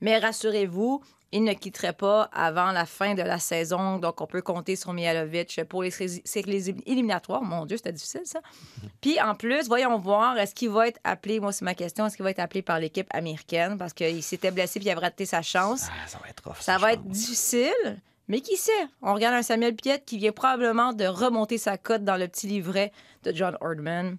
Mais 0.00 0.18
rassurez-vous, 0.18 1.02
il 1.32 1.44
ne 1.44 1.52
quitterait 1.52 1.92
pas 1.92 2.30
avant 2.32 2.72
la 2.72 2.86
fin 2.86 3.14
de 3.14 3.20
la 3.22 3.38
saison. 3.38 3.98
Donc, 3.98 4.20
on 4.22 4.26
peut 4.26 4.40
compter 4.40 4.76
sur 4.76 4.92
Mihalovic 4.94 5.60
pour 5.68 5.82
les, 5.82 5.90
sé- 5.90 6.22
c'est 6.24 6.42
que 6.42 6.48
les 6.48 6.70
éliminatoires. 6.70 7.42
Mon 7.42 7.66
Dieu, 7.66 7.76
c'était 7.76 7.92
difficile, 7.92 8.22
ça. 8.24 8.40
Puis, 9.02 9.20
en 9.20 9.34
plus, 9.34 9.66
voyons 9.68 9.98
voir, 9.98 10.38
est-ce 10.38 10.54
qu'il 10.54 10.70
va 10.70 10.88
être 10.88 11.00
appelé, 11.04 11.38
moi, 11.40 11.52
c'est 11.52 11.64
ma 11.66 11.74
question, 11.74 12.06
est-ce 12.06 12.16
qu'il 12.16 12.24
va 12.24 12.30
être 12.30 12.38
appelé 12.38 12.62
par 12.62 12.78
l'équipe 12.78 13.08
américaine? 13.10 13.76
Parce 13.76 13.92
qu'il 13.92 14.22
s'était 14.22 14.50
blessé 14.50 14.78
puis 14.80 14.88
il 14.88 14.90
avait 14.90 15.00
raté 15.02 15.26
sa 15.26 15.42
chance. 15.42 15.88
Ah, 15.90 16.06
ça 16.08 16.18
va 16.22 16.28
être 16.30 16.42
rough. 16.46 16.60
Ça 16.60 16.76
je 16.76 16.80
va 16.80 16.92
être 16.94 17.02
pense. 17.02 17.12
difficile, 17.12 18.00
mais 18.28 18.40
qui 18.40 18.56
sait? 18.56 18.72
On 19.02 19.12
regarde 19.12 19.34
un 19.34 19.42
Samuel 19.42 19.74
Piette 19.74 20.04
qui 20.06 20.16
vient 20.16 20.32
probablement 20.32 20.92
de 20.94 21.04
remonter 21.06 21.58
sa 21.58 21.76
cote 21.76 22.04
dans 22.04 22.16
le 22.16 22.26
petit 22.28 22.46
livret 22.46 22.90
de 23.24 23.32
John 23.34 23.56
Hordman. 23.60 24.16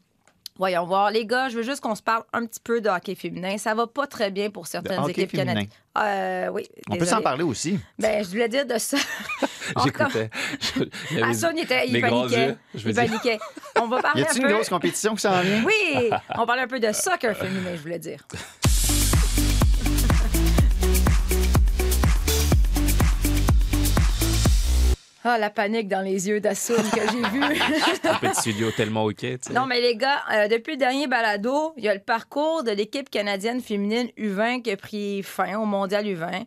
Voyons 0.60 0.86
voir. 0.86 1.10
Les 1.10 1.26
gars, 1.26 1.48
je 1.48 1.56
veux 1.56 1.64
juste 1.64 1.80
qu'on 1.80 1.96
se 1.96 2.02
parle 2.02 2.24
un 2.34 2.46
petit 2.46 2.60
peu 2.62 2.82
de 2.82 2.90
hockey 2.90 3.16
féminin. 3.16 3.58
Ça 3.58 3.74
va 3.74 3.88
pas 3.88 4.08
très 4.08 4.30
bien 4.30 4.50
pour 4.50 4.68
certaines 4.68 5.00
hockey 5.00 5.12
équipes 5.12 5.32
féminin. 5.32 5.54
canadiennes. 5.54 5.70
Euh, 5.98 6.50
oui. 6.52 6.68
On 6.90 6.98
peut 6.98 7.06
s'en 7.06 7.22
parler 7.22 7.44
aussi. 7.44 7.80
Ben, 7.98 8.22
je 8.24 8.30
voulais 8.30 8.50
dire 8.50 8.66
de 8.66 8.78
ça. 8.78 8.98
J'écoutais. 9.86 10.30
Y 11.12 11.18
avait 11.18 11.32
Hassan, 11.32 11.58
il, 11.58 11.64
était, 11.64 11.88
il 11.88 12.02
paniquait. 12.02 12.48
yeux, 12.48 12.58
il 12.76 12.94
paniquait. 12.94 13.40
On 13.80 13.88
va 13.88 14.00
Y 14.00 14.02
parler 14.02 14.22
un 14.22 14.26
a-t-il 14.26 14.42
peu... 14.42 14.50
une 14.50 14.54
grosse 14.56 14.70
compétition 14.70 15.16
qui 15.16 15.22
s'en 15.22 15.40
vient? 15.42 15.64
Oui! 15.64 16.10
On 16.38 16.46
parle 16.46 16.60
un 16.60 16.68
peu 16.68 16.80
de 16.82 16.92
soccer 16.92 17.36
féminin, 17.38 17.72
je 17.76 17.82
voulais 17.82 18.00
dire. 18.00 18.20
Ah, 25.24 25.38
la 25.38 25.50
panique 25.50 25.90
dans 25.90 26.02
les 26.02 26.30
yeux 26.30 26.40
d'Assoun 26.40 26.78
que 26.78 27.02
j'ai 27.02 27.30
vu. 27.30 27.44
un 28.04 28.16
petit 28.16 28.40
studio 28.40 28.72
tellement 28.72 29.04
OK. 29.04 29.18
tu 29.18 29.38
sais. 29.42 29.54
non, 29.54 29.66
mais 29.66 29.82
les 29.82 29.98
gars, 29.98 30.24
euh, 30.32 30.48
depuis 30.48 30.74
le 30.74 30.78
dernier 30.78 31.08
balado, 31.08 31.74
il 31.76 31.84
y 31.84 31.90
a 31.90 31.94
le 31.94 32.00
parcours 32.00 32.64
de 32.64 32.72
l'équipe 32.72 33.10
canadienne 33.10 33.60
féminine 33.60 34.08
U20 34.18 34.62
qui 34.62 34.72
a 34.72 34.78
pris 34.78 35.22
fin 35.24 35.60
au 35.60 35.66
mondial 35.66 36.06
U20. 36.06 36.46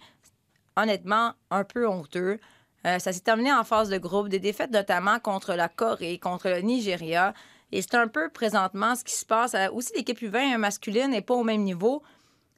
Honnêtement, 0.76 1.32
un 1.50 1.64
peu 1.64 1.86
honteux. 1.86 2.38
Euh, 2.86 2.98
ça 2.98 3.12
s'est 3.12 3.20
terminé 3.20 3.52
en 3.52 3.62
phase 3.62 3.90
de 3.90 3.98
groupe, 3.98 4.30
des 4.30 4.40
défaites 4.40 4.70
notamment 4.70 5.18
contre 5.20 5.52
la 5.52 5.68
Corée, 5.68 6.18
contre 6.18 6.48
le 6.48 6.60
Nigeria. 6.60 7.34
Et 7.72 7.82
c'est 7.82 7.94
un 7.94 8.08
peu 8.08 8.30
présentement 8.30 8.94
ce 8.94 9.04
qui 9.04 9.14
se 9.14 9.26
passe. 9.26 9.54
Euh, 9.54 9.68
aussi, 9.72 9.92
l'équipe 9.94 10.20
U20 10.20 10.56
masculine 10.56 11.10
n'est 11.10 11.20
pas 11.20 11.34
au 11.34 11.44
même 11.44 11.62
niveau. 11.62 12.02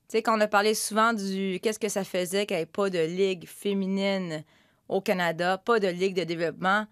Tu 0.08 0.18
sais, 0.18 0.22
quand 0.22 0.38
on 0.38 0.40
a 0.40 0.46
parlé 0.46 0.74
souvent 0.74 1.12
du 1.12 1.58
qu'est-ce 1.60 1.80
que 1.80 1.88
ça 1.88 2.04
faisait 2.04 2.46
qu'il 2.46 2.56
n'y 2.56 2.62
avait 2.62 2.70
pas 2.70 2.88
de 2.88 3.00
ligue 3.00 3.48
féminine 3.48 4.44
au 4.88 5.00
Canada, 5.00 5.58
pas 5.58 5.80
de 5.80 5.88
ligue 5.88 6.14
de 6.14 6.24
développement, 6.24 6.86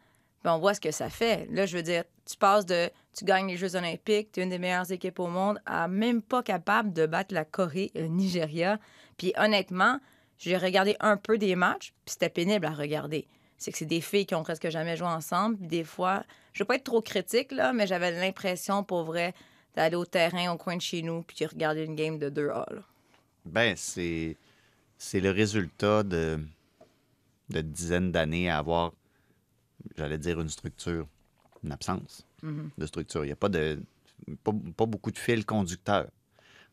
on 0.45 0.59
voit 0.59 0.75
ce 0.75 0.81
que 0.81 0.91
ça 0.91 1.09
fait. 1.09 1.47
Là, 1.51 1.67
je 1.67 1.77
veux 1.77 1.83
dire, 1.83 2.05
tu 2.27 2.37
passes 2.37 2.67
de 2.67 2.91
tu 3.15 3.25
gagnes 3.25 3.49
les 3.49 3.57
Jeux 3.57 3.77
olympiques, 3.77 4.33
tu 4.33 4.41
es 4.41 4.43
une 4.43 4.51
des 4.51 4.59
meilleures 4.59 4.91
équipes 4.91 5.21
au 5.21 5.29
monde, 5.29 5.61
à 5.67 5.87
même 5.87 6.23
pas 6.23 6.43
capable 6.43 6.93
de 6.93 7.07
battre 7.07 7.35
la 7.35 7.45
Corée 7.45 7.91
et 7.95 8.03
le 8.03 8.09
Nigeria. 8.09 8.79
Puis 9.19 9.33
honnêtement, 9.37 10.01
j'ai 10.39 10.57
regardé 10.57 10.97
un 11.01 11.17
peu 11.17 11.39
des 11.39 11.55
matchs, 11.55 11.93
puis 12.05 12.15
c'était 12.15 12.31
pénible 12.31 12.67
à 12.67 12.71
regarder. 12.71 13.29
C'est 13.59 13.71
que 13.71 13.79
c'est 13.79 13.87
des 13.87 14.01
filles 14.01 14.27
qui 14.27 14.35
ont 14.35 14.43
presque 14.43 14.71
jamais 14.71 14.97
joué 14.97 15.09
ensemble. 15.09 15.57
Des 15.61 15.85
fois, 15.85 16.25
je 16.53 16.63
veux 16.63 16.67
pas 16.67 16.77
être 16.77 16.85
trop 16.85 17.01
critique, 17.01 17.53
là, 17.53 17.73
mais 17.73 17.87
j'avais 17.87 18.11
l'impression, 18.11 18.83
pour 18.83 19.05
vrai, 19.05 19.35
d'aller 19.77 19.97
au 19.97 20.05
terrain 20.05 20.53
au 20.53 20.57
coin 20.57 20.77
de 20.77 20.83
chez 20.83 21.03
nous, 21.03 21.23
puis 21.23 21.37
de 21.41 21.47
regarder 21.47 21.85
une 21.85 21.95
game 21.95 22.19
de 22.19 22.29
2A. 22.29 22.75
là. 22.75 22.83
Ben, 23.45 23.75
c'est 23.77 24.37
c'est 24.99 25.21
le 25.21 25.31
résultat 25.31 26.05
de, 26.05 26.39
de 27.51 27.61
dizaines 27.61 28.13
d'années 28.13 28.49
à 28.51 28.59
avoir, 28.59 28.93
j'allais 29.97 30.19
dire, 30.19 30.41
une 30.41 30.49
structure, 30.49 31.07
une 31.65 31.73
absence 31.73 32.27
Mhm. 32.43 32.71
de 32.77 32.87
structure. 32.87 33.25
Il 33.25 33.29
n'y 33.29 33.33
a 33.33 33.37
pas, 33.37 33.49
de, 33.49 33.81
pas, 34.43 34.53
pas 34.77 34.87
beaucoup 34.87 35.11
de 35.13 35.19
fil 35.19 35.47
conducteur 35.47 36.09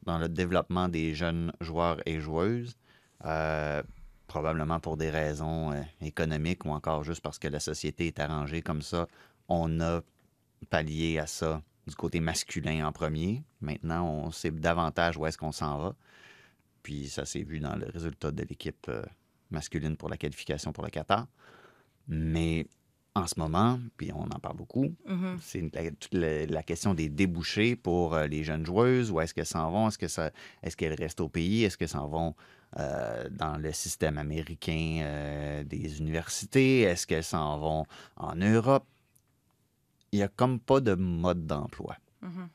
dans 0.03 0.17
le 0.17 0.27
développement 0.29 0.87
des 0.89 1.13
jeunes 1.13 1.51
joueurs 1.61 1.99
et 2.07 2.19
joueuses, 2.19 2.75
euh, 3.25 3.83
probablement 4.27 4.79
pour 4.79 4.97
des 4.97 5.09
raisons 5.11 5.71
euh, 5.71 5.81
économiques 6.01 6.65
ou 6.65 6.69
encore 6.69 7.03
juste 7.03 7.21
parce 7.21 7.37
que 7.37 7.47
la 7.47 7.59
société 7.59 8.07
est 8.07 8.19
arrangée 8.19 8.61
comme 8.61 8.81
ça. 8.81 9.07
On 9.47 9.79
a 9.81 10.01
pallié 10.69 11.19
à 11.19 11.27
ça 11.27 11.61
du 11.87 11.95
côté 11.95 12.19
masculin 12.19 12.87
en 12.87 12.91
premier. 12.91 13.43
Maintenant, 13.61 14.07
on 14.07 14.31
sait 14.31 14.51
davantage 14.51 15.17
où 15.17 15.25
est-ce 15.25 15.37
qu'on 15.37 15.51
s'en 15.51 15.77
va. 15.79 15.95
Puis 16.83 17.09
ça 17.09 17.25
s'est 17.25 17.43
vu 17.43 17.59
dans 17.59 17.75
le 17.75 17.87
résultat 17.87 18.31
de 18.31 18.43
l'équipe 18.43 18.87
euh, 18.89 19.03
masculine 19.51 19.95
pour 19.97 20.09
la 20.09 20.17
qualification 20.17 20.71
pour 20.71 20.83
le 20.83 20.89
Qatar. 20.89 21.27
Mais 22.07 22.67
en 23.15 23.25
ce 23.27 23.39
moment, 23.39 23.79
puis 23.97 24.11
on 24.13 24.23
en 24.23 24.39
parle 24.39 24.55
beaucoup, 24.57 24.93
Mhm. 25.05 25.37
c'est 25.41 25.73
la, 25.73 25.91
toute 25.91 26.13
la, 26.13 26.45
la 26.45 26.63
question 26.63 26.93
des 26.93 27.09
débouchés 27.09 27.75
pour 27.75 28.13
euh, 28.13 28.27
les 28.27 28.43
jeunes 28.43 28.65
joueuses. 28.65 29.11
Où 29.11 29.19
est-ce 29.19 29.33
qu'elles 29.33 29.45
s'en 29.45 29.69
vont? 29.71 29.87
Est-ce 29.87 29.97
que 29.97 30.07
ça, 30.07 30.31
est-ce 30.63 30.77
qu'elles 30.77 30.93
restent 30.93 31.21
au 31.21 31.29
pays? 31.29 31.63
Est-ce 31.63 31.77
qu'elles 31.77 31.89
s'en 31.89 32.07
vont 32.07 32.35
euh, 32.77 33.27
dans 33.31 33.57
le 33.57 33.71
système 33.73 34.17
américain 34.19 34.99
euh, 35.03 35.63
des 35.63 35.99
universités? 35.99 36.81
Est-ce 36.81 37.07
qu'elles 37.07 37.23
s'en 37.23 37.57
vont 37.59 37.85
en 38.15 38.35
Europe? 38.35 38.85
Il 40.11 40.17
n'y 40.17 40.23
a 40.23 40.27
comme 40.27 40.59
pas 40.59 40.79
de 40.79 40.93
mode 40.95 41.45
d'emploi. 41.45 41.97
Mhm. 42.21 42.47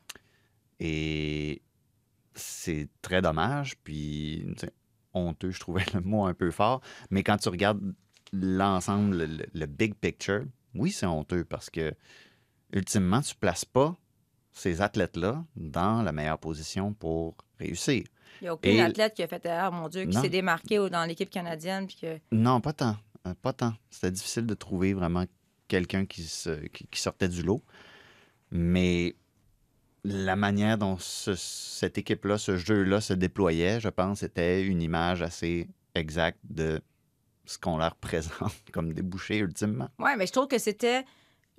Et 0.79 1.61
c'est 2.33 2.89
très 3.01 3.21
dommage, 3.21 3.77
puis 3.83 4.45
honteux, 5.15 5.49
je 5.51 5.59
trouvais 5.59 5.83
le 5.93 6.01
mot 6.01 6.25
un 6.25 6.33
peu 6.35 6.51
fort. 6.51 6.81
Mais 7.09 7.23
quand 7.23 7.37
tu 7.37 7.49
regardes 7.49 7.81
l'ensemble, 8.33 9.27
le, 9.53 9.65
big 9.65 9.95
picture, 9.95 10.45
oui, 10.75 10.91
c'est 10.91 11.05
honteux 11.07 11.43
parce 11.45 11.69
que, 11.69 11.93
ultimement, 12.73 13.21
tu 13.21 13.33
places 13.35 13.65
pas 13.65 13.95
ces 14.51 14.81
athlètes-là 14.81 15.43
dans 15.55 16.01
la 16.03 16.11
meilleure 16.11 16.39
position 16.39 16.93
pour 16.93 17.35
réussir. 17.59 18.03
Il 18.41 18.43
n'y 18.45 18.47
a 18.49 18.53
aucun 18.53 18.69
Et- 18.69 18.81
athlète 18.81 19.13
qui 19.13 19.23
a 19.23 19.27
fait 19.27 19.45
erreur, 19.45 19.71
mon 19.71 19.87
Dieu, 19.87 20.05
qui 20.05 20.17
s'est 20.17 20.29
démarqué 20.29 20.77
dans 20.89 21.05
l'équipe 21.05 21.29
canadienne. 21.29 21.87
Puis 21.87 21.97
que... 22.01 22.19
Non, 22.31 22.59
pas 22.61 22.73
tant. 22.73 22.97
Euh, 23.27 23.33
Pas 23.41 23.53
tant. 23.53 23.73
C'était 23.89 24.11
difficile 24.11 24.45
de 24.45 24.53
trouver 24.53 24.93
vraiment 24.93 25.25
quelqu'un 25.67 26.05
qui, 26.05 26.23
se- 26.23 26.67
qui- 26.67 26.87
qui 26.87 27.01
sortait 27.01 27.29
du 27.29 27.41
lot. 27.43 27.63
Mais 28.51 29.15
la 30.07 30.35
manière 30.35 30.77
dont 30.77 30.97
ce- 30.99 31.35
cette 31.35 31.97
équipe-là, 31.97 32.37
ce 32.37 32.57
jeu-là 32.57 33.01
se 33.01 33.13
déployait, 33.13 33.79
je 33.79 33.89
pense, 33.89 34.21
était 34.23 34.61
une 34.63 34.81
image 34.81 35.21
assez 35.21 35.67
exacte 35.95 36.39
de 36.43 36.81
ce 37.45 37.57
qu'on 37.57 37.77
leur 37.77 37.95
présente 38.01 38.53
comme 38.71 38.93
débouché 38.93 39.37
ultimement. 39.37 39.89
Oui, 39.99 40.11
mais 40.17 40.27
je 40.27 40.31
trouve 40.31 40.47
que 40.47 40.57
c'était 40.59 41.03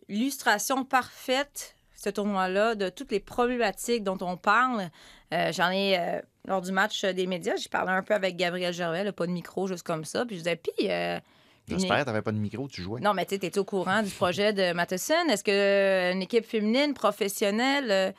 l'illustration 0.08 0.84
parfaite, 0.84 1.74
ce 1.94 2.10
tournoi-là, 2.10 2.74
de 2.74 2.88
toutes 2.88 3.10
les 3.10 3.20
problématiques 3.20 4.04
dont 4.04 4.18
on 4.20 4.36
parle. 4.36 4.90
Euh, 5.32 5.50
J'en 5.52 5.70
ai, 5.70 5.98
euh, 5.98 6.20
lors 6.46 6.60
du 6.62 6.70
match 6.72 7.04
des 7.04 7.26
médias, 7.26 7.56
j'ai 7.56 7.68
parlé 7.68 7.90
un 7.90 8.02
peu 8.02 8.14
avec 8.14 8.36
Gabriel 8.36 8.72
Gervais, 8.72 9.02
là, 9.04 9.12
pas 9.12 9.26
de 9.26 9.32
micro, 9.32 9.66
juste 9.66 9.82
comme 9.84 10.04
ça. 10.04 10.24
Puis 10.26 10.36
je 10.36 10.40
disais, 10.42 10.56
puis. 10.56 10.90
euh, 10.90 11.18
J'espère 11.68 11.96
que 11.98 12.02
tu 12.02 12.06
n'avais 12.10 12.22
pas 12.22 12.30
de 12.30 12.38
micro, 12.38 12.68
tu 12.68 12.80
jouais. 12.80 13.00
Non, 13.00 13.12
mais 13.12 13.24
tu 13.26 13.34
sais, 13.34 13.38
t'es 13.40 13.58
au 13.58 13.64
courant 13.64 14.00
du 14.00 14.10
projet 14.10 14.52
de 14.52 14.72
Matheson. 14.72 15.14
Est-ce 15.28 15.42
qu'une 15.42 16.22
équipe 16.22 16.44
féminine, 16.46 16.94
professionnelle. 16.94 18.14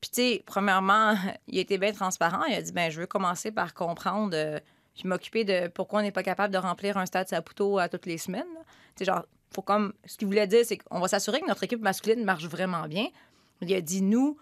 Puis, 0.00 0.10
tu 0.10 0.22
sais, 0.22 0.42
premièrement, 0.46 1.14
il 1.48 1.58
été 1.58 1.78
bien 1.78 1.92
transparent. 1.92 2.44
Il 2.44 2.54
a 2.54 2.62
dit, 2.62 2.72
ben 2.72 2.90
je 2.90 3.00
veux 3.00 3.06
commencer 3.06 3.50
par 3.50 3.74
comprendre, 3.74 4.34
euh, 4.34 4.58
puis 4.94 5.08
m'occuper 5.08 5.44
de 5.44 5.68
pourquoi 5.68 6.00
on 6.00 6.02
n'est 6.02 6.12
pas 6.12 6.22
capable 6.22 6.52
de 6.52 6.58
remplir 6.58 6.96
un 6.96 7.06
stade 7.06 7.28
Saputo 7.28 7.78
à 7.78 7.88
toutes 7.88 8.06
les 8.06 8.18
semaines. 8.18 8.46
Tu 8.96 9.00
sais, 9.00 9.04
genre, 9.04 9.24
faut 9.52 9.62
comme. 9.62 9.92
Ce 10.04 10.16
qu'il 10.16 10.26
voulait 10.26 10.46
dire, 10.46 10.64
c'est 10.64 10.78
qu'on 10.78 11.00
va 11.00 11.08
s'assurer 11.08 11.40
que 11.40 11.46
notre 11.46 11.64
équipe 11.64 11.80
masculine 11.80 12.24
marche 12.24 12.46
vraiment 12.46 12.86
bien. 12.86 13.08
Il 13.60 13.74
a 13.74 13.80
dit, 13.80 14.02
nous, 14.02 14.36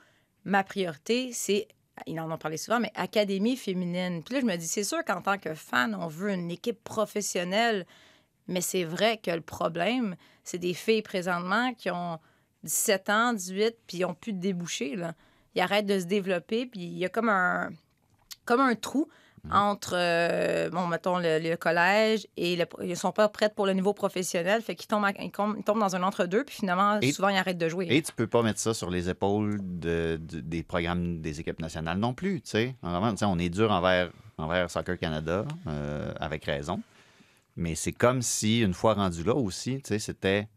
ma 0.44 0.64
priorité, 0.64 1.32
c'est. 1.32 1.68
Ils 2.07 2.20
en 2.20 2.30
ont 2.30 2.36
parlé 2.36 2.59
souvent, 2.59 2.78
mais 2.78 2.92
académie 2.94 3.57
féminine. 3.57 4.22
Puis 4.22 4.34
là, 4.34 4.40
je 4.40 4.44
me 4.44 4.57
dis, 4.57 4.68
c'est 4.68 4.84
sûr 4.84 5.02
qu'en 5.02 5.22
tant 5.22 5.38
que 5.38 5.54
fan, 5.54 5.94
on 5.94 6.09
veut 6.09 6.30
une 6.30 6.50
équipe 6.50 6.84
professionnelle 6.84 7.86
Mais 8.48 8.61
c'est 8.61 8.84
vrai 8.84 9.16
que 9.16 9.30
le 9.30 9.40
problème, 9.40 10.14
c'est 10.44 10.59
des 10.59 10.74
filles 10.74 11.00
présentement 11.00 11.72
qui 11.72 11.90
ont 11.90 12.20
17 12.64 13.09
ans, 13.09 13.32
18, 13.32 13.76
puis 13.86 13.98
ils 13.98 14.02
n'ont 14.02 14.14
plus 14.14 14.34
de 14.34 14.40
débouchés. 14.40 14.94
Là. 14.94 15.14
Ils 15.57 15.61
arrêtent 15.62 15.86
de 15.86 15.98
se 15.98 16.04
développer, 16.04 16.66
puis 16.66 16.80
il 16.82 16.98
y 16.98 17.04
a 17.04 17.09
comme 17.09 17.28
un, 17.30 17.70
comme 18.44 18.61
un 18.61 18.74
trou 18.76 19.09
entre, 19.50 19.92
euh, 19.94 20.68
bon, 20.70 20.88
mettons, 20.88 21.18
le, 21.18 21.38
le 21.38 21.57
collège 21.57 22.26
et 22.36 22.57
le, 22.57 22.64
ils 22.82 22.96
sont 22.96 23.12
pas 23.12 23.28
prêts 23.28 23.48
pour 23.48 23.64
le 23.64 23.74
niveau 23.74 23.94
professionnel. 23.94 24.61
Fait 24.61 24.74
qu'ils 24.74 24.88
tombent, 24.88 25.07
ils 25.20 25.30
tombent, 25.30 25.78
dans 25.78 25.94
un 25.94 26.02
entre-deux, 26.02 26.42
puis 26.44 26.57
finalement, 26.57 26.98
Et- 27.00 27.12
souvent, 27.12 27.28
ils 27.28 27.36
arrêtent 27.36 27.57
de 27.57 27.68
jouer. 27.68 27.86
Et 27.88 28.02
tu 28.02 28.12
peux 28.12 28.26
pas 28.26 28.42
mettre 28.42 28.59
ça 28.59 28.74
sur 28.74 28.90
les 28.90 29.09
épaules 29.09 29.59
de- 29.62 30.18
de- 30.20 30.40
des 30.40 30.64
programmes 30.64 31.20
des 31.20 31.38
équipes 31.40 31.61
nationales 31.61 31.98
non 31.98 32.12
plus. 32.12 32.40
tu 32.42 32.50
sais. 32.50 32.74
Vraiment, 32.82 33.12
tu 33.12 33.18
sais, 33.18 33.24
on 33.24 33.38
est 33.38 33.48
dur 33.48 33.70
envers, 33.70 34.11
envers 34.36 34.68
Soccer 34.68 34.98
Canada, 34.98 35.44
euh, 35.68 36.12
avec 36.18 36.44
raison. 36.44 36.80
Mais 37.54 37.76
c'est 37.76 37.92
comme 37.92 38.22
si, 38.22 38.61
une 38.62 38.74
fois 38.74 38.94
rendu 38.94 39.22
là 39.22 39.34
aussi, 39.36 39.76
tu 39.76 39.82
sais, 39.90 39.98
c'était, 40.00 40.48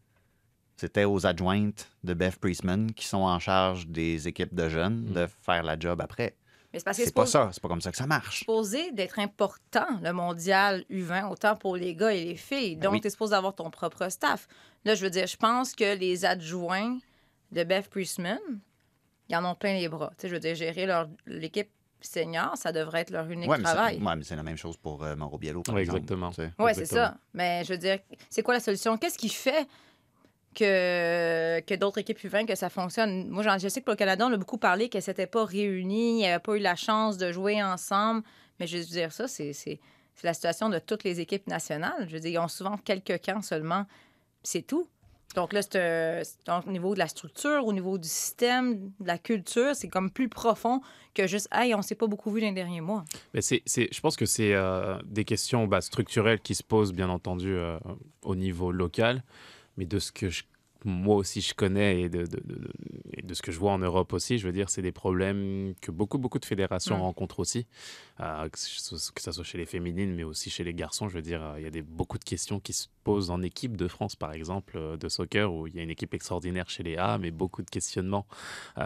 c'était 0.79 1.05
aux 1.05 1.25
adjointes 1.25 1.89
de 2.03 2.13
Beth 2.13 2.37
Priestman 2.37 2.91
qui 2.93 3.05
sont 3.05 3.17
en 3.17 3.39
charge 3.39 3.87
des 3.87 4.27
équipes 4.27 4.53
de 4.55 4.69
jeunes 4.69 5.05
de 5.13 5.27
faire 5.41 5.63
la 5.63 5.77
job 5.77 5.99
après. 6.01 6.35
Mais 6.71 6.79
c'est 6.79 6.85
parce 6.85 6.97
que 6.97 7.03
C'est 7.05 7.13
pas 7.15 7.25
ça. 7.25 7.49
C'est 7.51 7.61
pas 7.61 7.67
comme 7.67 7.81
ça 7.81 7.91
que 7.91 7.97
ça 7.97 8.05
marche. 8.07 8.39
supposé 8.39 8.91
d'être 8.91 9.17
important, 9.19 9.87
le 10.03 10.11
mondial 10.13 10.85
U20, 10.91 11.29
autant 11.31 11.55
pour 11.55 11.75
les 11.75 11.95
gars 11.95 12.13
et 12.13 12.23
les 12.25 12.35
filles. 12.35 12.77
Donc, 12.77 12.93
oui. 12.93 13.01
tu 13.01 13.07
es 13.07 13.09
supposé 13.09 13.33
avoir 13.35 13.55
ton 13.55 13.69
propre 13.71 14.07
staff. 14.09 14.47
Là, 14.85 14.93
je 14.95 15.03
veux 15.03 15.09
dire, 15.09 15.25
je 15.27 15.35
pense 15.35 15.73
que 15.73 15.97
les 15.97 16.25
adjoints 16.25 16.99
de 17.51 17.63
Beth 17.63 17.89
Priestman, 17.89 18.37
ils 19.29 19.35
en 19.35 19.45
ont 19.45 19.55
plein 19.55 19.73
les 19.73 19.89
bras. 19.89 20.11
Tu 20.11 20.21
sais, 20.21 20.27
je 20.29 20.33
veux 20.35 20.39
dire, 20.39 20.53
gérer 20.55 20.85
leur- 20.85 21.09
l'équipe 21.25 21.69
senior, 22.01 22.55
ça 22.55 22.71
devrait 22.71 23.01
être 23.01 23.09
leur 23.09 23.27
unique 23.29 23.49
Ouais, 23.49 23.57
mais 23.57 23.65
c'est, 23.65 23.73
travail. 23.73 24.01
ouais, 24.01 24.15
mais 24.15 24.23
c'est 24.23 24.35
la 24.35 24.43
même 24.43 24.55
chose 24.55 24.77
pour 24.77 25.03
euh, 25.03 25.15
Mauro 25.15 25.37
Biello, 25.39 25.63
par 25.63 25.75
Ouais, 25.75 25.81
exemple, 25.81 25.99
exactement. 26.03 26.31
Oui, 26.59 26.71
c'est 26.75 26.85
ça. 26.85 27.17
Mais 27.33 27.63
je 27.65 27.73
veux 27.73 27.77
dire, 27.79 27.99
c'est 28.29 28.41
quoi 28.43 28.53
la 28.53 28.59
solution? 28.61 28.95
Qu'est-ce 28.97 29.17
qui 29.17 29.27
fait 29.29 29.67
que, 30.55 31.59
que 31.61 31.75
d'autres 31.75 31.99
équipes 31.99 32.19
U20, 32.19 32.45
que 32.45 32.55
ça 32.55 32.69
fonctionne? 32.69 33.29
Moi, 33.29 33.43
je 33.57 33.67
sais 33.67 33.81
que 33.81 33.85
pour 33.85 33.93
le 33.93 33.97
Canada, 33.97 34.25
on 34.27 34.33
a 34.33 34.37
beaucoup 34.37 34.57
parlé 34.57 34.89
qu'elles 34.89 35.01
s'étaient 35.03 35.27
pas 35.27 35.45
réunies, 35.45 36.25
avait 36.25 36.39
pas 36.39 36.55
eu 36.55 36.59
la 36.59 36.75
chance 36.75 37.17
de 37.17 37.31
jouer 37.31 37.61
ensemble. 37.61 38.23
Mais 38.59 38.67
je 38.67 38.77
veux 38.77 38.83
dire, 38.83 39.11
ça, 39.11 39.27
c'est, 39.27 39.79
la 40.23 40.33
situation 40.33 40.69
de 40.69 40.79
toutes 40.79 41.03
les 41.03 41.19
équipes 41.19 41.47
nationales. 41.47 42.05
Je 42.07 42.13
veux 42.13 42.19
dire, 42.19 42.31
ils 42.31 42.37
ont 42.39 42.47
souvent 42.47 42.77
quelques 42.77 43.21
camps 43.23 43.41
seulement. 43.41 43.85
C'est 44.43 44.63
tout. 44.63 44.87
Donc 45.35 45.53
là, 45.53 45.61
c'est, 45.61 46.23
au 46.67 46.71
niveau 46.71 46.95
de 46.95 46.99
la 46.99 47.07
structure, 47.07 47.65
au 47.65 47.71
niveau 47.71 47.97
du 47.99 48.07
système, 48.07 48.91
de 48.99 49.07
la 49.07 49.19
culture, 49.19 49.75
c'est 49.75 49.87
comme 49.87 50.09
plus 50.09 50.27
profond 50.27 50.81
que 51.13 51.27
juste, 51.27 51.47
hey, 51.51 51.75
on 51.75 51.83
s'est 51.83 51.95
pas 51.95 52.07
beaucoup 52.07 52.31
vu 52.31 52.41
les 52.41 52.51
derniers 52.51 52.81
mois. 52.81 53.05
Mais 53.33 53.41
c'est- 53.41 53.61
je 53.67 53.99
pense 54.01 54.17
que 54.17 54.25
c'est 54.25 54.53
euh, 54.53 54.97
des 55.05 55.25
questions 55.25 55.67
bah, 55.67 55.81
structurelles 55.81 56.39
qui 56.39 56.55
se 56.55 56.63
posent, 56.63 56.93
bien 56.93 57.09
entendu, 57.09 57.53
euh, 57.53 57.77
au 58.23 58.35
niveau 58.35 58.71
local. 58.71 59.23
Mais 59.79 59.85
de 59.85 59.97
ce 59.97 60.11
que 60.11 60.29
je- 60.29 60.43
moi 60.85 61.15
aussi 61.17 61.41
je 61.41 61.53
connais 61.53 62.01
et 62.03 62.09
de, 62.09 62.19
de- 62.25 62.41
de- 62.45 62.55
de- 62.55 62.71
et 63.17 63.21
de 63.21 63.33
ce 63.33 63.41
que 63.41 63.51
je 63.51 63.59
vois 63.59 63.71
en 63.73 63.79
Europe 63.79 64.13
aussi, 64.13 64.37
je 64.37 64.45
veux 64.47 64.53
dire, 64.53 64.69
c'est 64.69 64.81
des 64.81 64.91
problèmes 64.93 65.73
que 65.81 65.91
beaucoup, 65.91 66.17
beaucoup 66.17 66.39
de 66.39 66.45
fédérations 66.45 66.95
rencontrent 67.01 67.39
aussi. 67.39 67.65
Euh, 68.21 68.47
que 68.49 68.57
ce 68.57 69.31
soit 69.31 69.43
chez 69.43 69.57
les 69.57 69.65
féminines, 69.65 70.13
mais 70.15 70.23
aussi 70.23 70.49
chez 70.49 70.63
les 70.63 70.73
garçons. 70.73 71.09
Je 71.09 71.15
veux 71.15 71.21
dire, 71.21 71.41
il 71.57 71.63
y 71.63 71.65
a 71.65 71.69
des, 71.69 71.81
beaucoup 71.81 72.17
de 72.17 72.23
questions 72.23 72.59
qui 72.61 72.71
se 72.73 72.87
posent 73.03 73.29
en 73.29 73.41
équipe 73.41 73.75
de 73.77 73.87
France, 73.89 74.15
par 74.15 74.31
exemple, 74.33 74.77
euh, 74.77 74.95
de 74.97 75.09
soccer, 75.09 75.51
où 75.53 75.67
il 75.67 75.75
y 75.75 75.79
a 75.79 75.83
une 75.83 75.89
équipe 75.89 76.13
extraordinaire 76.13 76.69
chez 76.69 76.83
les 76.83 76.95
A, 76.97 77.17
mais 77.17 77.31
beaucoup 77.31 77.61
de 77.61 77.69
questionnements 77.69 78.25
euh, 78.77 78.83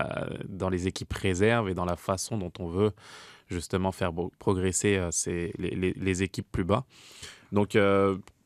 dans 0.48 0.70
les 0.70 0.88
équipes 0.88 1.14
réserves 1.14 1.70
et 1.70 1.74
dans 1.76 1.86
la 1.86 1.96
façon 1.96 2.38
dont 2.40 2.54
on 2.60 2.68
veut 2.68 2.92
justement 3.50 3.92
faire 3.92 4.12
progresser 4.40 4.98
euh, 4.98 5.12
ces- 5.12 5.54
les, 5.60 5.72
les- 5.72 5.94
les 5.94 6.24
équipes 6.24 6.48
plus 6.52 6.64
bas. 6.64 6.86
Donc, 7.52 7.76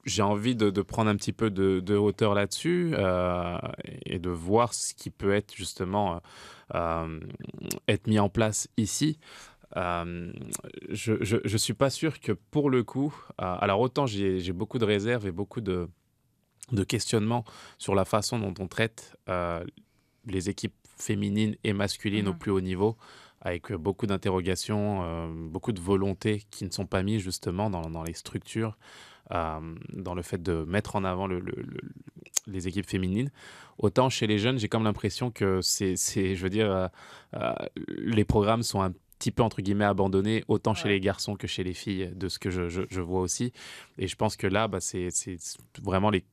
j'ai 0.08 0.24
envie 0.24 0.56
de, 0.56 0.70
de 0.72 0.82
prendre 0.82 1.10
un 1.10 1.16
petit 1.16 1.34
peu 1.34 1.50
de, 1.52 1.80
de 1.80 1.96
hauteur 1.96 2.34
là-dessus 2.34 2.94
euh, 2.94 3.58
et 4.06 4.18
de 4.20 4.30
voir 4.30 4.74
ce 4.74 4.94
qui 4.96 5.10
peut 5.12 5.34
être 5.34 5.54
justement 5.56 6.16
euh, 6.16 6.20
euh, 6.76 7.20
être 7.88 8.08
mis 8.08 8.18
en 8.20 8.30
place 8.30 8.68
ici. 8.78 9.20
Euh, 9.76 10.32
je 10.90 11.14
ne 11.54 11.58
suis 11.58 11.74
pas 11.74 11.90
sûr 11.90 12.20
que 12.20 12.32
pour 12.32 12.70
le 12.70 12.84
coup, 12.84 13.14
alors 13.38 13.82
autant 13.82 14.06
j'ai 14.08 14.54
beaucoup 14.54 14.80
de 14.80 14.86
réserves 14.86 15.28
et 15.28 15.32
beaucoup 15.32 15.62
de, 15.62 15.88
de 16.72 16.84
questionnements 16.84 17.44
sur 17.78 17.94
la 17.94 18.06
façon 18.06 18.40
dont 18.40 18.54
on 18.60 18.68
traite 18.68 19.16
les 20.26 20.50
équipes 20.50 20.74
féminines 20.98 21.56
et 21.64 21.74
masculines 21.74 22.28
au 22.28 22.32
Mhm. 22.34 22.38
plus 22.40 22.52
haut 22.52 22.62
niveau, 22.62 22.98
avec 23.42 23.72
beaucoup 23.74 24.08
d'interrogations, 24.08 25.04
euh, 25.04 25.28
beaucoup 25.32 25.72
de 25.72 25.80
volontés 25.80 26.42
qui 26.50 26.66
ne 26.66 26.72
sont 26.72 26.88
pas 26.88 27.04
mises 27.04 27.22
justement 27.22 27.70
dans, 27.70 27.82
dans 27.90 28.04
les 28.04 28.14
structures, 28.14 28.78
dans 29.30 30.16
le 30.16 30.22
fait 30.22 30.42
de 30.42 30.64
mettre 30.66 30.96
en 30.96 31.04
avant 31.04 31.28
le- 31.28 31.40
le- 31.40 31.54
le- 31.62 31.82
les 32.48 32.68
équipes 32.68 32.88
féminines. 32.88 33.30
Autant 33.78 34.10
chez 34.10 34.26
les 34.26 34.40
jeunes, 34.40 34.58
j'ai 34.58 34.70
comme 34.70 34.84
l'impression 34.86 35.32
que 35.32 35.60
c'est, 35.62 35.96
je 35.98 36.42
veux 36.42 36.50
dire, 36.50 36.72
euh, 36.72 36.88
euh, 37.36 37.54
les 37.90 38.24
programmes 38.26 38.64
sont 38.64 38.82
un 38.82 38.94
petit 39.20 39.32
peu 39.32 39.44
entre 39.44 39.62
guillemets 39.62 39.86
abandonnés, 39.86 40.44
autant 40.48 40.74
chez 40.74 40.88
les 40.90 41.00
garçons 41.00 41.36
que 41.36 41.48
chez 41.48 41.64
les 41.64 41.74
filles, 41.74 42.12
de 42.16 42.30
ce 42.30 42.40
que 42.40 42.50
je, 42.52 42.70
je- 42.70 42.84
je 42.90 43.02
vois 43.02 43.20
aussi. 43.22 43.52
Et 43.98 44.08
je 44.08 44.16
pense 44.16 44.38
que 44.38 44.48
là, 44.48 44.68
bah, 44.68 44.80
c'est 44.80 45.10
vraiment 45.82 46.10
les 46.10 46.24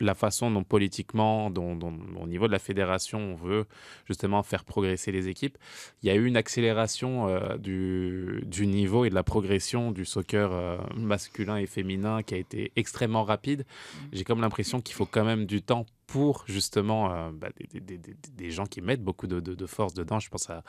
la 0.00 0.14
façon 0.14 0.50
dont 0.50 0.64
politiquement, 0.64 1.50
dont, 1.50 1.76
dont- 1.76 1.98
au 2.20 2.26
niveau 2.26 2.46
de 2.46 2.52
la 2.52 2.58
fédération, 2.58 3.18
on 3.18 3.34
veut 3.34 3.66
justement 4.06 4.42
faire 4.42 4.64
progresser 4.64 5.12
les 5.12 5.28
équipes. 5.28 5.56
Il 6.02 6.08
y 6.08 6.10
a 6.10 6.14
eu 6.14 6.26
une 6.26 6.36
accélération 6.36 7.28
euh, 7.28 7.56
du, 7.58 8.42
du 8.46 8.66
niveau 8.66 9.04
et 9.04 9.10
de 9.10 9.14
la 9.14 9.22
progression 9.22 9.92
du 9.92 10.04
soccer 10.04 10.50
euh, 10.52 10.76
masculin 10.96 11.56
et 11.56 11.66
féminin 11.66 12.22
qui 12.22 12.34
a 12.34 12.38
été 12.38 12.72
extrêmement 12.76 13.24
rapide. 13.24 13.64
J'ai 14.12 14.24
comme 14.24 14.40
l'impression 14.40 14.80
qu'il 14.80 14.94
faut 14.94 15.06
quand 15.06 15.24
même 15.24 15.46
du 15.46 15.62
temps 15.62 15.86
pour 16.12 16.44
justement 16.46 17.12
euh, 17.12 17.30
bah, 17.32 17.48
des, 17.56 17.80
des- 17.80 17.98
des- 17.98 18.14
des- 18.14 18.30
des 18.36 18.50
gens 18.50 18.66
qui 18.66 18.80
mettent 18.80 19.02
beaucoup 19.04 19.26
de, 19.28 19.38
de- 19.40 19.54
de 19.54 19.66
force 19.66 19.94
dedans. 19.94 20.18
Je 20.18 20.28
pense 20.28 20.50
à, 20.50 20.62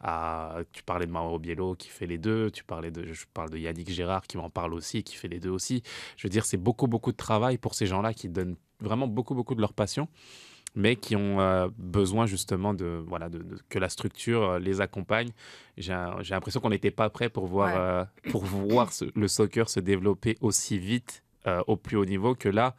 à- 0.00 0.60
tu 0.72 0.82
parlais 0.82 1.06
de 1.06 1.12
Mauro 1.12 1.38
Biello 1.38 1.74
qui 1.74 1.88
fait 1.88 2.06
les 2.06 2.18
deux, 2.18 2.50
tu 2.50 2.64
parlais 2.64 2.90
de, 2.90 3.12
je 3.12 3.24
parle 3.34 3.50
de 3.50 3.58
Yannick 3.58 3.90
Gérard 3.90 4.26
qui 4.26 4.36
m'en 4.38 4.50
parle 4.50 4.72
aussi, 4.74 5.02
qui 5.02 5.14
fait 5.16 5.28
les 5.28 5.38
deux 5.40 5.50
aussi. 5.50 5.82
Je 6.16 6.26
veux 6.26 6.30
dire, 6.30 6.44
c'est 6.46 6.56
beaucoup 6.56 6.86
beaucoup 6.86 7.12
de 7.12 7.16
travail 7.16 7.58
pour 7.58 7.74
ces 7.74 7.86
gens-là 7.86 8.14
qui 8.14 8.28
donnent 8.28 8.56
vraiment 8.80 9.06
beaucoup 9.06 9.34
beaucoup 9.34 9.54
de 9.54 9.60
leur 9.60 9.72
passion 9.74 10.08
mais 10.78 10.94
qui 10.96 11.16
ont 11.16 11.40
euh, 11.40 11.68
besoin 11.78 12.26
justement 12.26 12.74
de 12.74 13.02
voilà 13.06 13.28
de, 13.30 13.38
de- 13.38 13.58
que 13.70 13.78
la 13.78 13.88
structure 13.88 14.42
euh, 14.42 14.58
les 14.58 14.82
accompagne. 14.82 15.30
J'ai 15.78 15.94
l'impression 16.30 16.60
qu'on 16.60 16.68
n'était 16.70 16.90
pas 16.90 17.08
prêt 17.10 17.28
pour 17.30 17.46
voir 17.46 17.68
Ouais. 17.68 17.80
euh, 17.80 18.30
pour 18.30 18.44
voir 18.44 18.92
ce- 18.92 19.06
le 19.14 19.28
soccer 19.28 19.68
se 19.70 19.80
développer 19.80 20.36
aussi 20.40 20.78
vite 20.78 21.22
euh, 21.46 21.62
au 21.66 21.76
plus 21.76 21.96
haut 21.96 22.04
niveau 22.04 22.34
que 22.34 22.48
là 22.50 22.76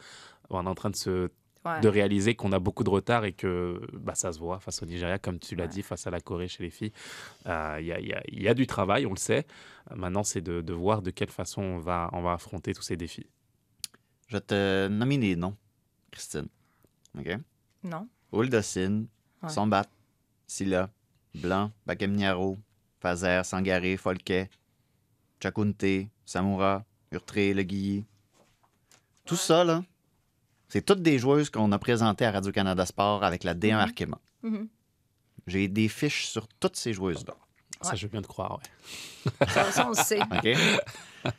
on 0.50 0.66
est 0.66 0.70
en 0.70 0.76
train 0.76 0.90
de 0.92 0.96
se 0.96 1.30
Ouais. 1.68 1.82
de 1.82 1.88
réaliser 1.88 2.36
qu'on 2.36 2.52
a 2.52 2.60
beaucoup 2.60 2.84
de 2.84 2.90
retard 2.90 3.26
et 3.26 3.34
que 3.34 3.82
bah, 3.94 4.16
ça 4.16 4.32
se 4.34 4.40
voit 4.40 4.60
face 4.60 4.82
au 4.82 4.86
Nigeria, 4.86 5.18
comme 5.20 5.40
tu 5.40 5.56
l'as 5.56 5.64
Ouais. 5.66 5.70
dit, 5.70 5.82
face 5.84 6.08
à 6.08 6.10
la 6.12 6.20
Corée 6.22 6.48
chez 6.48 6.64
les 6.64 6.70
filles. 6.70 6.92
Euh, 7.46 7.78
Il 7.80 7.86
y, 7.88 7.92
a, 7.94 8.00
il 8.00 8.08
y 8.08 8.14
a- 8.14 8.24
il 8.28 8.42
y 8.42 8.48
a 8.48 8.54
du 8.54 8.68
travail, 8.68 9.06
on 9.06 9.12
le 9.12 9.18
sait. 9.18 9.46
Euh, 9.92 9.96
Maintenant, 9.96 10.24
c'est 10.24 10.42
de, 10.42 10.62
de 10.62 10.74
voir 10.74 11.02
de 11.02 11.12
quelle 11.12 11.30
façon 11.32 11.62
on 11.62 11.78
va, 11.80 12.10
on 12.14 12.22
va 12.22 12.34
affronter 12.34 12.74
tous 12.74 12.82
ces 12.84 12.98
défis. 12.98 13.28
Je 14.28 14.36
vais 14.38 14.42
te 14.42 14.88
nommer 14.88 15.18
des 15.18 15.36
noms, 15.36 15.56
Christine. 16.12 16.48
OK? 17.18 17.30
Non? 17.84 18.08
Oldocin, 18.32 19.06
Ouais. 19.44 19.50
Sombat, 19.50 19.86
Silla, 20.48 20.90
Blanc, 21.36 21.72
Bakemniaro, 21.86 22.58
Fazer, 23.00 23.42
Sangaré, 23.46 23.96
Folquet, 23.98 24.50
Chakunte, 25.42 26.08
Samura, 26.26 26.84
Urtré, 27.12 27.54
Le 27.54 27.64
Guilly. 27.64 28.06
Tout 29.26 29.36
ça, 29.36 29.64
là, 29.64 29.84
c'est 30.70 30.86
toutes 30.86 31.02
des 31.02 31.18
joueuses 31.20 31.50
qu'on 31.50 31.72
a 31.72 31.80
présentées 31.80 32.26
à 32.26 32.32
Radio-Canada 32.32 32.86
Sport 32.86 33.24
avec 33.24 33.44
la 33.44 33.54
D1 33.54 33.74
Mhm. 33.76 33.80
Arkema. 33.80 34.20
Mhm. 34.44 34.68
J'ai 35.48 35.68
des 35.68 35.88
fiches 35.88 36.26
sur 36.28 36.48
toutes 36.60 36.76
ces 36.76 36.94
joueuses-là. 36.94 37.36
Ça, 37.82 37.92
Ouais. 37.92 37.98
je 37.98 38.08
viens 38.08 38.22
de 38.22 38.28
croire, 38.28 38.60
ouais. 38.60 39.32
Ça, 39.48 39.72
ça, 39.72 39.86
on 39.86 39.90
le 39.90 39.96
sait. 39.96 40.20
OK? 40.32 41.32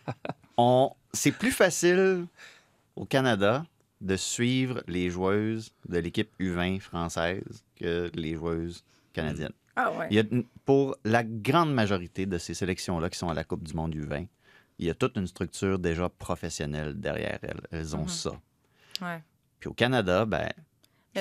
On... 0.57 0.93
C'est 1.13 1.33
plus 1.33 1.51
facile 1.53 2.27
au 2.97 3.05
Canada 3.05 3.65
de 4.01 4.15
suivre 4.17 4.83
les 4.87 5.11
joueuses 5.11 5.73
de 5.89 5.99
l'équipe 5.99 6.31
U20 6.39 6.81
française 6.81 7.65
que 7.77 8.11
les 8.15 8.35
joueuses 8.35 8.85
canadiennes. 9.13 9.53
Ah 9.75 9.91
ouais. 9.93 10.07
Il 10.11 10.17
y 10.17 10.21
a, 10.21 10.25
pour 10.65 10.97
la 11.05 11.25
grande 11.25 11.73
majorité 11.73 12.27
de 12.27 12.39
ces 12.39 12.55
sélections-là 12.55 13.11
qui 13.11 13.19
sont 13.19 13.29
à 13.31 13.35
la 13.35 13.45
Coupe 13.45 13.63
du 13.65 13.75
Monde 13.75 13.95
U20, 13.95 14.27
il 14.79 14.87
y 14.87 14.91
a 14.91 14.95
toute 14.95 15.17
une 15.17 15.27
structure 15.27 15.79
déjà 15.79 16.09
professionnelle 16.09 16.95
derrière 17.01 17.39
elles. 17.43 17.61
Elles 17.73 17.97
ont 17.97 18.03
Mhm. 18.03 18.09
ça. 18.09 18.31
Ouais. 19.01 19.23
Puis 19.61 19.69
au 19.69 19.73
Canada, 19.73 20.25
ben, 20.25 20.49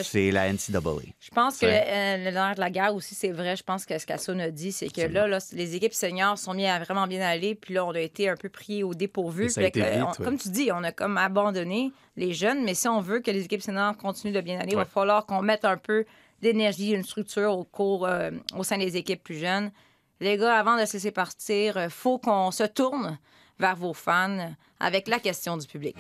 c'est 0.04 0.30
la 0.32 0.52
NCAA. 0.54 0.80
Je 1.20 1.30
pense 1.32 1.58
que 1.58 1.66
euh, 1.66 2.18
le 2.26 2.32
nerf 2.32 2.54
de 2.56 2.60
la 2.60 2.70
guerre 2.70 2.94
aussi, 2.94 3.16
c'est 3.16 3.32
vrai. 3.32 3.56
Je 3.56 3.64
pense 3.64 3.86
que 3.86 3.98
ce 3.98 4.06
qu'Assun 4.06 4.38
a 4.40 4.52
dit, 4.52 4.72
c'est 4.72 4.90
que 4.90 5.02
là, 5.02 5.28
là, 5.28 5.40
les 5.54 5.76
équipes 5.76 5.94
seniors 5.94 6.38
sont 6.38 6.54
mises 6.54 6.68
à 6.68 6.78
vraiment 6.80 7.08
bien 7.08 7.22
aller. 7.28 7.56
Puis 7.56 7.74
là, 7.74 7.84
on 7.86 7.92
a 7.96 8.00
été 8.00 8.30
un 8.30 8.36
peu 8.36 8.50
pris 8.50 8.84
au 8.84 8.94
dépourvu. 8.94 9.48
Que, 9.48 9.52
vite, 9.80 10.04
on- 10.04 10.10
ouais. 10.10 10.26
Comme 10.26 10.38
tu 10.38 10.50
dis, 10.50 10.70
on 10.72 10.84
a 10.84 10.92
comme 10.92 11.18
abandonné 11.18 11.92
les 12.16 12.34
jeunes. 12.34 12.64
Mais 12.64 12.76
si 12.76 12.88
on 12.88 13.02
veut 13.02 13.22
que 13.22 13.32
les 13.32 13.46
équipes 13.46 13.62
seniors 13.64 13.98
continuent 13.98 14.34
de 14.34 14.42
bien 14.42 14.60
aller, 14.60 14.72
il 14.74 14.76
va 14.78 14.86
falloir 14.86 15.26
qu'on 15.26 15.42
mette 15.42 15.66
un 15.66 15.78
peu 15.78 16.06
d'énergie, 16.42 16.92
une 16.92 17.04
structure 17.04 17.58
au, 17.58 17.64
cours, 17.64 18.06
euh, 18.06 18.30
au 18.56 18.64
sein 18.64 18.78
des 18.78 18.98
équipes 18.98 19.24
plus 19.24 19.40
jeunes. 19.40 19.72
Les 20.20 20.38
gars, 20.38 20.60
avant 20.60 20.80
de 20.80 20.86
se 20.86 20.94
laisser 20.94 21.12
partir, 21.12 21.82
il 21.82 21.90
faut 21.90 22.20
qu'on 22.20 22.52
se 22.52 22.64
tourne 22.64 23.18
vers 23.60 23.76
vos 23.76 23.94
fans 23.94 24.54
avec 24.80 25.08
la 25.08 25.20
question 25.20 25.58
du 25.58 25.66
public. 25.66 25.96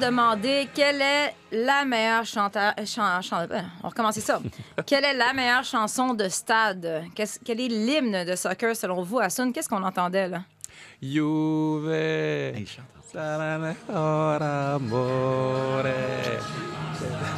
Demandé 0.00 0.68
quelle 0.74 1.00
est 1.00 1.34
la 1.52 1.84
meilleure 1.84 2.24
chanteur. 2.24 2.72
chan- 2.84 3.20
chan- 3.22 3.42
euh, 3.50 3.60
on 3.80 3.82
va 3.84 3.88
recommencer 3.88 4.20
ça. 4.20 4.40
quelle 4.86 5.04
est 5.04 5.14
la 5.14 5.32
meilleure 5.32 5.64
chanson 5.64 6.14
de 6.14 6.28
stade? 6.28 7.04
Qu'est-ce- 7.14 7.38
quel 7.44 7.60
est 7.60 7.68
l'hymne 7.68 8.24
de 8.24 8.34
soccer 8.36 8.74
selon 8.74 9.02
vous, 9.02 9.18
Asun? 9.20 9.52
Qu'est-ce 9.52 9.68
qu'on 9.68 9.82
entendait 9.82 10.28
là? 10.28 10.42
Juve. 11.02 11.90
Hey. 11.90 12.66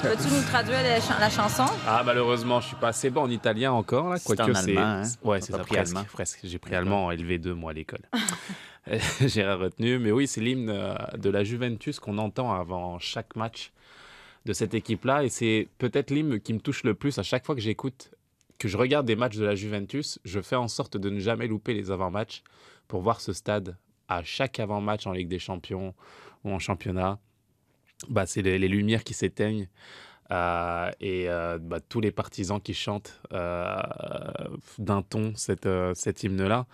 Peux-tu 0.02 0.28
nous 0.34 0.42
traduire 0.42 0.82
la, 0.82 1.00
chan- 1.00 1.14
la 1.20 1.30
chanson? 1.30 1.64
Ah, 1.86 2.02
malheureusement, 2.04 2.60
je 2.60 2.66
suis 2.68 2.76
pas 2.76 2.88
assez 2.88 3.08
bon 3.08 3.22
en 3.22 3.30
italien 3.30 3.72
encore. 3.72 4.10
Là, 4.10 4.16
C'est 4.18 4.26
quoique 4.36 4.50
en 4.50 4.54
c'est. 4.54 4.70
allemand, 4.76 4.80
hein? 4.82 5.02
Ouais, 5.22 5.40
c'est 5.40 5.52
pas 5.52 5.58
ça, 5.58 5.64
pris 5.64 5.76
presque, 5.76 5.96
allemand? 5.96 6.06
presque. 6.12 6.38
J'ai 6.44 6.58
pris 6.58 6.74
allemand 6.74 7.06
en 7.06 7.12
LV2, 7.12 7.52
moi, 7.52 7.70
à 7.70 7.74
l'école. 7.74 8.00
J'ai 9.26 9.44
retenu. 9.44 9.98
Mais 9.98 10.12
oui, 10.12 10.26
c'est 10.26 10.40
l'hymne 10.40 10.70
euh, 10.70 10.94
de 11.16 11.30
la 11.30 11.44
Juventus 11.44 12.00
qu'on 12.00 12.18
entend 12.18 12.52
avant 12.52 12.98
chaque 12.98 13.36
match 13.36 13.72
de 14.44 14.52
cette 14.52 14.74
équipe-là. 14.74 15.24
Et 15.24 15.28
c'est 15.28 15.68
peut-être 15.78 16.10
l'hymne 16.10 16.40
qui 16.40 16.52
me 16.52 16.60
touche 16.60 16.84
le 16.84 16.94
plus 16.94 17.18
à 17.18 17.22
chaque 17.22 17.46
fois 17.46 17.54
que 17.54 17.60
j'écoute, 17.60 18.12
que 18.58 18.68
je 18.68 18.76
regarde 18.76 19.06
des 19.06 19.16
matchs 19.16 19.36
de 19.36 19.44
la 19.44 19.54
Juventus. 19.54 20.18
Je 20.24 20.40
fais 20.40 20.56
en 20.56 20.68
sorte 20.68 20.96
de 20.96 21.10
ne 21.10 21.20
jamais 21.20 21.46
louper 21.46 21.74
les 21.74 21.90
avant-matchs 21.90 22.42
pour 22.88 23.02
voir 23.02 23.20
ce 23.20 23.32
stade 23.32 23.76
à 24.08 24.24
chaque 24.24 24.58
avant-match 24.58 25.06
en 25.06 25.12
Ligue 25.12 25.28
des 25.28 25.38
Champions 25.38 25.94
ou 26.44 26.50
en 26.50 26.58
championnat. 26.58 27.18
Bah, 28.08 28.26
c'est 28.26 28.42
les, 28.42 28.58
lumières 28.58 29.04
qui 29.04 29.14
s'éteignent. 29.14 29.68
Euh, 30.32 30.90
et 31.00 31.28
euh, 31.28 31.58
bah, 31.60 31.78
tous 31.80 32.00
les 32.00 32.10
partisans 32.10 32.60
qui 32.60 32.74
chantent 32.74 33.20
d'un 33.30 35.02
ton 35.02 35.34
cet 35.36 36.24
hymne-là. 36.24 36.66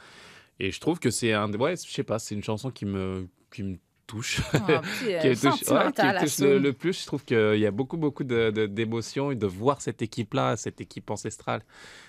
Et 0.61 0.71
je 0.73 0.81
trouve 0.81 0.99
que 0.99 1.11
c'est 1.11 1.33
un, 1.33 1.53
ouais, 1.53 1.75
je 1.77 1.91
sais 1.91 2.03
pas, 2.05 2.19
c'est 2.19 2.35
une 2.35 2.43
chanson 2.43 2.71
qui 2.71 2.85
me, 2.87 3.29
qui 3.53 3.63
me 3.63 3.77
touche. 4.07 4.41
Oh, 4.55 4.59
euh, 4.71 4.81
qui 5.21 5.29
me 5.29 5.35
touche, 5.35 5.45
ouais, 5.45 5.59
qui 5.59 5.65
sentimental, 5.67 6.17
me 6.17 6.21
touche 6.23 6.39
le, 6.39 6.73
plus. 6.73 7.01
Je 7.03 7.07
trouve 7.07 7.25
qu'il 7.25 7.59
y 7.59 7.67
a 7.67 7.71
beaucoup, 7.71 7.99
beaucoup 7.99 8.25
de- 8.25 8.51
de- 8.51 8.65
d'émotions 8.67 9.31
et 9.31 9.35
de 9.37 9.47
voir 9.47 9.81
cette 9.83 10.01
équipe-là, 10.01 10.57
cette 10.57 10.81
équipe 10.81 11.11
ancestrale, 11.11 11.61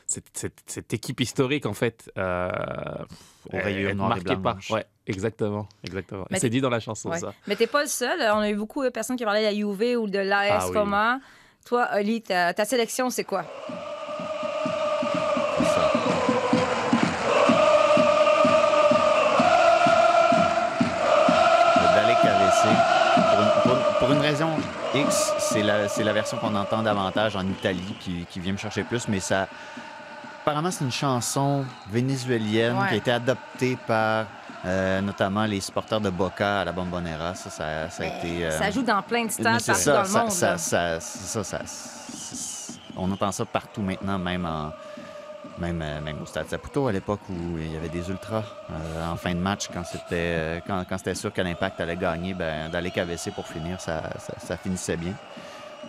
cette, 0.08 0.26
cette- 0.34 0.64
cette 0.66 0.94
équipe 0.94 1.20
historique, 1.20 1.66
en 1.66 1.74
fait, 1.74 2.10
euh, 2.18 2.50
et 3.52 3.94
marquée 3.94 4.38
par. 4.38 4.58
Ouais, 4.70 4.86
exactement. 5.08 5.68
exactement. 5.84 6.26
C'est 6.38 6.50
dit 6.50 6.62
dans 6.62 6.70
la 6.70 6.80
chanson, 6.80 7.10
Ouais. 7.10 7.20
ça. 7.20 7.34
Mais 7.48 7.56
t'es 7.58 7.68
pas 7.68 7.82
le 7.82 7.90
seul. 7.90 8.20
On 8.34 8.40
a 8.40 8.50
eu 8.50 8.56
beaucoup 8.56 8.84
de 8.84 8.90
personnes 8.90 9.18
qui 9.18 9.26
parlaient 9.26 9.42
de 9.42 9.46
la 9.48 9.54
Juve 9.56 9.98
ou 10.00 10.08
de 10.08 10.20
l'AS 10.20 10.62
Ah 10.64 10.70
oui. 10.70 10.78
Roma. 10.78 11.20
Toi, 11.66 11.90
Oli, 11.98 12.22
ta, 12.22 12.54
ta 12.54 12.64
sélection, 12.66 13.10
c'est 13.10 13.26
quoi? 13.26 13.46
X, 24.96 25.34
c'est 25.40 25.62
la, 26.04 26.14
version 26.14 26.38
qu'on 26.38 26.56
entend 26.56 26.82
davantage 26.82 27.36
en 27.36 27.46
Italie 27.48 27.96
qui, 28.00 28.26
qui 28.30 28.40
vient 28.40 28.54
me 28.54 28.58
chercher 28.58 28.84
plus, 28.84 29.08
mais 29.08 29.20
ça. 29.20 29.48
Apparemment, 30.42 30.72
c'est 30.72 30.84
une 30.86 30.92
chanson 30.92 31.64
vénézuélienne 31.92 32.76
Ouais. 32.78 32.88
qui 32.88 32.94
a 32.96 32.98
été 32.98 33.12
adoptée 33.12 33.78
par 33.86 34.26
euh, 34.66 35.00
notamment 35.02 35.46
les 35.46 35.60
supporters 35.60 36.02
de 36.02 36.10
Boca 36.10 36.62
à 36.62 36.66
la 36.66 36.72
Bombonera. 36.72 37.36
Ça, 37.36 37.50
ça, 37.50 37.90
ça 37.90 38.04
a 38.04 38.06
été. 38.08 38.46
euh, 38.46 38.58
Ça 38.58 38.72
joue 38.72 38.82
dans 38.82 39.02
plein 39.04 39.26
de 39.26 39.32
stades 39.32 39.46
partout 39.64 39.74
ça, 39.80 39.94
dans 39.94 40.02
le 40.04 40.10
monde. 40.26 40.32
ça- 40.32 40.58
ça- 40.58 41.00
ça- 41.00 41.60
on 42.98 43.12
entend 43.12 43.32
ça 43.32 43.46
partout 43.46 43.82
maintenant, 43.82 44.18
même 44.18 44.46
en, 44.46 44.72
même, 45.60 45.82
euh, 45.82 46.02
même 46.02 46.22
au 46.22 46.26
Stade 46.26 46.48
Saputo 46.48 46.88
à 46.88 46.92
l'époque 46.92 47.22
où 47.30 47.58
il 47.58 47.72
y 47.72 47.78
avait 47.78 47.90
des 47.90 48.10
ultras 48.10 48.44
euh, 48.70 49.12
en 49.12 49.16
fin 49.16 49.34
de 49.34 49.40
match 49.40 49.68
quand 49.74 49.84
c'était 49.84 50.00
euh, 50.12 50.60
quand, 50.66 50.84
quand 50.88 50.98
c'était 50.98 51.16
sûr 51.16 51.34
que 51.34 51.42
l'Impact 51.42 51.80
allait 51.82 51.98
gagner, 51.98 52.34
ben, 52.34 52.70
d'aller 52.70 52.92
KVC 52.92 53.32
pour 53.32 53.48
finir, 53.48 53.80
ça, 53.82 54.04
ça, 54.20 54.34
ça 54.40 54.58
finissait 54.58 54.98
bien. 54.98 55.14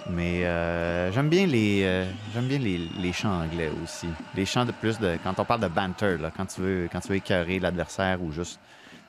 Mais 0.09 0.45
euh, 0.45 1.13
j'aime 1.13 1.29
bien 1.29 1.47
les 1.47 1.83
euh, 1.85 2.05
j'aime 2.33 2.47
bien 2.47 2.59
les, 2.59 2.79
les 2.79 3.13
chants 3.13 3.43
anglais 3.43 3.71
aussi. 3.83 4.07
Les 4.35 4.47
chants 4.47 4.65
de 4.65 4.73
plus 4.73 4.99
de 4.99 5.19
quand 5.23 5.39
on 5.39 5.45
parle 5.45 5.61
de 5.61 5.69
banter 5.69 6.17
là, 6.17 6.31
quand 6.35 6.47
tu 6.47 6.61
veux 6.61 6.89
quand 6.91 7.01
tu 7.01 7.09
veux 7.09 7.17
écœurer 7.17 7.59
l'adversaire 7.59 8.23
ou 8.23 8.33
juste 8.33 8.61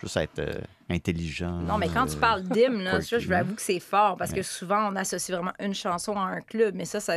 juste 0.02 0.18
être 0.18 0.40
euh, 0.40 0.60
intelligent. 0.90 1.52
Non, 1.52 1.78
mais 1.78 1.88
quand 1.88 2.08
tu 2.08 2.18
parles 2.18 2.44
d'hymne, 2.44 2.84
là, 2.84 2.92
quirky, 2.92 3.08
ça, 3.08 3.20
je 3.20 3.28
vous 3.28 3.34
avoue 3.34 3.54
que 3.54 3.62
c'est 3.62 3.80
fort 3.80 4.18
parce 4.18 4.32
que 4.32 4.42
souvent, 4.42 4.92
on 4.92 4.96
associe 4.96 5.36
vraiment 5.36 5.54
une 5.60 5.76
chanson 5.76 6.18
à 6.18 6.24
un 6.24 6.42
club, 6.42 6.76
mais 6.76 6.86
ça, 6.86 7.00
ça, 7.00 7.16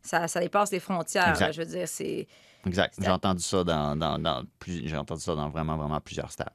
ça, 0.00 0.26
ça 0.26 0.40
dépasse 0.40 0.72
les 0.72 0.80
frontières. 0.80 1.38
Là. 1.38 1.52
je 1.52 1.60
veux 1.60 1.66
dire, 1.66 1.86
c'est. 1.86 2.26
Exact. 2.66 2.94
J'ai 3.00 3.10
entendu 3.10 3.42
ça 3.42 3.64
dans, 3.64 3.96
dans, 3.96 4.18
dans 4.18 4.42
plus- 4.58 4.86
j'ai 4.88 4.96
entendu 4.96 5.20
ça 5.22 5.34
dans 5.34 5.48
vraiment, 5.50 5.76
vraiment 5.76 6.00
plusieurs 6.00 6.30
stades. 6.30 6.50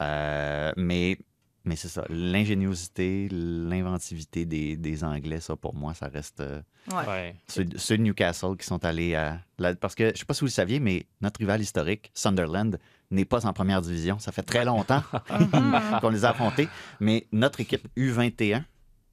Euh, 0.00 0.72
mais 0.76 1.18
mais 1.64 1.76
c'est 1.76 1.88
ça. 1.88 2.04
L'ingéniosité, 2.08 3.28
l'inventivité 3.30 4.46
des, 4.46 4.76
des 4.76 5.04
Anglais, 5.04 5.40
ça, 5.40 5.54
pour 5.56 5.74
moi, 5.74 5.92
ça 5.94 6.06
reste. 6.08 6.40
euh, 6.40 6.62
Ouais. 6.90 7.34
Ceux, 7.48 7.66
ceux 7.76 7.98
de 7.98 8.02
Newcastle 8.04 8.56
qui 8.56 8.64
sont 8.66 8.82
allés 8.86 9.14
à. 9.14 9.40
la- 9.58 9.74
parce 9.74 9.94
que, 9.94 10.10
je 10.14 10.18
sais 10.20 10.24
pas 10.24 10.32
si 10.32 10.40
vous 10.40 10.46
le 10.46 10.50
saviez, 10.52 10.80
mais 10.80 11.06
notre 11.20 11.38
rival 11.40 11.60
historique, 11.60 12.10
Sunderland, 12.14 12.78
n'est 13.10 13.26
pas 13.26 13.44
en 13.46 13.52
première 13.52 13.82
division. 13.82 14.18
Ça 14.18 14.32
fait 14.32 14.42
très 14.42 14.64
longtemps 14.64 15.02
qu'on 16.00 16.08
les 16.08 16.24
a 16.24 16.30
affrontés. 16.30 16.68
Mais 17.00 17.26
notre 17.32 17.60
équipe 17.60 17.86
U21 17.98 18.62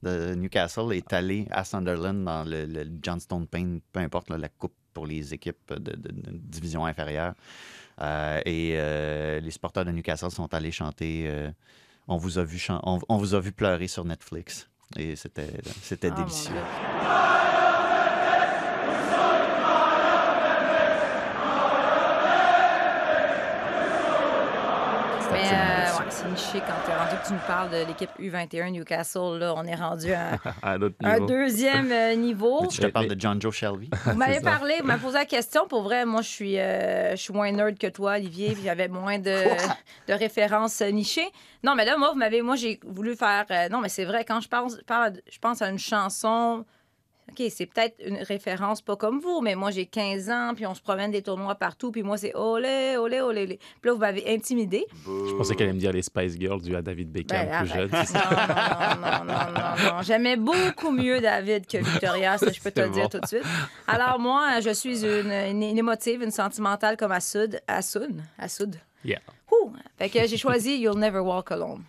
de 0.04 0.36
Newcastle 0.36 0.94
est 0.94 1.12
allée 1.12 1.48
à 1.52 1.66
Sunderland 1.66 2.24
dans 2.24 2.44
le, 2.46 2.66
le 2.66 2.86
Johnstone 3.02 3.48
Pain, 3.48 3.80
peu 3.92 4.00
importe, 4.00 4.30
là, 4.30 4.38
la 4.38 4.50
coupe 4.50 4.76
pour 4.96 5.06
les 5.06 5.34
équipes 5.36 5.72
de, 5.74 5.92
de- 5.96 6.12
de 6.12 6.32
division 6.58 6.86
inférieure. 6.88 7.36
Euh, 8.02 8.42
et 8.46 8.74
euh, 8.78 9.40
les 9.40 9.52
supporters 9.52 9.86
de 9.86 9.92
Newcastle 9.92 10.32
sont 10.32 10.52
allés 10.54 10.72
chanter 10.72 11.26
euh, 11.28 11.50
on, 12.08 12.18
vous 12.18 12.40
a 12.40 12.44
vu 12.44 12.58
chan- 12.58 12.82
on, 12.84 13.00
on 13.08 13.18
vous 13.18 13.36
a 13.36 13.40
vu 13.40 13.52
pleurer 13.52 13.88
sur 13.88 14.04
Netflix. 14.06 14.68
Et 14.98 15.16
c'était 15.16 15.52
c'était 15.82 16.12
Ah, 16.12 16.18
délicieux. 16.22 16.54
Mais 25.32 25.50
niché 26.30 26.60
quand 26.60 26.74
tu 26.86 26.92
rendu 26.92 27.22
que 27.22 27.28
tu 27.28 27.34
nous 27.34 27.40
parles 27.48 27.70
de 27.70 27.86
l'équipe 27.88 28.10
U21 28.20 28.72
Newcastle. 28.72 29.38
Là, 29.40 29.54
on 29.56 29.64
est 29.66 29.76
rendu 29.76 30.14
à 30.14 30.32
un 30.64 31.20
deuxième 31.26 31.92
euh, 31.92 32.16
niveau. 32.16 32.62
Mais 32.64 32.70
Je 32.70 32.82
te 32.82 32.88
parle 32.88 33.08
de 33.08 33.20
John 33.20 33.42
Joe 33.42 33.54
Shelby. 33.54 33.90
Vous 34.06 34.16
m'avez 34.18 34.42
parlé, 34.42 34.76
vous 34.82 34.88
m'avez 34.88 35.02
posé 35.02 35.18
la 35.18 35.26
question. 35.26 35.68
Pour 35.68 35.84
vrai, 35.84 36.06
moi, 36.06 36.22
je 36.22 36.30
suis, 36.30 36.60
euh, 36.60 37.12
je 37.12 37.16
suis 37.22 37.34
moins 37.34 37.52
nerd 37.52 37.78
que 37.78 37.88
toi, 37.88 38.14
Olivier, 38.16 38.54
puis 38.54 38.64
j'avais 38.64 38.88
moins 38.88 39.20
de, 39.20 39.44
de 40.08 40.14
références 40.14 40.82
euh, 40.82 40.90
nichées. 40.92 41.28
Non, 41.64 41.76
mais 41.76 41.86
là, 41.86 41.98
moi, 41.98 42.12
vous 42.12 42.18
m'avez, 42.18 42.42
moi, 42.42 42.56
j'ai 42.56 42.80
voulu 42.86 43.16
faire. 43.16 43.46
euh, 43.52 43.70
non, 43.70 43.80
mais 43.82 43.90
c'est 43.90 44.06
vrai, 44.06 44.26
quand 44.26 44.40
je 44.42 44.48
pense, 44.48 44.78
parle, 44.86 45.14
je 45.32 45.40
pense 45.40 45.62
à 45.62 45.70
une 45.70 45.80
chanson. 45.80 46.66
OK, 47.32 47.44
c'est 47.50 47.66
peut-être 47.66 47.96
une 48.06 48.18
référence 48.18 48.82
pas 48.82 48.96
comme 48.96 49.20
vous, 49.20 49.42
mais 49.42 49.56
moi, 49.56 49.72
j'ai 49.72 49.88
15 49.88 50.30
ans, 50.30 50.52
puis 50.56 50.66
on 50.68 50.76
se 50.76 50.82
promène 50.82 51.10
des 51.12 51.24
tournois 51.24 51.56
partout, 51.56 51.92
puis 51.92 52.04
moi, 52.04 52.18
c'est 52.18 52.36
olé, 52.36 52.96
olé, 52.98 53.20
olé, 53.22 53.42
olé. 53.44 53.58
Puis 53.82 53.90
là, 53.90 53.94
vous 53.94 54.00
m'avez 54.00 54.32
intimidé. 54.34 54.86
Je 55.06 55.34
pensais 55.36 55.56
qu'elle 55.56 55.68
allait 55.70 55.74
me 55.76 55.80
dire 55.80 55.92
les 55.92 56.04
Spice 56.04 56.38
Girls 56.40 56.62
du 56.62 56.76
à 56.76 56.82
David 56.84 57.12
Beckham 57.12 57.48
Ben, 57.48 57.64
plus 57.64 57.72
arrête. 57.72 57.92
jeune. 57.92 57.92
Non, 57.92 59.02
non, 59.02 59.26
non, 59.26 59.26
non, 59.26 59.52
non, 59.54 59.96
non. 59.96 60.02
J'aimais 60.04 60.38
beaucoup 60.38 60.92
mieux 60.92 61.20
David 61.20 61.66
que 61.66 61.78
Victoria, 61.80 62.38
ça, 62.38 62.52
je 62.52 62.62
peux 62.62 62.72
te 62.72 62.82
le 62.82 62.90
dire 62.90 63.10
tout 63.10 63.20
de 63.20 63.26
suite. 63.28 63.44
Alors, 63.88 64.20
moi, 64.20 64.60
je 64.62 64.70
suis 64.70 65.04
une, 65.04 65.32
une, 65.32 65.64
une 65.64 65.78
émotive, 65.80 66.22
une 66.22 66.32
sentimentale 66.32 66.96
comme 66.96 67.12
Assoud. 67.12 67.60
Assoud? 67.68 68.22
Assoud. 68.38 68.76
Yeah. 69.04 69.20
Ouh! 69.52 69.72
Fait 69.98 70.10
que 70.10 70.28
j'ai 70.28 70.38
choisi 70.38 70.78
You'll 70.78 70.98
Never 71.00 71.20
Walk 71.20 71.52
Alone. 71.52 71.82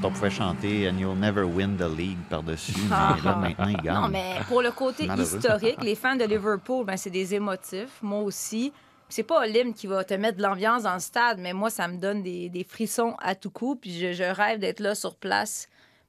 Quand 0.00 0.08
on 0.08 0.10
pouvait 0.12 0.30
chanter 0.30 0.88
And 0.88 0.98
You'll 0.98 1.18
Never 1.18 1.42
Win 1.42 1.76
the 1.76 1.88
League 1.96 2.18
par-dessus. 2.28 2.72
Ah. 2.90 3.16
Mais 3.16 3.24
là, 3.24 3.36
maintenant, 3.36 3.68
il 3.68 3.76
gagne. 3.78 3.94
Non, 3.94 4.08
mais 4.08 4.36
pour 4.48 4.62
le 4.62 4.70
côté 4.70 5.08
historique, 5.18 5.82
les 5.82 5.94
fans 5.94 6.16
de 6.16 6.24
Liverpool, 6.24 6.84
ben, 6.84 6.96
c'est 6.96 7.10
des 7.10 7.34
émotifs. 7.34 7.98
Moi 8.02 8.20
aussi. 8.20 8.72
C'est 9.10 9.22
pas 9.22 9.46
l'hymne 9.46 9.72
qui 9.72 9.86
va 9.86 10.04
te 10.04 10.12
mettre 10.12 10.36
de 10.36 10.42
l'ambiance 10.42 10.82
dans 10.82 10.92
le 10.92 11.00
stade, 11.00 11.38
mais 11.38 11.54
moi, 11.54 11.70
ça 11.70 11.88
me 11.88 11.96
donne 11.96 12.22
des, 12.22 12.50
des 12.50 12.62
frissons 12.62 13.16
à 13.22 13.34
tout 13.34 13.48
coup. 13.48 13.74
Puis 13.74 13.98
je, 13.98 14.12
je 14.12 14.22
rêve 14.22 14.58
d'être 14.58 14.80
là 14.80 14.94
sur 14.94 15.14
place 15.16 15.66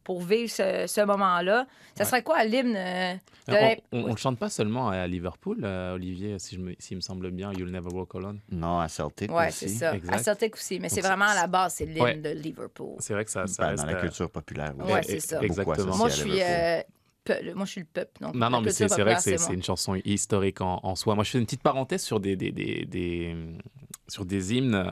pour 0.10 0.24
vivre 0.24 0.50
ce, 0.50 0.86
ce 0.88 1.02
moment-là. 1.06 1.68
Ça 1.96 2.04
serait 2.04 2.24
quoi 2.24 2.44
l'hymne 2.44 2.74
euh, 2.76 3.14
de 3.48 3.54
On, 3.92 4.08
le 4.08 4.16
chante 4.16 4.40
pas 4.40 4.50
seulement 4.50 4.90
à 4.90 5.06
Liverpool, 5.06 5.60
euh, 5.64 5.94
Olivier, 5.94 6.40
si 6.40 6.56
je 6.56 6.60
me, 6.60 6.74
s'il 6.80 6.98
me 6.98 7.02
semble 7.02 7.30
bien, 7.30 7.54
You'll 7.54 7.70
Never 7.70 7.90
Walk 7.94 8.16
Alone. 8.16 8.40
Non, 8.52 8.80
à 8.80 8.88
Celtic 8.88 9.32
Ouais, 9.32 9.50
aussi. 9.50 9.70
c'est 9.70 9.76
ça. 9.76 9.94
Exact. 9.96 10.16
À 10.16 10.18
Celtic 10.18 10.56
aussi. 10.56 10.80
Mais 10.80 10.90
c'est 10.90 11.02
vraiment 11.02 11.26
à 11.28 11.36
la 11.36 11.46
base, 11.46 11.76
c'est 11.76 11.86
l'hymne 11.86 12.02
Ouais. 12.02 12.16
de 12.16 12.30
Liverpool. 12.32 12.96
C'est 12.98 13.14
vrai 13.14 13.24
que 13.24 13.30
ça, 13.30 13.46
ça 13.46 13.62
Ben, 13.62 13.70
reste. 13.70 13.84
dans 13.86 13.92
la 13.92 13.98
euh, 13.98 14.02
culture 14.02 14.32
populaire. 14.32 14.74
oui. 14.80 14.92
Ouais, 14.94 15.04
c'est 15.04 15.20
ça. 15.20 15.44
Exactement. 15.44 15.96
Moi, 15.96 16.10
je 16.10 16.16
suis, 16.16 16.42
euh, 16.42 16.82
peu- 17.24 17.54
moi, 17.54 17.66
je 17.66 17.72
suis 17.72 17.82
le 17.82 17.88
peuple. 17.94 18.14
Non, 18.20 18.32
la 18.34 18.50
non, 18.50 18.62
mais 18.62 18.72
c'est 18.72 18.88
c'est 18.90 19.02
vrai 19.04 19.14
que 19.14 19.22
c'est 19.22 19.54
une 19.54 19.62
chanson 19.62 19.94
historique 19.94 20.62
en, 20.62 20.80
en 20.82 20.96
soi. 20.96 21.14
Moi, 21.14 21.24
je 21.24 21.30
fais 21.30 21.38
une 21.38 21.46
petite 21.46 21.62
parenthèse 21.62 22.02
sur 22.02 22.20
des, 22.20 22.36
des, 22.36 22.52
des, 22.52 22.86
des- 22.88 23.36
sur 24.08 24.26
des 24.26 24.56
hymnes 24.56 24.92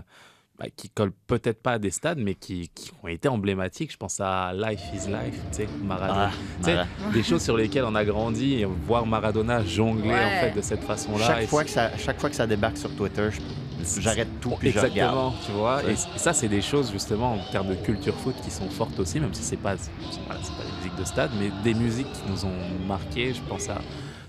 bah, 0.60 0.66
qui 0.76 0.90
collent 0.90 1.14
peut-être 1.28 1.62
pas 1.62 1.74
à 1.74 1.80
des 1.80 1.92
stades, 1.92 2.18
mais 2.18 2.34
qui, 2.34 2.70
qui 2.74 2.92
ont 3.04 3.08
été 3.08 3.28
emblématiques. 3.28 3.92
Je 3.92 3.98
pense 3.98 4.20
à 4.20 4.54
Life 4.54 4.82
is 4.94 5.08
Life, 5.08 5.40
tu 5.52 5.58
sais, 5.58 5.68
Maradona. 5.84 6.32
Ah, 6.32 6.38
Tu 6.60 6.64
sais, 6.66 7.12
des 7.14 7.24
choses 7.24 7.44
sur 7.44 7.56
lesquelles 7.58 7.84
on 7.86 7.94
a 7.96 8.04
grandi, 8.04 8.56
et 8.56 8.66
voir 8.66 9.06
Maradona 9.06 9.64
jongler 9.64 10.10
Ouais. 10.10 10.26
en 10.26 10.40
fait 10.42 10.52
de 10.56 10.62
cette 10.62 10.84
façon-là. 10.84 11.26
Chaque 11.28 11.48
fois, 11.48 11.64
que 11.64 11.70
ça, 11.70 11.96
chaque 11.98 12.20
fois 12.20 12.30
que 12.32 12.36
ça 12.36 12.48
débarque 12.48 12.78
sur 12.78 12.90
Twitter, 12.96 13.30
je- 13.32 14.02
j'arrête 14.02 14.28
tout 14.42 14.50
puis 14.60 14.72
je 14.72 14.80
regarde. 14.80 14.92
Exactement, 14.96 15.34
tu 15.46 15.52
vois. 15.52 15.78
Ouais. 15.84 15.94
Et, 15.94 15.96
ça, 15.96 16.34
c'est 16.34 16.48
des 16.50 16.62
choses 16.64 16.92
justement 16.92 17.34
en 17.34 17.52
termes 17.52 17.68
de 17.70 17.76
culture 17.76 18.16
foot 18.16 18.36
qui 18.44 18.50
sont 18.50 18.70
fortes 18.70 19.00
aussi, 19.00 19.20
même 19.20 19.34
si 19.36 19.44
c'est 19.44 19.58
pas, 19.58 19.78
c'est- 19.78 19.92
voilà, 20.26 20.40
pas 20.42 20.64
des 20.64 20.76
musiques 20.78 20.96
de 20.98 21.04
stade, 21.06 21.32
mais 21.40 21.52
des 21.64 21.76
musiques 21.76 22.12
qui 22.12 22.32
nous 22.32 22.46
ont 22.46 22.86
marqué. 22.88 23.32
Je 23.34 23.42
pense 23.42 23.70
à, 23.70 23.76
je 23.76 23.80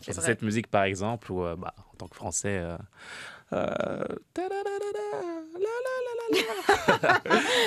C'est 0.03 0.07
pense 0.13 0.19
à 0.19 0.21
vrai. 0.21 0.31
cette 0.33 0.43
musique 0.43 0.67
par 0.67 0.85
exemple 0.85 1.33
où, 1.33 1.43
euh, 1.43 1.57
bah, 1.57 1.73
en 1.79 1.97
tant 1.97 2.07
que 2.07 2.17
Français. 2.17 2.59
euh, 2.61 2.77
euh. 3.53 4.05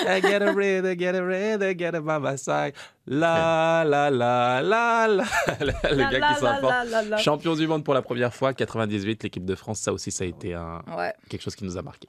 I 0.08 0.20
get 0.22 0.42
a 0.42 0.52
red, 0.54 0.86
I 0.86 0.96
get 0.96 1.16
a 1.16 1.24
red, 1.26 1.64
I 1.64 1.74
get 1.74 1.96
a 1.96 2.02
by 2.02 2.20
my 2.20 2.36
side. 2.38 2.74
La 3.08 3.84
la 3.84 4.10
la 4.10 4.62
la 4.62 5.08
la. 5.08 5.26
Le 5.60 5.66
La, 5.66 6.12
gars 6.12 6.12
la, 6.12 6.12
qui 6.12 6.20
la, 6.20 6.36
s'emporte. 6.36 6.64
la, 6.72 6.84
la, 6.86 7.02
la. 7.04 7.18
Champion 7.18 7.56
du 7.56 7.68
monde 7.68 7.84
pour 7.84 7.94
la 7.94 8.02
première 8.02 8.34
fois, 8.34 8.54
98, 8.54 9.24
l'équipe 9.24 9.46
de 9.46 9.56
France, 9.56 9.80
ça 9.80 9.92
aussi, 9.94 10.12
ça 10.12 10.24
a 10.24 10.28
été 10.28 10.54
un, 10.54 10.82
Ouais. 10.98 11.14
quelque 11.30 11.42
chose 11.42 11.56
qui 11.56 11.64
nous 11.66 11.78
a 11.78 11.82
marqué. 11.82 12.08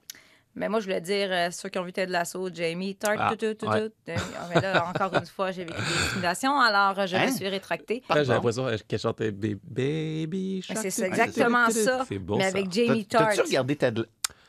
Mais 0.55 0.69
moi, 0.69 0.81
je 0.81 0.85
voulais 0.85 1.01
dire, 1.01 1.29
euh, 1.31 1.51
ceux 1.51 1.71
qui 1.71 1.79
ont 1.79 1.83
vu 1.83 1.93
Ted 1.95 2.13
Lasso, 2.13 2.51
Jamie, 2.53 2.95
tart, 2.95 3.15
Ah, 3.19 3.31
tout, 3.31 3.37
tout, 3.47 3.55
tout, 3.55 3.67
ouais. 3.73 3.89
tout. 3.89 3.95
Euh, 4.11 4.17
mais 4.55 4.61
là, 4.61 4.87
encore 4.87 5.15
une 5.19 5.25
fois, 5.27 5.51
j'ai 5.51 5.65
vécu 5.65 5.81
des 5.81 6.05
intimidations, 6.09 6.59
alors 6.61 6.99
euh, 6.99 7.07
je 7.07 7.17
Hein? 7.17 7.27
me 7.27 7.33
suis 7.33 7.49
rétractée. 7.49 8.03
J'ai 8.15 8.25
l'impression 8.25 8.67
qu'elle 8.87 8.99
chantait 8.99 9.31
Ba- 9.31 9.49
Baby 9.65 10.61
Shark. 10.63 10.79
c'est 10.91 11.07
exactement 11.07 11.71
ça, 11.71 12.05
C'est 12.07 12.19
bon 12.19 12.37
mais 12.37 12.45
ça. 12.45 12.49
avec 12.51 12.65
T'as- 12.69 12.71
Jamie 12.87 13.07
Tart. 13.07 13.29
T'as-tu 13.31 13.41
regardé 13.49 13.77
Ted 13.77 14.03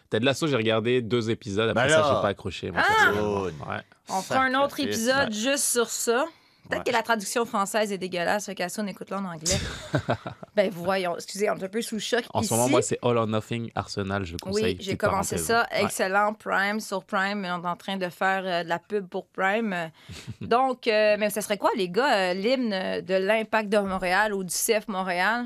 Ted 0.09 0.25
Lasso, 0.25 0.45
j'ai 0.45 0.55
regardé 0.57 1.01
deux 1.01 1.29
épisodes. 1.31 1.69
Après 1.69 1.87
Ben 1.87 1.89
ça, 1.89 2.03
j'ai 2.07 2.21
pas 2.21 2.27
accroché. 2.27 2.69
moi, 2.69 2.83
Ah! 2.85 3.11
Ouais. 3.13 3.81
On 4.09 4.21
fera 4.21 4.41
un 4.43 4.53
autre 4.61 4.79
épisode 4.81 5.31
juste 5.33 5.63
sur 5.71 5.89
ça. 5.89 6.25
Peut-être 6.69 6.79
Ouais. 6.79 6.91
que 6.91 6.91
la 6.97 7.03
traduction 7.03 7.45
française 7.45 7.91
est 7.91 7.97
dégueulasse, 7.97 8.45
fait 8.45 8.55
qu'à 8.55 8.69
ça, 8.69 8.81
on 8.81 8.87
écoute-le 8.87 9.17
en 9.17 9.25
anglais. 9.25 9.57
ben, 10.55 10.69
voyons, 10.71 11.15
excusez, 11.15 11.49
on 11.49 11.55
est 11.57 11.63
un 11.63 11.67
peu 11.67 11.81
sous 11.81 11.95
le 11.95 12.01
choc 12.01 12.23
En 12.33 12.39
ici. 12.39 12.49
ce 12.49 12.53
moment, 12.53 12.69
moi, 12.69 12.81
c'est 12.81 12.97
All 13.01 13.17
or 13.17 13.27
Nothing 13.27 13.69
Arsenal. 13.75 14.23
Je 14.25 14.37
conseille. 14.37 14.63
Oui, 14.63 14.77
j'ai 14.79 14.95
commencé 14.95 15.37
ça. 15.37 15.67
Ouais. 15.71 15.83
Excellent. 15.83 16.33
Prime 16.33 16.79
sur 16.79 17.03
Prime. 17.03 17.45
On 17.45 17.63
est 17.63 17.67
en 17.67 17.75
train 17.75 17.97
de 17.97 18.07
faire 18.09 18.43
euh, 18.45 18.63
de 18.63 18.69
la 18.69 18.79
pub 18.79 19.07
pour 19.09 19.27
Prime. 19.27 19.73
Euh, 19.73 19.87
Donc, 20.41 20.87
euh, 20.87 21.17
mais 21.19 21.29
ça 21.29 21.41
serait 21.41 21.57
quoi, 21.57 21.69
les 21.75 21.89
gars, 21.89 22.31
euh, 22.31 22.33
l'hymne 22.33 22.69
de 23.01 23.13
l'Impact 23.15 23.67
de 23.69 23.79
Montréal 23.79 24.33
ou 24.33 24.43
du 24.45 24.53
CF 24.53 24.87
Montréal? 24.87 25.45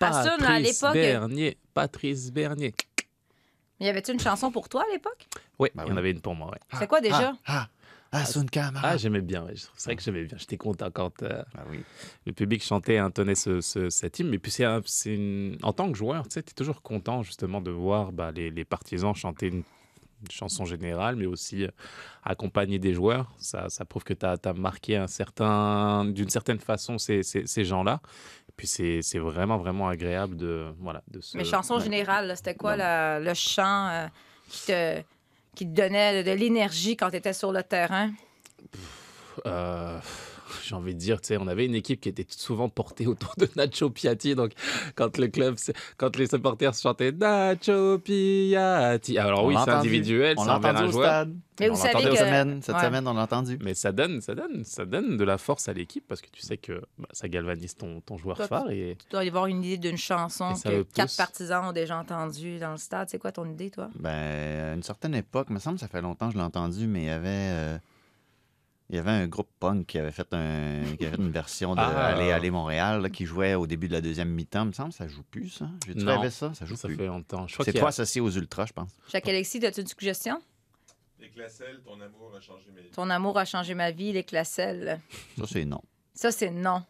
Assun, 0.00 0.30
à 0.30 0.38
Patrice 0.38 0.80
l'époque, 0.82 0.94
Bernier. 0.94 1.58
Patrice 1.74 2.30
Bernier. 2.32 2.74
y 3.80 3.88
avait-tu 3.88 4.12
une 4.12 4.20
chanson 4.20 4.50
pour 4.50 4.68
toi 4.68 4.84
à 4.88 4.92
l'époque? 4.92 5.26
Oui, 5.58 5.68
Ben 5.74 5.84
il 5.84 5.88
y 5.88 5.90
en 5.90 5.94
oui. 5.94 5.98
avait 6.00 6.10
une 6.12 6.20
pour 6.20 6.34
moi. 6.36 6.50
Ouais. 6.52 6.58
C'est 6.78 6.86
quoi 6.86 7.00
déjà? 7.00 7.32
Ah, 7.46 7.66
ah, 7.66 7.68
Sun 8.24 8.48
Camara. 8.48 8.88
Ah, 8.90 8.96
j'aimais 8.96 9.20
bien. 9.20 9.44
ouais. 9.44 9.54
C'est 9.74 9.84
vrai 9.90 9.96
que 9.96 10.02
j'aimais 10.02 10.24
bien. 10.24 10.36
J'étais 10.38 10.56
content 10.56 10.90
quand 10.90 11.22
euh, 11.22 11.42
Ah 11.56 11.62
oui. 11.70 11.80
le 12.26 12.32
public 12.32 12.62
chantait 12.64 12.94
et 12.94 12.98
intonnait 12.98 13.34
ce, 13.34 13.60
ce- 13.60 13.90
cet 13.90 14.18
hymne. 14.18 14.30
Mais 14.30 14.38
puis, 14.38 14.50
c'est 14.50 14.64
un- 14.64 14.80
c'est 14.86 15.14
une... 15.14 15.58
en 15.62 15.72
tant 15.72 15.90
que 15.92 15.98
joueur, 15.98 16.26
tu 16.26 16.34
sais, 16.34 16.40
es 16.40 16.42
toujours 16.54 16.80
content 16.82 17.22
justement 17.22 17.60
de 17.60 17.70
voir 17.70 18.12
bah, 18.12 18.30
les, 18.32 18.50
les 18.50 18.64
partisans 18.64 19.14
chanter 19.14 19.48
une, 19.48 19.56
une 20.22 20.30
chanson 20.30 20.64
générale, 20.64 21.16
mais 21.16 21.26
aussi 21.26 21.64
euh, 21.64 21.68
accompagner 22.24 22.78
des 22.78 22.94
joueurs. 22.94 23.30
Ça, 23.38 23.68
ça 23.68 23.84
prouve 23.84 24.04
que 24.04 24.14
tu 24.14 24.24
as, 24.26 24.38
marqué 24.54 24.96
un 24.96 25.06
certain, 25.06 26.04
d'une 26.06 26.30
certaine 26.30 26.60
façon 26.60 26.96
ces, 26.98 27.22
ces, 27.22 27.46
ces 27.46 27.64
gens-là. 27.64 28.00
Et 28.48 28.52
puis, 28.56 28.66
c'est 28.66 29.02
c'est 29.02 29.18
vraiment, 29.18 29.58
vraiment 29.58 29.88
agréable 29.88 30.36
de, 30.36 30.66
voilà, 30.80 31.02
de 31.08 31.20
se... 31.20 31.36
Mais 31.36 31.44
chanson 31.44 31.76
ouais. 31.76 31.82
générale, 31.84 32.26
là, 32.26 32.36
c'était 32.36 32.54
quoi 32.54 32.74
la- 32.74 33.20
le 33.20 33.34
chant 33.34 33.88
euh, 33.90 34.06
qui, 34.48 34.66
te, 34.66 35.02
qui 35.58 35.66
te 35.66 35.74
donnait 35.74 36.22
de, 36.22 36.30
l'énergie 36.30 36.96
quand 36.96 37.10
tu 37.10 37.16
étais 37.16 37.32
sur 37.32 37.50
le 37.50 37.64
terrain? 37.64 38.12
Euh, 39.44 39.98
j'ai 40.64 40.74
envie 40.74 40.94
de 40.94 40.98
dire, 41.00 41.20
tu 41.20 41.28
sais, 41.28 41.36
on 41.36 41.46
avait 41.48 41.66
une 41.66 41.74
équipe 41.74 42.00
qui 42.00 42.08
était 42.08 42.26
souvent 42.28 42.68
portée 42.68 43.06
autour 43.06 43.34
de 43.38 43.48
Nacho 43.56 43.90
Piatti. 43.90 44.34
Donc, 44.34 44.52
quand 44.94 45.16
le 45.18 45.28
club, 45.28 45.56
quand 45.96 46.16
les 46.16 46.26
supporters 46.26 46.74
chantaient 46.74 47.12
Nacho 47.12 47.98
Piatti, 47.98 49.18
alors 49.18 49.44
On 49.44 49.48
oui, 49.48 49.56
c'est 49.64 49.70
individuel, 49.70 50.34
On 50.38 50.42
c'est 50.42 50.48
l'a 50.48 50.56
entendu 50.56 50.78
un 50.78 50.86
au 50.86 50.90
joueur. 50.92 51.04
stade. 51.06 51.34
Mais 51.60 51.70
On 51.70 51.74
vous 51.74 51.80
savez 51.80 51.94
que... 52.04 52.10
Cette 52.10 52.18
semaine, 52.18 52.60
cette 52.62 52.74
Ouais. 52.76 52.84
semaine, 52.84 53.08
on 53.08 53.14
l'a 53.14 53.22
entendu. 53.22 53.58
Mais 53.64 53.74
ça 53.74 53.90
donne, 53.90 54.20
ça 54.20 54.34
donne, 54.34 54.62
ça 54.64 54.84
donne 54.84 55.16
de 55.16 55.24
la 55.24 55.38
force 55.38 55.68
à 55.68 55.72
l'équipe 55.72 56.04
parce 56.06 56.20
que 56.20 56.28
tu 56.30 56.40
sais 56.40 56.56
que 56.56 56.80
bah, 56.98 57.08
ça 57.10 57.28
galvanise 57.28 57.74
ton, 57.74 58.00
ton 58.00 58.16
joueur 58.16 58.36
Toi, 58.36 58.46
phare 58.46 58.70
et 58.70 58.96
Tu 59.00 59.06
dois 59.10 59.24
y 59.24 59.28
avoir 59.28 59.46
une 59.46 59.64
idée 59.64 59.76
d'une 59.76 59.96
chanson 59.96 60.54
que 60.54 60.82
quatre 60.82 61.06
pousse. 61.08 61.16
partisans 61.16 61.64
ont 61.66 61.72
déjà 61.72 61.98
entendue 61.98 62.58
dans 62.60 62.70
le 62.70 62.76
stade. 62.76 63.08
C'est 63.10 63.18
quoi 63.18 63.32
ton 63.32 63.44
idée, 63.50 63.70
toi? 63.70 63.88
Ben, 63.98 64.70
à 64.70 64.74
une 64.74 64.82
certaine 64.84 65.16
époque, 65.16 65.48
il 65.50 65.54
me 65.54 65.58
semble 65.58 65.76
que 65.76 65.80
ça 65.80 65.88
fait 65.88 66.00
longtemps 66.02 66.28
que 66.28 66.34
je 66.34 66.38
l'ai 66.38 66.44
entendu, 66.44 66.86
mais 66.86 67.00
il 67.02 67.06
y 67.06 67.10
avait, 67.10 67.28
euh, 67.28 67.78
il 68.90 68.96
y 68.96 68.98
avait 68.98 69.10
un 69.10 69.26
groupe 69.26 69.48
punk 69.60 69.86
qui 69.86 69.98
avait 69.98 70.10
fait, 70.12 70.26
un, 70.32 70.82
qui 70.98 71.04
avait 71.06 71.16
fait 71.16 71.22
une 71.22 71.30
version 71.30 71.74
de 71.74 71.80
Ah. 71.80 72.06
Aller, 72.06 72.30
Aller 72.32 72.50
Montréal 72.50 73.02
là, 73.02 73.10
qui 73.10 73.26
jouait 73.26 73.54
au 73.54 73.66
début 73.66 73.88
de 73.88 73.92
la 73.92 74.00
deuxième 74.00 74.30
mi-temps. 74.30 74.62
Il 74.64 74.68
me 74.68 74.72
semble 74.72 74.90
que 74.90 74.96
ça 74.96 75.08
joue 75.08 75.22
plus, 75.30 75.50
ça. 75.50 75.68
Non. 75.94 76.16
rêvé 76.18 76.30
ça? 76.30 76.52
Ça 76.54 76.64
joue 76.64 76.76
ça 76.76 76.88
plus. 76.88 76.96
fait 76.96 77.06
longtemps. 77.06 77.46
Je 77.46 77.54
crois 77.54 77.64
C'est 77.64 77.72
trop 77.74 77.86
a- 77.86 77.90
associé 77.90 78.20
aux 78.20 78.30
ultras, 78.30 78.66
je 78.66 78.72
pense. 78.72 78.90
Jacques 79.12 79.28
Alexis, 79.28 79.64
as-tu 79.66 79.82
une 79.82 79.86
suggestion? 79.86 80.40
Les 81.20 81.28
Classelles, 81.30 81.80
ton 81.84 82.00
amour 82.00 82.32
a 82.36 82.40
changé 82.40 82.64
ma 82.74 82.80
vie. 82.80 82.88
Ton 82.90 83.10
amour 83.10 83.38
a 83.38 83.44
changé 83.44 83.74
ma 83.74 83.90
vie, 83.90 84.12
les 84.12 84.24
classelles. 84.24 85.00
Ça, 85.36 85.44
c'est 85.46 85.64
non. 85.64 85.82
Ça, 86.14 86.30
c'est 86.30 86.50
non. 86.50 86.82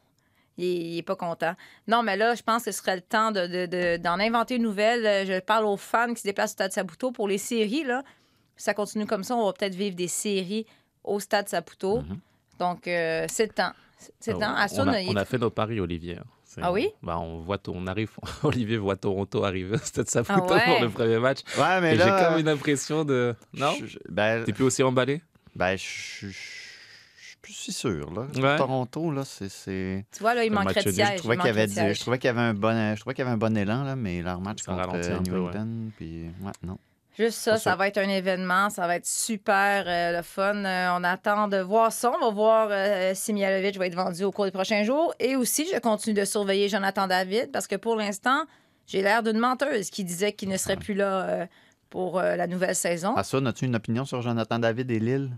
Il 0.56 0.64
est, 0.64 0.74
il 0.76 0.98
est 0.98 1.02
pas 1.02 1.16
content. 1.16 1.54
Non, 1.86 2.02
mais 2.02 2.16
là, 2.16 2.34
je 2.34 2.42
pense 2.42 2.64
que 2.64 2.70
ce 2.72 2.78
serait 2.78 2.96
le 2.96 3.02
temps 3.02 3.30
de, 3.32 3.46
de- 3.46 3.66
de- 3.66 3.96
d'en 3.96 4.18
inventer 4.20 4.56
une 4.56 4.62
nouvelle. 4.62 5.26
Je 5.26 5.40
parle 5.40 5.64
aux 5.64 5.76
fans 5.76 6.12
qui 6.14 6.20
se 6.20 6.26
déplacent 6.26 6.50
au 6.50 6.54
Stade 6.54 6.72
Saputo 6.72 7.10
pour 7.12 7.26
les 7.28 7.38
séries. 7.38 7.84
Là. 7.84 8.02
Si 8.56 8.64
ça 8.64 8.74
continue 8.74 9.06
comme 9.06 9.24
ça, 9.24 9.34
on 9.36 9.46
va 9.46 9.52
peut-être 9.52 9.74
vivre 9.76 9.96
des 9.96 10.08
séries 10.08 10.66
au 11.08 11.20
Stade 11.20 11.48
Saputo. 11.48 12.02
Mhm. 12.02 12.18
Donc, 12.58 12.86
euh, 12.88 13.26
c'est 13.28 13.54
temps. 13.54 13.72
C'est 14.20 14.32
temps. 14.32 14.54
Ah, 14.56 14.66
on, 14.76 14.88
a, 14.88 15.00
on 15.02 15.16
a 15.16 15.24
fait 15.24 15.38
nos 15.38 15.50
paris, 15.50 15.80
Olivier. 15.80 16.18
C'est- 16.44 16.60
Ah 16.62 16.72
oui? 16.72 16.88
bah, 17.02 17.18
on 17.18 17.40
voit, 17.40 17.58
on 17.68 17.86
arrive, 17.86 18.10
Olivier 18.42 18.78
voit 18.78 18.96
Toronto 18.96 19.44
arriver 19.44 19.74
au 19.76 19.78
Stade 19.78 20.08
Saputo 20.08 20.46
Ah 20.50 20.54
ouais? 20.54 20.64
pour 20.66 20.80
le 20.80 20.88
premier 20.90 21.18
match. 21.18 21.40
Ouais, 21.58 21.80
mais 21.80 21.94
Et 21.94 21.98
j'ai 21.98 22.04
là. 22.04 22.28
comme 22.30 22.38
une 22.40 22.48
impression 22.48 23.04
de. 23.04 23.34
Non? 23.54 23.72
je- 23.78 23.86
je- 23.86 23.98
ben, 24.08 24.44
T'es 24.44 24.52
plus 24.52 24.64
aussi 24.64 24.82
emballé? 24.82 25.20
ben, 25.54 25.76
je 25.76 25.82
je- 25.84 26.26
je 26.28 27.26
suis 27.28 27.36
plus 27.42 27.52
si 27.52 27.72
sûr. 27.72 28.10
Là. 28.12 28.26
Ouais. 28.36 28.56
Toronto, 28.56 29.10
là, 29.10 29.24
c'est- 29.24 29.48
c'est. 29.50 30.06
Tu 30.12 30.20
vois, 30.20 30.34
là, 30.34 30.44
il 30.44 30.52
manquerait 30.52 30.82
de 30.82 30.90
siège. 30.90 31.08
Je 31.14 31.18
trouvais 31.18 31.34
il 31.34 31.38
qu'il 31.40 31.46
y 31.46 31.50
avait 31.50 31.66
du- 31.66 31.78
avait 32.28 32.40
un 32.40 32.54
bon, 32.54 32.94
je 32.94 33.00
trouvais 33.00 33.14
qu'il 33.14 33.22
y 33.24 33.26
avait 33.26 33.34
un 33.34 33.38
bon 33.38 33.56
élan, 33.56 33.84
là, 33.84 33.94
mais 33.96 34.22
leur 34.22 34.40
match 34.40 34.62
contre 34.62 34.78
ralentit 34.86 35.10
un 35.10 35.20
New 35.20 35.24
peu, 35.32 35.38
ouais. 35.40 35.48
England, 35.48 35.90
puis 35.96 36.24
ouais, 36.42 36.52
non. 36.62 36.78
Juste 37.18 37.38
ça, 37.38 37.56
ça 37.56 37.74
va 37.74 37.88
être 37.88 37.98
un 37.98 38.08
événement, 38.08 38.70
ça 38.70 38.86
va 38.86 38.96
être 38.96 39.06
super 39.06 39.84
euh, 39.86 40.16
le 40.18 40.22
fun. 40.22 40.64
Euh, 40.64 40.90
on 40.94 41.02
attend 41.02 41.48
de 41.48 41.58
voir 41.58 41.92
ça. 41.92 42.12
On 42.20 42.26
va 42.26 42.30
voir 42.30 42.68
euh, 42.70 43.12
si 43.14 43.32
Mialovic 43.32 43.76
va 43.76 43.86
être 43.86 43.96
vendu 43.96 44.22
au 44.22 44.30
cours 44.30 44.44
des 44.44 44.52
prochains 44.52 44.84
jours. 44.84 45.12
Et 45.18 45.34
aussi, 45.34 45.66
je 45.72 45.78
continue 45.80 46.14
de 46.14 46.24
surveiller 46.24 46.68
Jonathan 46.68 47.08
David 47.08 47.50
parce 47.50 47.66
que 47.66 47.74
pour 47.74 47.96
l'instant, 47.96 48.44
j'ai 48.88 49.02
l'air 49.02 49.22
d'une 49.22 49.38
menteuse 49.38 49.90
qui 49.90 50.02
disait 50.02 50.32
qu'il 50.32 50.48
ne 50.48 50.56
serait 50.56 50.76
plus 50.76 50.94
là 50.94 51.28
euh, 51.28 51.46
pour 51.90 52.18
euh, 52.18 52.36
la 52.36 52.46
nouvelle 52.46 52.74
saison. 52.74 53.14
Ah, 53.16 53.22
ça, 53.22 53.36
as-tu 53.38 53.66
une 53.66 53.76
opinion 53.76 54.04
sur 54.04 54.22
Jonathan 54.22 54.58
David 54.58 54.90
et 54.90 54.98
Lille? 54.98 55.30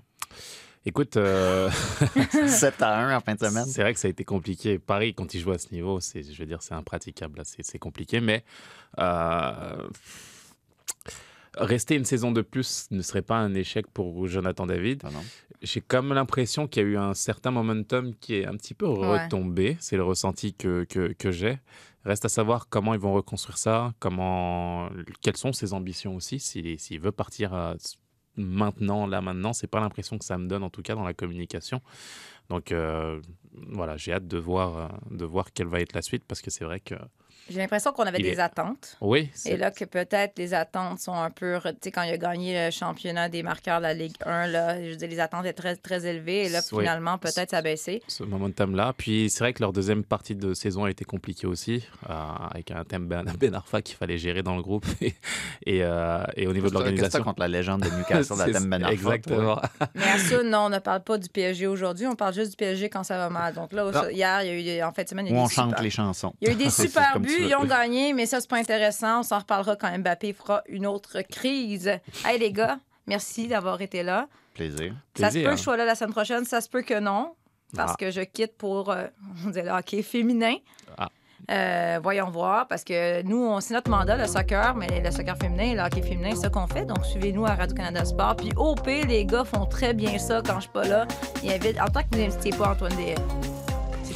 Écoute, 0.87 1.17
euh, 1.17 1.69
7 2.47 2.81
à 2.81 2.99
1 2.99 3.17
en 3.17 3.21
fin 3.21 3.35
de 3.35 3.41
semaine. 3.41 3.67
c'est 3.67 3.83
vrai 3.83 3.93
que 3.93 4.01
ça 4.01 4.07
a 4.07 4.11
été 4.11 4.25
compliqué. 4.25 4.79
Paris, 4.79 5.15
quand 5.15 5.35
il 5.35 5.41
joue 5.41 5.51
à 5.51 5.59
ce 5.59 5.73
niveau, 5.73 6.01
c'est, 6.01 6.23
je 6.23 6.39
veux 6.39 6.47
dire, 6.47 6.63
c'est 6.63 6.75
impraticable. 6.75 7.43
C'est, 7.45 7.63
c'est 7.65 7.79
compliqué, 7.79 8.21
mais 8.21 8.45
euh, 8.99 9.89
rester 11.57 11.95
une 11.97 12.05
saison 12.05 12.33
de 12.33 12.43
plus 12.43 12.87
ne 12.91 13.03
serait 13.03 13.23
pas 13.23 13.37
un 13.39 13.55
échec 13.55 13.87
pour 13.89 14.27
Jonathan 14.27 14.67
David. 14.67 15.03
Ah. 15.05 15.11
J'ai 15.63 15.81
comme 15.81 16.13
l'impression 16.15 16.67
qu'il 16.67 16.83
y 16.83 16.87
a 16.87 16.89
eu 16.89 16.97
un 16.97 17.13
certain 17.15 17.51
momentum 17.51 18.15
qui 18.15 18.35
est 18.37 18.47
un 18.47 18.57
petit 18.57 18.75
peu 18.75 18.87
Ouais. 18.87 19.25
retombé. 19.25 19.77
C'est 19.81 19.97
le 19.97 20.05
ressenti 20.05 20.55
que, 20.55 20.85
que, 20.85 21.13
que 21.13 21.31
j'ai. 21.31 21.59
Reste 22.05 22.25
à 22.25 22.29
savoir 22.31 22.69
comment 22.71 22.95
ils 22.95 23.01
vont 23.01 23.13
reconstruire 23.13 23.59
ça, 23.59 23.93
comment, 23.99 24.89
quelles 25.21 25.37
sont 25.37 25.53
ses 25.53 25.75
ambitions 25.75 26.17
aussi, 26.17 26.41
s'il, 26.41 26.79
s'il 26.81 26.99
veut 27.01 27.13
partir 27.13 27.53
à- 27.53 27.75
maintenant, 28.37 29.07
là, 29.07 29.21
maintenant. 29.21 29.53
C'est 29.53 29.67
pas 29.67 29.81
l'impression 29.81 30.17
que 30.19 30.25
ça 30.25 30.39
me 30.39 30.47
donne, 30.49 30.63
en 30.63 30.71
tout 30.71 30.81
cas, 30.83 30.95
dans 30.95 31.05
la 31.05 31.13
communication. 31.13 31.83
Donc, 32.49 32.73
euh, 32.73 33.21
voilà, 33.53 33.97
j'ai 33.99 34.13
hâte 34.15 34.27
de 34.27 34.39
voir, 34.39 34.77
euh, 34.79 34.89
de 35.17 35.25
voir 35.27 35.53
quelle 35.53 35.67
va 35.67 35.81
être 35.81 35.93
la 35.93 36.01
suite 36.03 36.25
parce 36.27 36.41
que 36.41 36.51
c'est 36.51 36.65
vrai 36.65 36.81
que. 36.81 36.95
J'ai 37.51 37.59
l'impression 37.59 37.93
qu'on 37.93 38.05
avait 38.05 38.19
Il 38.19 38.23
des 38.25 38.31
est- 38.31 38.39
attentes. 38.39 38.97
Oui, 39.01 39.29
Et 39.45 39.57
là, 39.57 39.71
que 39.71 39.85
peut-être 39.85 40.39
les 40.39 40.55
attentes 40.55 41.01
sont 41.01 41.13
un 41.15 41.31
peu. 41.31 41.59
Tu 41.65 41.71
sais, 41.83 41.91
quand 41.91 42.03
il 42.03 42.13
a 42.13 42.17
gagné 42.17 42.67
le 42.67 42.71
championnat 42.71 43.29
des 43.29 43.43
marqueurs 43.43 43.79
de 43.79 43.83
la 43.83 43.93
Ligue 43.95 44.15
1, 44.25 44.47
là, 44.47 44.83
je 44.83 44.91
veux 44.91 44.97
dire, 44.97 45.09
les 45.09 45.21
attentes 45.21 45.45
étaient 45.45 45.53
très, 45.61 45.77
très 45.77 46.07
élevées. 46.07 46.47
Et 46.47 46.49
là, 46.49 46.61
Oui. 46.73 46.85
finalement, 46.85 47.19
peut-être 47.19 47.51
ça 47.51 47.59
a 47.59 47.63
baissé. 47.63 48.03
ce 48.07 48.23
momentum-là. 48.23 48.95
Puis 48.97 49.29
c'est 49.31 49.41
vrai 49.41 49.53
que 49.53 49.61
leur 49.63 49.73
deuxième 49.73 50.05
partie 50.05 50.35
de 50.37 50.55
saison 50.55 50.85
a 50.85 50.91
été 50.91 51.05
compliquée 51.05 51.47
aussi, 51.49 51.85
euh, 52.09 52.13
avec 52.51 52.71
un 52.71 52.85
thème 52.85 53.07
Ben, 53.07 53.25
Ben 53.41 53.55
Arfa 53.55 53.83
qu'il 53.83 53.97
fallait 53.97 54.17
gérer 54.19 54.43
dans 54.43 54.55
le 54.57 54.63
groupe 54.63 54.87
et, 55.01 55.15
et, 55.67 55.83
euh, 55.83 56.23
et 56.37 56.47
au 56.47 56.53
niveau 56.53 56.69
de 56.69 56.75
l'organisation. 56.75 57.23
contre 57.25 57.41
la 57.41 57.49
légende 57.49 57.83
de 57.83 57.89
Newcastle, 57.91 58.35
la 58.39 58.51
thème 58.51 58.71
Ben 58.71 58.83
Arfa, 58.85 58.93
Exactement. 58.95 59.61
Mais 59.97 60.05
à 60.05 60.19
ça, 60.19 60.43
non, 60.45 60.59
on 60.67 60.69
ne 60.71 60.79
parle 60.79 61.03
pas 61.03 61.19
du 61.19 61.29
PSG 61.29 61.67
aujourd'hui. 61.67 62.07
On 62.07 62.15
parle 62.15 62.35
juste 62.35 62.51
du 62.51 62.57
PSG 62.57 62.89
quand 62.89 63.03
ça 63.03 63.19
va 63.19 63.29
mal. 63.29 63.55
Donc 63.55 63.73
là, 63.73 63.91
Non. 63.91 64.09
hier, 64.11 64.43
il 64.45 64.61
y 64.61 64.71
a 64.71 64.77
eu, 64.79 64.83
en 64.83 64.93
fait, 64.93 65.09
semaine, 65.09 65.27
il 65.27 65.31
y 65.31 65.33
Où 65.33 65.37
a 65.37 65.41
eu 65.41 65.43
on 65.43 65.47
des 65.49 65.55
chante 65.55 65.69
super- 65.71 65.83
les 65.83 65.91
chansons. 65.91 66.33
Il 66.41 66.49
y 66.49 66.51
a 66.51 66.55
eu 66.55 66.57
des 66.57 66.71
super 66.71 67.19
buts, 67.19 67.40
ils 67.49 67.55
ont 67.55 67.65
gagné, 67.65 68.13
mais 68.13 68.27
ça, 68.27 68.41
c'est 68.41 68.49
pas 68.51 68.59
intéressant. 68.59 69.21
On 69.21 69.23
s'en 69.23 69.39
reparlera 69.39 69.77
quand 69.77 69.97
Mbappé 69.99 70.33
fera 70.33 70.63
une 70.69 70.87
autre 70.87 71.21
crise. 71.23 71.89
Hey, 72.25 72.39
les 72.39 72.53
gars, 72.53 72.79
merci 73.07 73.49
d'avoir 73.49 73.81
été 73.81 74.03
là. 74.03 74.29
Plaisir. 74.55 74.95
Ça 75.17 75.31
se 75.31 75.39
peut 75.39 75.45
que 75.51 75.57
je 75.57 75.63
sois 75.63 75.77
là 75.77 75.85
la 75.85 75.95
semaine 75.95 76.13
prochaine, 76.13 76.45
ça 76.45 76.61
se 76.61 76.69
peut 76.69 76.83
que 76.83 76.99
non, 76.99 77.35
parce 77.77 77.93
Ah. 77.93 77.97
que 77.99 78.11
je 78.11 78.21
quitte 78.21 78.57
pour, 78.57 78.91
euh, 78.91 79.07
on 79.47 79.51
dit 79.51 79.63
le 79.63 79.71
hockey 79.71 80.03
féminin. 80.03 80.57
Ah. 80.99 81.09
Euh, 81.51 81.99
voyons 82.03 82.29
voir, 82.31 82.69
parce 82.69 82.85
que 82.85 83.23
nous, 83.23 83.43
on- 83.43 83.61
c'est 83.61 83.73
notre 83.73 83.91
mandat, 83.91 84.17
le 84.17 84.27
soccer, 84.27 84.75
mais 84.77 85.01
le 85.03 85.11
soccer 85.11 85.37
féminin, 85.39 85.75
le 85.75 85.81
hockey 85.81 86.03
féminin, 86.03 86.31
c'est 86.35 86.43
ça 86.43 86.51
qu'on 86.51 86.67
fait. 86.67 86.85
Donc, 86.85 87.05
suivez-nous 87.07 87.47
à 87.47 87.55
Radio-Canada 87.55 88.05
Sport. 88.05 88.37
Puis, 88.37 88.51
OP, 88.57 88.87
les 89.07 89.25
gars 89.25 89.45
font 89.45 89.65
très 89.65 89.95
bien 89.95 90.19
ça 90.19 90.43
quand 90.45 90.57
je 90.57 90.61
suis 90.63 90.71
pas 90.71 90.85
là. 90.87 91.07
Ils 91.43 91.51
invitent, 91.53 91.81
en 91.81 91.87
tant 91.87 92.03
que 92.03 92.09
vous 92.13 92.19
n'invitez 92.21 92.51
pas 92.51 92.73
Antoine 92.73 92.95
Dehaye. 92.95 93.15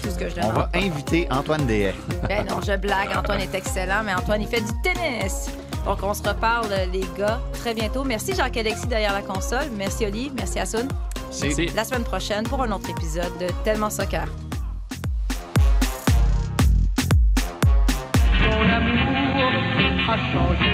C'est 0.04 0.10
tout 0.10 0.14
ce 0.14 0.18
que 0.18 0.28
je 0.28 0.46
On 0.46 0.52
va 0.52 0.68
inviter 0.74 1.26
Antoine 1.30 1.66
Dehaye. 1.66 1.94
Ben 2.28 2.46
non, 2.46 2.60
je 2.60 2.76
blague. 2.76 3.16
Antoine 3.16 3.40
est 3.40 3.54
excellent, 3.54 4.02
mais 4.04 4.14
Antoine, 4.14 4.42
il 4.42 4.48
fait 4.48 4.60
du 4.60 4.72
tennis. 4.82 5.50
Donc, 5.86 6.02
on 6.02 6.12
se 6.14 6.22
reparle, 6.22 6.68
les 6.92 7.04
gars, 7.18 7.40
très 7.52 7.74
bientôt. 7.74 8.04
Merci 8.04 8.34
Jacques-Alexis 8.34 8.86
derrière 8.86 9.12
la 9.12 9.22
console. 9.22 9.70
Merci 9.76 10.06
Oli. 10.06 10.32
Merci 10.36 10.58
Assoun. 10.58 10.88
Merci. 11.42 11.66
La 11.74 11.84
semaine 11.84 12.04
prochaine 12.04 12.44
pour 12.44 12.62
un 12.62 12.70
autre 12.72 12.90
épisode 12.90 13.32
de 13.38 13.46
Tellement 13.64 13.90
Soccer. 13.90 14.26
Ton 18.38 18.68
amour 18.68 19.52
a 20.08 20.16
changé 20.32 20.73